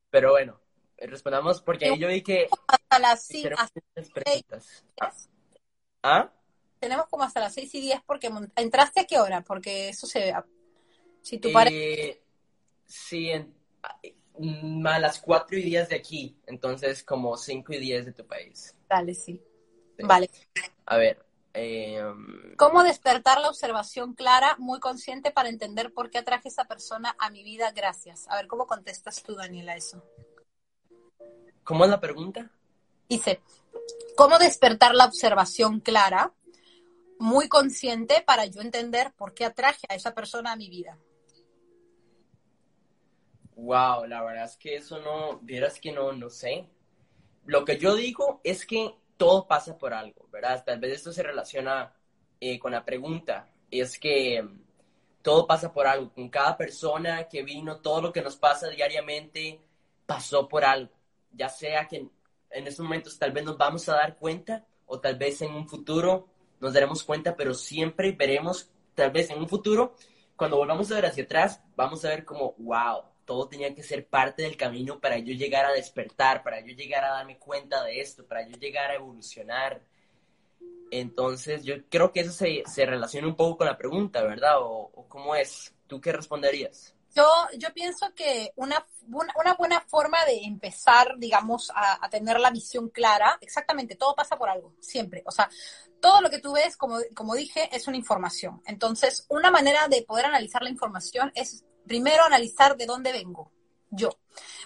Pero 0.10 0.32
bueno, 0.32 0.60
eh, 0.98 1.08
respondamos 1.08 1.62
porque 1.62 1.86
ahí 1.86 1.98
yo 1.98 2.10
vi 2.10 2.22
que... 2.22 2.50
Hasta 2.68 3.00
las 3.00 3.26
6 3.26 3.48
¿Ah? 6.04 6.30
Tenemos 6.80 7.08
como 7.08 7.24
hasta 7.24 7.40
las 7.40 7.54
6 7.54 7.74
y 7.76 7.82
10 7.82 8.02
porque 8.06 8.30
entraste 8.58 9.00
a 9.00 9.06
qué 9.06 9.18
hora, 9.18 9.42
porque 9.42 9.90
eso 9.90 10.06
se... 10.06 10.34
Si 11.22 11.38
tu 11.38 11.58
eh, 11.58 12.22
Sí, 12.86 13.30
en 13.30 13.54
a 14.86 15.00
las 15.00 15.20
4 15.20 15.58
y 15.58 15.64
10 15.64 15.90
de 15.90 15.96
aquí, 15.96 16.36
entonces 16.48 17.04
como 17.04 17.38
5 17.38 17.74
y 17.74 17.80
10 17.80 18.06
de 18.08 18.12
tu 18.14 18.26
país. 18.26 18.76
Dale, 18.90 19.14
sí. 19.14 19.42
Vale. 20.00 20.30
A 20.86 20.98
ver. 20.98 21.26
Eh, 21.56 22.02
¿Cómo 22.58 22.84
despertar 22.84 23.40
la 23.40 23.50
observación 23.50 24.16
clara, 24.16 24.56
muy 24.58 24.80
consciente 24.80 25.30
para 25.30 25.50
entender 25.50 25.94
por 25.94 26.10
qué 26.10 26.18
atraje 26.18 26.48
a 26.48 26.50
esa 26.50 26.66
persona 26.66 27.16
a 27.20 27.30
mi 27.30 27.44
vida? 27.44 27.72
Gracias. 27.72 28.28
A 28.30 28.38
ver, 28.38 28.48
¿cómo 28.48 28.66
contestas 28.66 29.22
tú, 29.22 29.36
Daniela, 29.36 29.76
eso? 29.76 30.04
¿Cómo 31.64 31.84
es 31.84 31.92
la 31.92 32.00
pregunta? 32.00 32.50
Dice, 33.08 33.42
¿cómo 34.18 34.40
despertar 34.40 34.96
la 34.96 35.06
observación 35.06 35.80
clara, 35.80 36.34
muy 37.20 37.48
consciente 37.48 38.24
para 38.26 38.46
yo 38.48 38.62
entender 38.62 39.14
por 39.16 39.36
qué 39.36 39.46
atraje 39.46 39.86
a 39.90 39.96
esa 39.96 40.16
persona 40.16 40.54
a 40.54 40.56
mi 40.56 40.70
vida? 40.70 40.98
Wow, 43.56 44.06
la 44.06 44.24
verdad 44.24 44.46
es 44.46 44.58
que 44.58 44.76
eso 44.76 45.00
no, 45.00 45.40
vieras 45.40 45.80
que 45.80 45.92
no, 45.92 46.12
no 46.14 46.30
sé. 46.30 46.68
Lo 47.46 47.66
que 47.66 47.78
yo 47.78 47.96
digo 47.96 48.42
es 48.44 48.66
que 48.66 48.96
todo 49.18 49.48
pasa 49.48 49.78
por 49.78 49.94
algo, 49.94 50.28
¿verdad? 50.32 50.64
Tal 50.66 50.80
vez 50.80 50.94
esto 50.94 51.12
se 51.14 51.24
relaciona 51.24 51.94
eh, 52.40 52.60
con 52.60 52.72
la 52.72 52.84
pregunta. 52.86 53.50
Es 53.70 54.00
que 54.00 54.48
todo 55.22 55.48
pasa 55.48 55.72
por 55.74 55.88
algo. 55.88 56.14
Con 56.14 56.30
cada 56.30 56.58
persona 56.58 57.28
que 57.28 57.44
vino, 57.44 57.82
todo 57.82 58.02
lo 58.02 58.14
que 58.14 58.22
nos 58.22 58.38
pasa 58.38 58.70
diariamente 58.70 59.62
pasó 60.06 60.48
por 60.48 60.66
algo. 60.66 60.92
Ya 61.32 61.50
sea 61.50 61.88
que 61.88 62.08
en 62.50 62.68
estos 62.68 62.84
momentos 62.84 63.18
tal 63.18 63.32
vez 63.32 63.44
nos 63.44 63.58
vamos 63.58 63.88
a 63.90 63.96
dar 63.96 64.18
cuenta 64.18 64.66
o 64.86 65.00
tal 65.00 65.18
vez 65.18 65.42
en 65.42 65.54
un 65.54 65.68
futuro 65.68 66.28
nos 66.60 66.74
daremos 66.74 67.04
cuenta, 67.04 67.36
pero 67.36 67.54
siempre 67.54 68.14
veremos, 68.14 68.70
tal 68.96 69.12
vez 69.12 69.30
en 69.30 69.40
un 69.40 69.50
futuro, 69.50 69.96
cuando 70.38 70.56
volvamos 70.56 70.90
a 70.92 70.96
ver 70.96 71.08
hacia 71.08 71.26
atrás, 71.26 71.62
vamos 71.76 72.06
a 72.06 72.10
ver 72.10 72.24
como, 72.24 72.54
wow, 72.58 73.04
todo 73.26 73.48
tenía 73.48 73.74
que 73.74 73.84
ser 73.84 74.08
parte 74.08 74.44
del 74.44 74.58
camino 74.58 75.00
para 75.00 75.18
yo 75.18 75.34
llegar 75.34 75.66
a 75.66 75.72
despertar, 75.72 76.44
para 76.44 76.60
yo 76.62 76.74
llegar 76.74 77.04
a 77.04 77.14
darme 77.14 77.38
cuenta 77.38 77.84
de 77.84 78.02
esto, 78.02 78.26
para 78.26 78.48
yo 78.48 78.58
llegar 78.58 78.92
a 78.92 78.96
evolucionar. 78.96 79.82
Entonces, 80.92 81.64
yo 81.64 81.76
creo 81.90 82.12
que 82.12 82.22
eso 82.22 82.32
se, 82.32 82.64
se 82.66 82.86
relaciona 82.86 83.28
un 83.28 83.36
poco 83.36 83.58
con 83.58 83.68
la 83.68 83.78
pregunta, 83.78 84.22
¿verdad? 84.24 84.56
¿O, 84.60 85.06
cómo 85.08 85.36
es? 85.36 85.74
¿Tú 85.88 86.00
qué 86.00 86.12
responderías? 86.12 86.96
Yo, 87.16 87.26
yo 87.58 87.72
pienso 87.74 88.14
que 88.16 88.52
una, 88.56 88.86
una 89.08 89.54
buena 89.54 89.82
forma 89.82 90.24
de 90.26 90.44
empezar, 90.44 91.16
digamos, 91.18 91.72
a, 91.76 92.04
a, 92.04 92.10
tener 92.10 92.40
la 92.40 92.50
visión 92.50 92.90
clara, 92.90 93.38
exactamente, 93.42 93.96
todo 93.96 94.16
pasa 94.16 94.36
por 94.36 94.50
algo, 94.50 94.76
siempre. 94.80 95.22
O 95.26 95.32
sea, 95.32 95.48
todo 96.02 96.22
lo 96.22 96.30
que 96.30 96.40
tú 96.40 96.54
ves, 96.54 96.76
como, 96.76 96.98
como 97.16 97.36
dije, 97.36 97.70
es 97.72 97.88
una 97.88 97.98
información. 97.98 98.62
Entonces, 98.66 99.26
una 99.30 99.52
manera 99.52 99.88
de 99.88 100.02
poder 100.02 100.26
analizar 100.26 100.64
la 100.64 100.70
información 100.70 101.32
es 101.36 101.64
primero 101.88 102.24
analizar 102.24 102.78
de 102.78 102.86
dónde 102.86 103.12
vengo, 103.12 103.52
yo. 103.90 104.10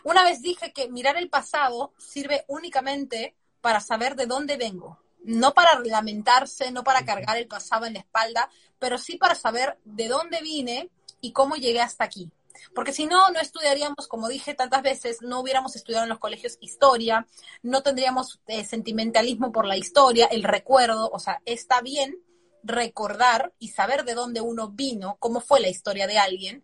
Una 0.03 0.23
vez 0.23 0.41
dije 0.41 0.71
que 0.73 0.89
mirar 0.89 1.17
el 1.17 1.29
pasado 1.29 1.93
sirve 1.97 2.45
únicamente 2.47 3.35
para 3.61 3.79
saber 3.79 4.15
de 4.15 4.25
dónde 4.25 4.57
vengo, 4.57 4.99
no 5.23 5.53
para 5.53 5.79
lamentarse, 5.79 6.71
no 6.71 6.83
para 6.83 7.05
cargar 7.05 7.37
el 7.37 7.47
pasado 7.47 7.85
en 7.85 7.93
la 7.93 7.99
espalda, 7.99 8.49
pero 8.79 8.97
sí 8.97 9.17
para 9.17 9.35
saber 9.35 9.77
de 9.83 10.07
dónde 10.07 10.41
vine 10.41 10.89
y 11.21 11.33
cómo 11.33 11.55
llegué 11.55 11.81
hasta 11.81 12.03
aquí. 12.03 12.31
Porque 12.73 12.93
si 12.93 13.05
no, 13.05 13.29
no 13.29 13.39
estudiaríamos, 13.39 14.07
como 14.07 14.27
dije 14.27 14.53
tantas 14.53 14.81
veces, 14.81 15.21
no 15.21 15.39
hubiéramos 15.39 15.75
estudiado 15.75 16.03
en 16.03 16.09
los 16.09 16.19
colegios 16.19 16.57
historia, 16.61 17.27
no 17.61 17.83
tendríamos 17.83 18.39
eh, 18.47 18.63
sentimentalismo 18.63 19.51
por 19.51 19.65
la 19.65 19.77
historia, 19.77 20.27
el 20.27 20.43
recuerdo, 20.43 21.09
o 21.09 21.19
sea, 21.19 21.41
está 21.45 21.81
bien 21.81 22.17
recordar 22.63 23.53
y 23.59 23.69
saber 23.69 24.03
de 24.03 24.13
dónde 24.13 24.41
uno 24.41 24.69
vino, 24.69 25.17
cómo 25.19 25.39
fue 25.39 25.59
la 25.59 25.69
historia 25.69 26.07
de 26.07 26.17
alguien, 26.17 26.63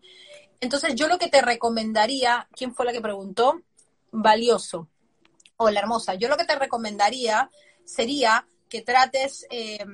entonces 0.63 0.95
yo 0.95 1.09
lo 1.09 1.19
que 1.19 1.27
te 1.27 1.41
recomendaría, 1.41 2.47
¿quién 2.55 2.73
fue 2.73 2.85
la 2.85 2.93
que 2.93 3.01
preguntó? 3.01 3.61
Valioso. 4.11 4.87
Hola, 5.57 5.81
hermosa. 5.81 6.15
Yo 6.15 6.29
lo 6.29 6.37
que 6.37 6.45
te 6.45 6.55
recomendaría 6.55 7.51
sería 7.83 8.47
que 8.69 8.81
trates 8.81 9.45
eh, 9.49 9.85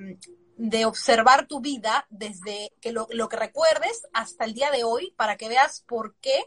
de 0.57 0.85
observar 0.85 1.47
tu 1.47 1.59
vida 1.59 2.05
desde 2.11 2.71
que 2.81 2.91
lo, 2.91 3.07
lo, 3.09 3.29
que 3.29 3.37
recuerdes 3.37 4.07
hasta 4.13 4.45
el 4.45 4.53
día 4.53 4.69
de 4.69 4.83
hoy 4.83 5.11
para 5.17 5.37
que 5.37 5.49
veas 5.49 5.83
por 5.87 6.13
qué 6.21 6.45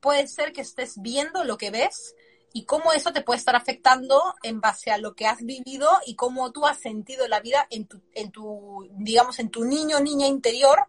puede 0.00 0.26
ser 0.26 0.54
que 0.54 0.62
estés 0.62 0.94
viendo 1.02 1.44
lo 1.44 1.58
que 1.58 1.70
ves 1.70 2.14
y 2.54 2.64
cómo 2.64 2.94
eso 2.94 3.12
te 3.12 3.20
puede 3.20 3.38
estar 3.38 3.56
afectando 3.56 4.22
en 4.42 4.62
base 4.62 4.90
a 4.90 4.96
lo 4.96 5.14
que 5.14 5.26
has 5.26 5.42
vivido 5.42 5.90
y 6.06 6.14
cómo 6.14 6.50
tú 6.50 6.66
has 6.66 6.78
sentido 6.78 7.28
la 7.28 7.40
vida 7.40 7.66
en 7.68 7.86
tu, 7.86 8.00
en 8.14 8.30
tu 8.30 8.88
digamos, 8.92 9.38
en 9.38 9.50
tu 9.50 9.64
niño 9.64 10.00
niña 10.00 10.28
interior 10.28 10.86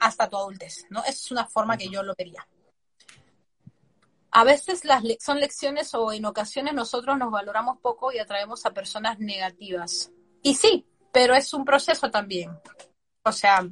hasta 0.00 0.28
tu 0.28 0.36
adultez, 0.36 0.86
¿no? 0.90 1.00
Esa 1.00 1.10
es 1.10 1.30
una 1.30 1.46
forma 1.46 1.76
que 1.76 1.88
yo 1.88 2.02
lo 2.02 2.14
vería. 2.16 2.46
A 4.30 4.44
veces 4.44 4.84
las 4.84 5.02
le 5.04 5.16
son 5.20 5.40
lecciones 5.40 5.94
o 5.94 6.12
en 6.12 6.24
ocasiones 6.24 6.74
nosotros 6.74 7.16
nos 7.18 7.30
valoramos 7.30 7.78
poco 7.78 8.12
y 8.12 8.18
atraemos 8.18 8.66
a 8.66 8.74
personas 8.74 9.18
negativas. 9.18 10.10
Y 10.42 10.54
sí, 10.54 10.86
pero 11.12 11.34
es 11.34 11.52
un 11.54 11.64
proceso 11.64 12.10
también. 12.10 12.50
O 13.24 13.32
sea, 13.32 13.66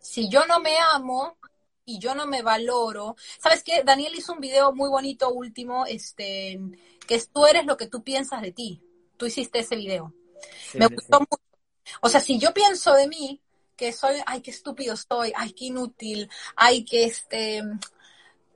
si 0.00 0.28
yo 0.28 0.46
no 0.46 0.60
me 0.60 0.76
amo, 0.92 1.36
y 1.84 1.98
yo 1.98 2.14
no 2.14 2.26
me 2.26 2.42
valoro. 2.42 3.16
¿Sabes 3.38 3.62
qué? 3.62 3.82
Daniel 3.84 4.14
hizo 4.14 4.32
un 4.32 4.40
video 4.40 4.72
muy 4.72 4.88
bonito 4.88 5.30
último, 5.30 5.84
este, 5.86 6.58
que 7.06 7.14
es 7.14 7.28
tú 7.30 7.46
eres 7.46 7.66
lo 7.66 7.76
que 7.76 7.86
tú 7.86 8.02
piensas 8.02 8.42
de 8.42 8.52
ti. 8.52 8.82
Tú 9.16 9.26
hiciste 9.26 9.60
ese 9.60 9.76
video. 9.76 10.14
Sí, 10.70 10.78
me 10.78 10.86
gustó 10.86 11.20
mucho. 11.20 11.42
O 12.00 12.08
sea, 12.08 12.20
si 12.20 12.38
yo 12.38 12.52
pienso 12.54 12.94
de 12.94 13.08
mí 13.08 13.42
que 13.76 13.92
soy, 13.92 14.16
ay, 14.26 14.40
qué 14.40 14.50
estúpido 14.50 14.96
soy, 14.96 15.32
ay, 15.36 15.52
qué 15.52 15.66
inútil, 15.66 16.30
ay, 16.56 16.84
que 16.84 17.04
este, 17.04 17.62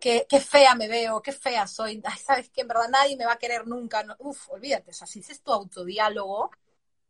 qué, 0.01 0.27
qué 0.29 0.41
fea 0.41 0.75
me 0.75 0.89
veo, 0.89 1.23
qué 1.23 1.33
fea 1.33 1.67
soy, 1.67 2.01
ay, 2.05 2.19
sabes 2.19 2.51
que 2.51 2.63
en 2.63 2.69
verdad 2.69 2.89
nadie 2.91 3.17
me 3.17 3.27
va 3.27 3.33
a 3.35 3.39
querer 3.39 3.67
nunca. 3.67 4.03
No, 4.05 4.15
uf, 4.19 4.49
olvídate, 4.51 4.91
o 4.91 4.95
sea, 4.95 5.07
si 5.07 5.21
es 5.21 5.43
tu 5.43 5.53
autodiálogo, 5.53 6.51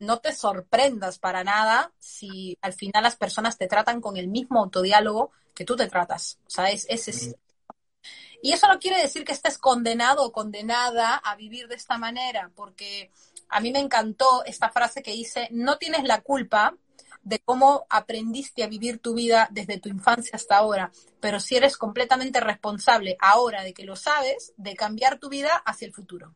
no 0.01 0.19
te 0.21 0.33
sorprendas 0.33 1.19
para 1.19 1.45
nada 1.45 1.93
si 1.99 2.57
al 2.63 2.73
final 2.73 3.03
las 3.03 3.17
personas 3.17 3.59
te 3.59 3.67
tratan 3.67 4.01
con 4.01 4.17
el 4.17 4.29
mismo 4.29 4.61
autodiálogo 4.61 5.33
que 5.55 5.65
tú 5.65 5.77
te 5.77 5.89
tratas. 5.89 6.39
O 6.47 6.51
sea, 6.51 6.71
es, 6.71 6.87
es, 6.89 7.09
es, 7.09 7.37
Y 8.41 8.53
eso 8.53 8.69
no 8.69 8.79
quiere 8.79 9.01
decir 9.03 9.25
que 9.25 9.33
estés 9.33 9.59
condenado 9.59 10.25
o 10.25 10.33
condenada 10.33 11.17
a 11.17 11.35
vivir 11.37 11.69
de 11.69 11.75
esta 11.75 11.99
manera, 11.99 12.51
porque 12.55 13.11
a 13.49 13.61
mí 13.61 13.73
me 13.73 13.81
encantó 13.81 14.45
esta 14.45 14.71
frase 14.71 15.03
que 15.03 15.13
dice, 15.13 15.49
no 15.51 15.79
tienes 15.79 16.05
la 16.05 16.21
culpa 16.21 16.77
de 17.23 17.39
cómo 17.41 17.87
aprendiste 17.91 18.63
a 18.63 18.69
vivir 18.69 18.99
tu 18.99 19.15
vida 19.15 19.49
desde 19.51 19.79
tu 19.79 19.89
infancia 19.89 20.33
hasta 20.35 20.57
ahora, 20.57 20.91
pero 21.21 21.41
si 21.41 21.57
eres 21.57 21.77
completamente 21.77 22.41
responsable 22.41 23.17
ahora 23.21 23.63
de 23.63 23.75
que 23.75 23.85
lo 23.85 23.97
sabes, 23.97 24.53
de 24.57 24.75
cambiar 24.75 25.19
tu 25.19 25.29
vida 25.29 25.63
hacia 25.65 25.87
el 25.87 25.93
futuro. 25.93 26.35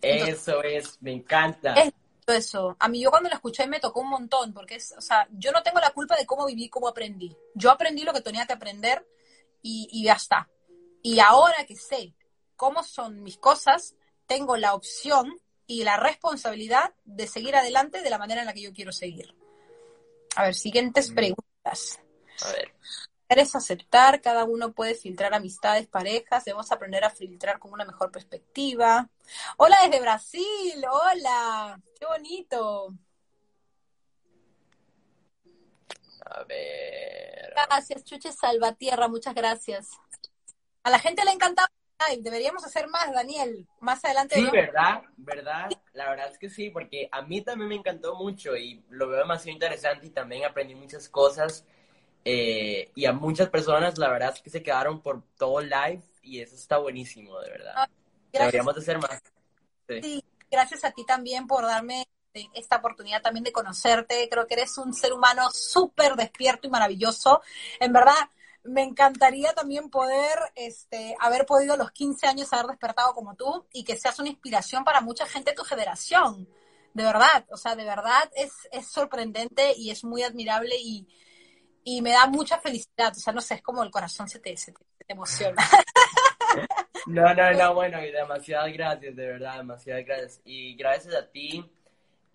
Entonces, 0.00 0.40
eso 0.40 0.62
es, 0.62 0.98
me 1.00 1.12
encanta. 1.12 1.74
Es 1.74 1.92
eso. 2.26 2.76
A 2.78 2.88
mí 2.88 3.02
yo 3.02 3.10
cuando 3.10 3.28
lo 3.28 3.34
escuché 3.34 3.66
me 3.66 3.80
tocó 3.80 4.00
un 4.00 4.10
montón, 4.10 4.52
porque 4.52 4.76
es, 4.76 4.94
o 4.96 5.00
sea, 5.00 5.26
yo 5.32 5.52
no 5.52 5.62
tengo 5.62 5.80
la 5.80 5.90
culpa 5.90 6.16
de 6.16 6.26
cómo 6.26 6.46
viví, 6.46 6.68
cómo 6.68 6.88
aprendí. 6.88 7.36
Yo 7.54 7.70
aprendí 7.70 8.02
lo 8.02 8.12
que 8.12 8.20
tenía 8.20 8.46
que 8.46 8.52
aprender 8.52 9.06
y, 9.62 9.88
y 9.90 10.04
ya 10.04 10.14
está. 10.14 10.48
Y 11.02 11.20
ahora 11.20 11.64
que 11.66 11.76
sé 11.76 12.14
cómo 12.56 12.82
son 12.82 13.22
mis 13.22 13.38
cosas, 13.38 13.94
tengo 14.26 14.56
la 14.56 14.74
opción 14.74 15.40
y 15.66 15.84
la 15.84 15.96
responsabilidad 15.96 16.94
de 17.04 17.26
seguir 17.26 17.56
adelante 17.56 18.02
de 18.02 18.10
la 18.10 18.18
manera 18.18 18.40
en 18.40 18.46
la 18.46 18.52
que 18.52 18.62
yo 18.62 18.72
quiero 18.72 18.92
seguir. 18.92 19.34
A 20.36 20.44
ver, 20.44 20.54
siguientes 20.54 21.10
preguntas. 21.10 22.00
A 22.42 22.52
ver. 22.52 22.74
Es 23.28 23.56
aceptar, 23.56 24.20
cada 24.20 24.44
uno 24.44 24.72
puede 24.72 24.94
filtrar 24.94 25.34
amistades, 25.34 25.88
parejas, 25.88 26.44
debemos 26.44 26.70
aprender 26.70 27.02
a 27.04 27.10
filtrar 27.10 27.58
con 27.58 27.72
una 27.72 27.84
mejor 27.84 28.12
perspectiva. 28.12 29.08
Hola 29.56 29.76
desde 29.82 30.00
Brasil, 30.00 30.84
hola, 30.88 31.80
qué 31.98 32.06
bonito. 32.06 32.94
A 36.26 36.44
ver. 36.44 37.52
Gracias, 37.68 38.04
Chuche 38.04 38.32
Salvatierra, 38.32 39.08
muchas 39.08 39.34
gracias. 39.34 39.90
A 40.84 40.90
la 40.90 41.00
gente 41.00 41.24
le 41.24 41.30
ha 41.30 41.34
deberíamos 42.20 42.64
hacer 42.64 42.88
más, 42.88 43.12
Daniel, 43.12 43.66
más 43.80 44.04
adelante. 44.04 44.36
Sí, 44.36 44.48
¿verdad? 44.50 45.02
¿Verdad? 45.16 45.70
La 45.92 46.10
verdad 46.10 46.30
es 46.30 46.38
que 46.38 46.50
sí, 46.50 46.70
porque 46.70 47.08
a 47.10 47.22
mí 47.22 47.40
también 47.40 47.68
me 47.68 47.76
encantó 47.76 48.14
mucho 48.16 48.56
y 48.56 48.82
lo 48.90 49.08
veo 49.08 49.20
demasiado 49.20 49.54
interesante 49.54 50.06
y 50.06 50.10
también 50.10 50.44
aprendí 50.44 50.74
muchas 50.74 51.08
cosas. 51.08 51.64
Eh, 52.24 52.90
y 52.94 53.04
a 53.04 53.12
muchas 53.12 53.48
personas, 53.48 53.98
la 53.98 54.10
verdad 54.10 54.32
es 54.34 54.40
que 54.40 54.50
se 54.50 54.62
quedaron 54.62 55.02
por 55.02 55.22
todo 55.36 55.60
live 55.60 56.02
y 56.22 56.40
eso 56.40 56.54
está 56.54 56.78
buenísimo, 56.78 57.38
de 57.40 57.50
verdad. 57.50 57.74
Ah, 57.76 57.88
Deberíamos 58.32 58.76
hacer 58.76 58.98
más. 58.98 59.22
Sí. 59.88 60.02
sí, 60.02 60.24
gracias 60.50 60.84
a 60.84 60.90
ti 60.90 61.04
también 61.04 61.46
por 61.46 61.64
darme 61.64 62.06
esta 62.54 62.76
oportunidad 62.76 63.22
también 63.22 63.44
de 63.44 63.52
conocerte. 63.52 64.28
Creo 64.30 64.46
que 64.46 64.54
eres 64.54 64.76
un 64.78 64.92
ser 64.94 65.12
humano 65.12 65.50
súper 65.52 66.16
despierto 66.16 66.66
y 66.66 66.70
maravilloso. 66.70 67.42
En 67.78 67.92
verdad, 67.92 68.14
me 68.64 68.82
encantaría 68.82 69.52
también 69.52 69.90
poder 69.90 70.38
este, 70.54 71.14
haber 71.20 71.46
podido 71.46 71.76
los 71.76 71.90
15 71.90 72.26
años 72.26 72.52
haber 72.52 72.66
despertado 72.66 73.14
como 73.14 73.34
tú 73.36 73.66
y 73.72 73.84
que 73.84 73.96
seas 73.96 74.18
una 74.18 74.30
inspiración 74.30 74.84
para 74.84 75.00
mucha 75.00 75.26
gente 75.26 75.50
de 75.50 75.56
tu 75.56 75.64
generación. 75.64 76.48
De 76.94 77.02
verdad, 77.02 77.44
o 77.50 77.56
sea, 77.56 77.76
de 77.76 77.84
verdad 77.84 78.30
es, 78.36 78.52
es 78.72 78.90
sorprendente 78.90 79.74
y 79.76 79.90
es 79.90 80.04
muy 80.04 80.22
admirable 80.22 80.76
y, 80.78 81.06
y 81.82 82.02
me 82.02 82.12
da 82.12 82.26
mucha 82.26 82.58
felicidad. 82.58 83.12
O 83.12 83.20
sea, 83.20 83.32
no 83.32 83.40
sé, 83.40 83.54
es 83.54 83.62
como 83.62 83.82
el 83.82 83.90
corazón 83.90 84.28
se 84.28 84.38
te, 84.38 84.56
se 84.56 84.72
te, 84.72 84.84
se 84.98 85.04
te 85.04 85.12
emociona. 85.12 85.62
No, 87.06 87.34
no, 87.34 87.52
no, 87.52 87.74
bueno, 87.74 88.02
y 88.02 88.10
demasiadas 88.10 88.72
gracias, 88.72 89.14
de 89.14 89.26
verdad, 89.26 89.58
demasiadas 89.58 90.06
gracias. 90.06 90.40
Y 90.44 90.74
gracias 90.74 91.14
a 91.14 91.30
ti 91.30 91.70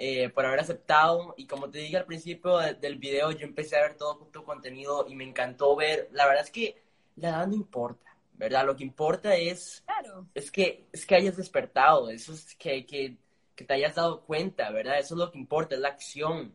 eh, 0.01 0.29
por 0.29 0.45
haber 0.45 0.61
aceptado. 0.61 1.35
Y 1.37 1.45
como 1.45 1.69
te 1.69 1.79
dije 1.79 1.97
al 1.97 2.05
principio 2.05 2.57
de, 2.57 2.73
del 2.75 2.97
video, 2.97 3.31
yo 3.31 3.45
empecé 3.45 3.75
a 3.75 3.81
ver 3.81 3.97
todo 3.97 4.15
tu 4.31 4.43
contenido 4.45 5.05
y 5.09 5.15
me 5.15 5.25
encantó 5.25 5.75
ver. 5.75 6.07
La 6.13 6.25
verdad 6.25 6.45
es 6.45 6.51
que 6.51 6.81
la 7.17 7.29
edad 7.29 7.47
no 7.47 7.55
importa, 7.55 8.15
¿verdad? 8.33 8.65
Lo 8.65 8.77
que 8.77 8.85
importa 8.85 9.35
es, 9.35 9.83
claro. 9.85 10.25
es, 10.33 10.49
que, 10.51 10.87
es 10.93 11.05
que 11.05 11.15
hayas 11.15 11.35
despertado, 11.35 12.09
eso 12.09 12.33
es 12.33 12.55
que, 12.55 12.85
que, 12.85 13.17
que 13.55 13.65
te 13.65 13.73
hayas 13.73 13.95
dado 13.95 14.21
cuenta, 14.21 14.71
¿verdad? 14.71 14.99
Eso 14.99 15.15
es 15.15 15.19
lo 15.19 15.31
que 15.31 15.37
importa, 15.37 15.75
es 15.75 15.81
la 15.81 15.89
acción. 15.89 16.53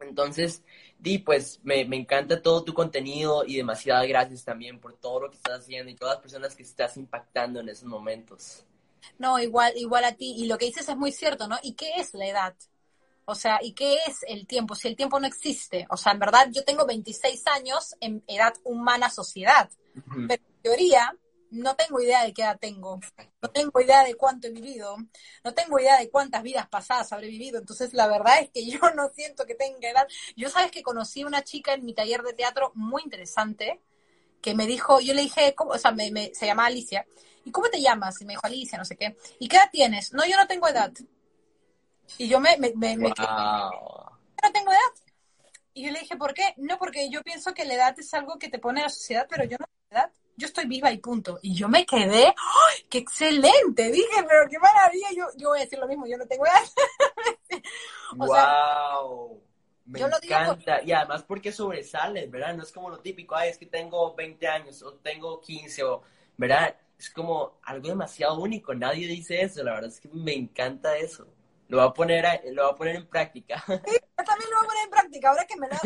Entonces, 0.00 0.64
Di, 0.98 1.18
pues 1.18 1.60
me, 1.62 1.84
me, 1.84 1.96
encanta 1.96 2.42
todo 2.42 2.64
tu 2.64 2.74
contenido 2.74 3.44
y 3.46 3.56
demasiadas 3.56 4.08
gracias 4.08 4.44
también 4.44 4.80
por 4.80 4.94
todo 4.96 5.20
lo 5.20 5.30
que 5.30 5.36
estás 5.36 5.60
haciendo 5.60 5.92
y 5.92 5.94
todas 5.94 6.14
las 6.16 6.22
personas 6.22 6.56
que 6.56 6.64
estás 6.64 6.96
impactando 6.96 7.60
en 7.60 7.68
esos 7.68 7.84
momentos. 7.84 8.64
No, 9.18 9.38
igual, 9.38 9.72
igual 9.76 10.04
a 10.04 10.12
ti. 10.12 10.34
Y 10.36 10.46
lo 10.46 10.58
que 10.58 10.66
dices 10.66 10.88
es 10.88 10.96
muy 10.96 11.12
cierto, 11.12 11.48
¿no? 11.48 11.58
¿Y 11.62 11.74
qué 11.74 11.92
es 11.96 12.14
la 12.14 12.26
edad? 12.26 12.54
O 13.26 13.34
sea, 13.34 13.58
¿y 13.62 13.72
qué 13.72 13.96
es 14.06 14.18
el 14.28 14.46
tiempo? 14.46 14.74
Si 14.74 14.88
el 14.88 14.96
tiempo 14.96 15.18
no 15.18 15.26
existe. 15.26 15.86
O 15.90 15.96
sea, 15.96 16.12
en 16.12 16.18
verdad 16.18 16.48
yo 16.50 16.64
tengo 16.64 16.86
26 16.86 17.46
años 17.46 17.94
en 18.00 18.22
edad 18.26 18.54
humana 18.64 19.08
sociedad. 19.10 19.70
Uh 19.94 20.00
-huh. 20.00 20.28
Pero 20.28 20.42
en 20.44 20.62
teoría, 20.62 21.18
no 21.54 21.76
tengo 21.76 22.00
idea 22.00 22.24
de 22.24 22.32
qué 22.32 22.42
edad 22.42 22.58
tengo, 22.58 22.98
no 23.40 23.50
tengo 23.50 23.80
idea 23.80 24.02
de 24.02 24.16
cuánto 24.16 24.48
he 24.48 24.50
vivido, 24.50 24.96
no 25.44 25.54
tengo 25.54 25.78
idea 25.78 25.98
de 25.98 26.10
cuántas 26.10 26.42
vidas 26.42 26.66
pasadas 26.68 27.12
habré 27.12 27.28
vivido, 27.28 27.60
entonces 27.60 27.94
la 27.94 28.08
verdad 28.08 28.40
es 28.40 28.50
que 28.50 28.66
yo 28.66 28.80
no 28.96 29.08
siento 29.14 29.46
que 29.46 29.54
tenga 29.54 29.88
edad. 29.88 30.06
Yo 30.36 30.48
sabes 30.48 30.72
que 30.72 30.82
conocí 30.82 31.22
a 31.22 31.26
una 31.26 31.44
chica 31.44 31.72
en 31.74 31.84
mi 31.84 31.94
taller 31.94 32.22
de 32.22 32.32
teatro 32.32 32.72
muy 32.74 33.02
interesante 33.02 33.80
que 34.42 34.54
me 34.54 34.66
dijo, 34.66 35.00
yo 35.00 35.14
le 35.14 35.22
dije, 35.22 35.54
¿cómo? 35.54 35.70
o 35.70 35.78
sea, 35.78 35.92
me, 35.92 36.10
me, 36.10 36.34
se 36.34 36.46
llama 36.46 36.66
Alicia, 36.66 37.06
¿y 37.44 37.50
cómo 37.50 37.68
te 37.68 37.80
llamas? 37.80 38.20
Y 38.20 38.24
me 38.24 38.32
dijo 38.32 38.46
Alicia, 38.46 38.78
no 38.78 38.84
sé 38.84 38.96
qué, 38.96 39.16
¿y 39.38 39.48
qué 39.48 39.56
edad 39.56 39.70
tienes? 39.70 40.12
No, 40.12 40.26
yo 40.26 40.36
no 40.36 40.46
tengo 40.46 40.68
edad. 40.68 40.92
Y 42.18 42.28
yo 42.28 42.40
me, 42.40 42.56
me, 42.58 42.72
me, 42.74 42.96
wow. 42.96 43.10
no 43.12 44.52
tengo 44.52 44.70
edad. 44.70 45.12
Y 45.72 45.86
yo 45.86 45.92
le 45.92 46.00
dije, 46.00 46.16
¿por 46.16 46.34
qué? 46.34 46.54
No, 46.58 46.78
porque 46.78 47.10
yo 47.10 47.22
pienso 47.22 47.54
que 47.54 47.64
la 47.64 47.74
edad 47.74 47.98
es 47.98 48.12
algo 48.14 48.38
que 48.38 48.48
te 48.48 48.58
pone 48.58 48.82
la 48.82 48.88
sociedad, 48.88 49.26
pero 49.28 49.44
yo 49.44 49.56
no 49.58 49.66
tengo 49.66 49.88
edad 49.90 50.12
yo 50.36 50.46
estoy 50.46 50.66
viva 50.66 50.90
y 50.90 50.98
punto. 50.98 51.38
Y 51.42 51.54
yo 51.54 51.68
me 51.68 51.86
quedé, 51.86 52.26
¡ay, 52.26 52.86
qué 52.88 52.98
excelente! 52.98 53.90
Dije, 53.90 54.24
pero 54.28 54.48
qué 54.48 54.58
maravilla, 54.58 55.08
yo, 55.16 55.26
yo 55.36 55.50
voy 55.50 55.60
a 55.60 55.62
decir 55.62 55.78
lo 55.78 55.86
mismo, 55.86 56.06
yo 56.06 56.16
no 56.16 56.26
tengo 56.26 56.44
edad. 56.46 56.62
o 58.12 58.26
wow. 58.26 58.34
Sea, 58.34 59.44
me 59.86 60.00
yo 60.00 60.06
encanta. 60.06 60.82
Y 60.82 60.92
además 60.92 61.22
porque 61.22 61.52
sobresales, 61.52 62.30
¿verdad? 62.30 62.54
No 62.54 62.62
es 62.62 62.72
como 62.72 62.90
lo 62.90 63.00
típico, 63.00 63.36
ay, 63.36 63.50
es 63.50 63.58
que 63.58 63.66
tengo 63.66 64.14
20 64.14 64.48
años 64.48 64.82
o 64.82 64.94
tengo 64.94 65.40
15, 65.40 65.84
o, 65.84 66.02
¿verdad? 66.36 66.74
Es 66.98 67.10
como 67.10 67.58
algo 67.62 67.88
demasiado 67.88 68.40
único, 68.40 68.74
nadie 68.74 69.06
dice 69.06 69.42
eso, 69.42 69.62
la 69.62 69.74
verdad 69.74 69.90
es 69.90 70.00
que 70.00 70.08
me 70.08 70.34
encanta 70.34 70.96
eso. 70.96 71.26
Lo 71.68 71.78
voy 71.78 71.86
a 71.88 71.92
poner, 71.92 72.26
a, 72.26 72.40
lo 72.52 72.64
voy 72.64 72.72
a 72.72 72.76
poner 72.76 72.96
en 72.96 73.06
práctica. 73.06 73.62
Sí, 73.66 73.96
yo 74.18 74.24
también 74.24 74.50
lo 74.50 74.56
voy 74.58 74.64
a 74.64 74.68
poner 74.68 74.84
en 74.84 74.90
práctica, 74.90 75.30
ahora 75.30 75.46
que 75.46 75.56
me 75.56 75.68
lo 75.68 75.76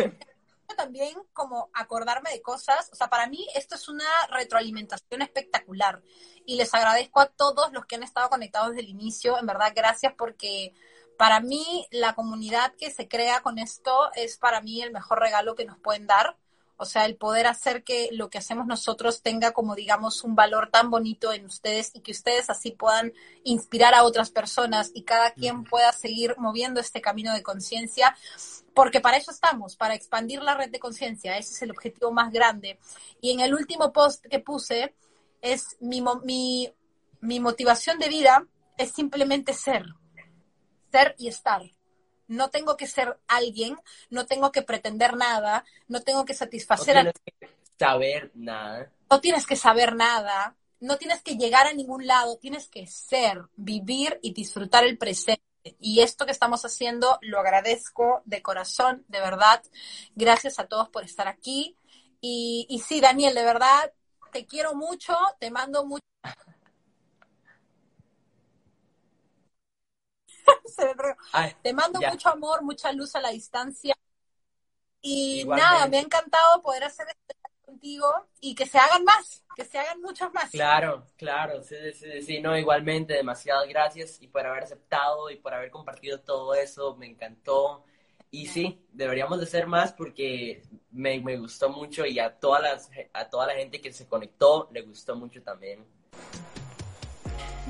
también 0.76 1.14
como 1.32 1.70
acordarme 1.74 2.30
de 2.30 2.42
cosas. 2.42 2.88
O 2.92 2.96
sea, 2.96 3.08
para 3.08 3.26
mí 3.26 3.46
esto 3.54 3.74
es 3.74 3.88
una 3.88 4.06
retroalimentación 4.30 5.22
espectacular. 5.22 6.02
Y 6.46 6.56
les 6.56 6.72
agradezco 6.74 7.20
a 7.20 7.26
todos 7.26 7.72
los 7.72 7.86
que 7.86 7.96
han 7.96 8.02
estado 8.02 8.28
conectados 8.28 8.70
desde 8.70 8.82
el 8.82 8.90
inicio. 8.90 9.38
En 9.38 9.46
verdad, 9.46 9.72
gracias 9.74 10.14
porque 10.16 10.72
para 11.16 11.40
mí 11.40 11.86
la 11.90 12.14
comunidad 12.14 12.74
que 12.76 12.90
se 12.90 13.08
crea 13.08 13.40
con 13.40 13.58
esto 13.58 14.10
es 14.14 14.38
para 14.38 14.60
mí 14.60 14.80
el 14.82 14.92
mejor 14.92 15.20
regalo 15.20 15.54
que 15.54 15.64
nos 15.64 15.78
pueden 15.78 16.06
dar. 16.06 16.36
O 16.80 16.84
sea, 16.84 17.06
el 17.06 17.16
poder 17.16 17.48
hacer 17.48 17.82
que 17.82 18.08
lo 18.12 18.30
que 18.30 18.38
hacemos 18.38 18.66
nosotros 18.66 19.20
tenga 19.20 19.50
como, 19.50 19.74
digamos, 19.74 20.22
un 20.22 20.36
valor 20.36 20.70
tan 20.70 20.90
bonito 20.90 21.32
en 21.32 21.44
ustedes 21.44 21.90
y 21.92 22.00
que 22.00 22.12
ustedes 22.12 22.48
así 22.50 22.70
puedan 22.70 23.12
inspirar 23.42 23.94
a 23.94 24.04
otras 24.04 24.30
personas 24.30 24.92
y 24.94 25.02
cada 25.02 25.32
quien 25.32 25.64
pueda 25.64 25.92
seguir 25.92 26.36
moviendo 26.38 26.80
este 26.80 27.00
camino 27.00 27.34
de 27.34 27.42
conciencia, 27.42 28.16
porque 28.74 29.00
para 29.00 29.16
eso 29.16 29.32
estamos, 29.32 29.74
para 29.74 29.94
expandir 29.94 30.40
la 30.40 30.54
red 30.54 30.70
de 30.70 30.78
conciencia. 30.78 31.36
Ese 31.36 31.54
es 31.54 31.62
el 31.62 31.72
objetivo 31.72 32.12
más 32.12 32.32
grande. 32.32 32.78
Y 33.20 33.32
en 33.32 33.40
el 33.40 33.54
último 33.54 33.92
post 33.92 34.24
que 34.26 34.38
puse 34.38 34.94
es 35.42 35.76
mi, 35.80 36.00
mi, 36.22 36.72
mi 37.20 37.40
motivación 37.40 37.98
de 37.98 38.08
vida 38.08 38.46
es 38.76 38.92
simplemente 38.92 39.52
ser, 39.52 39.84
ser 40.92 41.16
y 41.18 41.26
estar 41.26 41.62
no 42.28 42.50
tengo 42.50 42.76
que 42.76 42.86
ser 42.86 43.18
alguien, 43.26 43.76
no 44.10 44.26
tengo 44.26 44.52
que 44.52 44.62
pretender 44.62 45.16
nada, 45.16 45.64
no 45.88 46.02
tengo 46.02 46.24
que 46.24 46.34
satisfacer 46.34 46.96
no 46.96 47.12
tienes 47.12 47.22
que 47.40 47.48
saber 47.78 48.30
nada. 48.34 48.92
No 49.10 49.20
tienes 49.20 49.46
que 49.46 49.56
saber 49.56 49.96
nada, 49.96 50.56
no 50.80 50.96
tienes 50.98 51.22
que 51.22 51.36
llegar 51.36 51.66
a 51.66 51.72
ningún 51.72 52.06
lado, 52.06 52.36
tienes 52.36 52.68
que 52.68 52.86
ser, 52.86 53.42
vivir 53.56 54.20
y 54.22 54.32
disfrutar 54.32 54.84
el 54.84 54.98
presente. 54.98 55.42
Y 55.80 56.00
esto 56.00 56.24
que 56.24 56.32
estamos 56.32 56.64
haciendo 56.64 57.18
lo 57.22 57.40
agradezco 57.40 58.22
de 58.24 58.42
corazón, 58.42 59.04
de 59.08 59.20
verdad. 59.20 59.62
Gracias 60.14 60.58
a 60.58 60.66
todos 60.66 60.88
por 60.88 61.04
estar 61.04 61.28
aquí. 61.28 61.76
Y, 62.20 62.66
y 62.68 62.80
sí, 62.80 63.00
Daniel, 63.00 63.34
de 63.34 63.44
verdad, 63.44 63.92
te 64.32 64.46
quiero 64.46 64.74
mucho, 64.74 65.16
te 65.40 65.50
mando 65.50 65.84
mucho 65.84 66.04
Te 71.62 71.72
mando 71.72 72.00
mucho 72.00 72.28
amor, 72.28 72.62
mucha 72.62 72.92
luz 72.92 73.14
a 73.14 73.20
la 73.20 73.30
distancia. 73.30 73.94
Y 75.00 75.44
nada, 75.44 75.86
me 75.86 75.98
ha 75.98 76.00
encantado 76.00 76.60
poder 76.62 76.84
hacer 76.84 77.06
esto 77.08 77.34
contigo 77.64 78.06
y 78.40 78.54
que 78.54 78.66
se 78.66 78.78
hagan 78.78 79.04
más, 79.04 79.44
que 79.54 79.64
se 79.64 79.78
hagan 79.78 80.00
muchas 80.00 80.32
más. 80.32 80.50
Claro, 80.50 81.06
claro, 81.16 81.62
sí, 81.62 81.76
sí, 81.94 82.22
sí, 82.22 82.40
no, 82.40 82.56
igualmente, 82.56 83.14
demasiadas 83.14 83.68
gracias 83.68 84.20
y 84.20 84.26
por 84.28 84.46
haber 84.46 84.64
aceptado 84.64 85.30
y 85.30 85.36
por 85.36 85.54
haber 85.54 85.70
compartido 85.70 86.20
todo 86.20 86.54
eso, 86.54 86.96
me 86.96 87.06
encantó. 87.06 87.84
Y 88.30 88.46
sí, 88.46 88.84
deberíamos 88.92 89.40
de 89.40 89.46
ser 89.46 89.66
más 89.66 89.92
porque 89.92 90.62
me, 90.90 91.20
me 91.20 91.38
gustó 91.38 91.70
mucho 91.70 92.04
y 92.04 92.18
a, 92.18 92.38
todas 92.38 92.62
las, 92.62 92.90
a 93.14 93.28
toda 93.30 93.46
la 93.46 93.54
gente 93.54 93.80
que 93.80 93.92
se 93.92 94.06
conectó 94.06 94.68
le 94.72 94.82
gustó 94.82 95.16
mucho 95.16 95.42
también. 95.42 95.86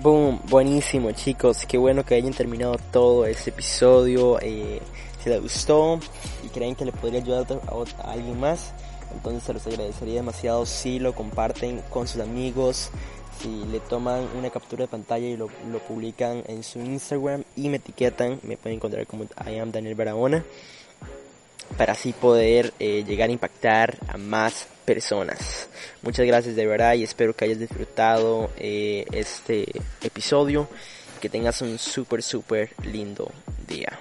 Boom, 0.01 0.41
buenísimo 0.49 1.11
chicos, 1.11 1.67
qué 1.67 1.77
bueno 1.77 2.05
que 2.05 2.15
hayan 2.15 2.33
terminado 2.33 2.77
todo 2.93 3.27
este 3.27 3.51
episodio. 3.51 4.39
Eh, 4.41 4.81
si 5.21 5.29
les 5.29 5.43
gustó 5.43 5.99
y 6.45 6.49
creen 6.51 6.77
que 6.77 6.85
le 6.85 6.93
podría 6.93 7.21
ayudar 7.21 7.47
a, 7.67 8.13
alguien 8.13 8.39
más, 8.39 8.73
entonces 9.13 9.43
se 9.43 9.53
los 9.53 9.67
agradecería 9.67 10.15
demasiado 10.15 10.67
si 10.67 11.01
lo 11.01 11.17
comparten 11.17 11.83
con 11.91 12.07
sus 12.07 12.21
amigos, 12.21 12.91
si 13.41 13.65
le 13.73 13.81
toman 13.81 14.29
una 14.39 14.51
captura 14.51 14.85
de 14.85 14.89
pantalla 14.89 15.27
y 15.27 15.37
lo, 15.37 15.49
lo 15.69 15.81
publican 15.81 16.45
en 16.47 16.63
su 16.63 16.79
Instagram 16.79 17.43
y 17.57 17.69
me 17.69 17.79
etiquetan, 17.79 18.39
me 18.45 18.57
pueden 18.57 18.77
encontrar 18.77 19.05
como 19.09 19.25
I 19.25 19.59
am 19.59 19.73
Daniel 19.73 19.97
Barahona 19.97 20.45
para 21.77 21.93
así 21.93 22.13
poder 22.13 22.73
eh, 22.79 23.05
llegar 23.07 23.29
a 23.29 23.33
impactar 23.33 23.97
a 24.09 24.17
más 24.17 24.67
personas. 24.85 25.69
Muchas 26.03 26.27
gracias 26.27 26.57
de 26.57 26.67
verdad 26.67 26.95
y 26.95 27.05
espero 27.05 27.35
que 27.35 27.45
hayas 27.45 27.59
disfrutado 27.59 28.51
eh, 28.57 29.05
este 29.13 29.67
episodio. 30.03 30.69
Que 31.21 31.29
tengas 31.29 31.63
un 31.63 31.79
súper, 31.79 32.23
súper 32.23 32.71
lindo 32.85 33.33
día. 33.67 33.99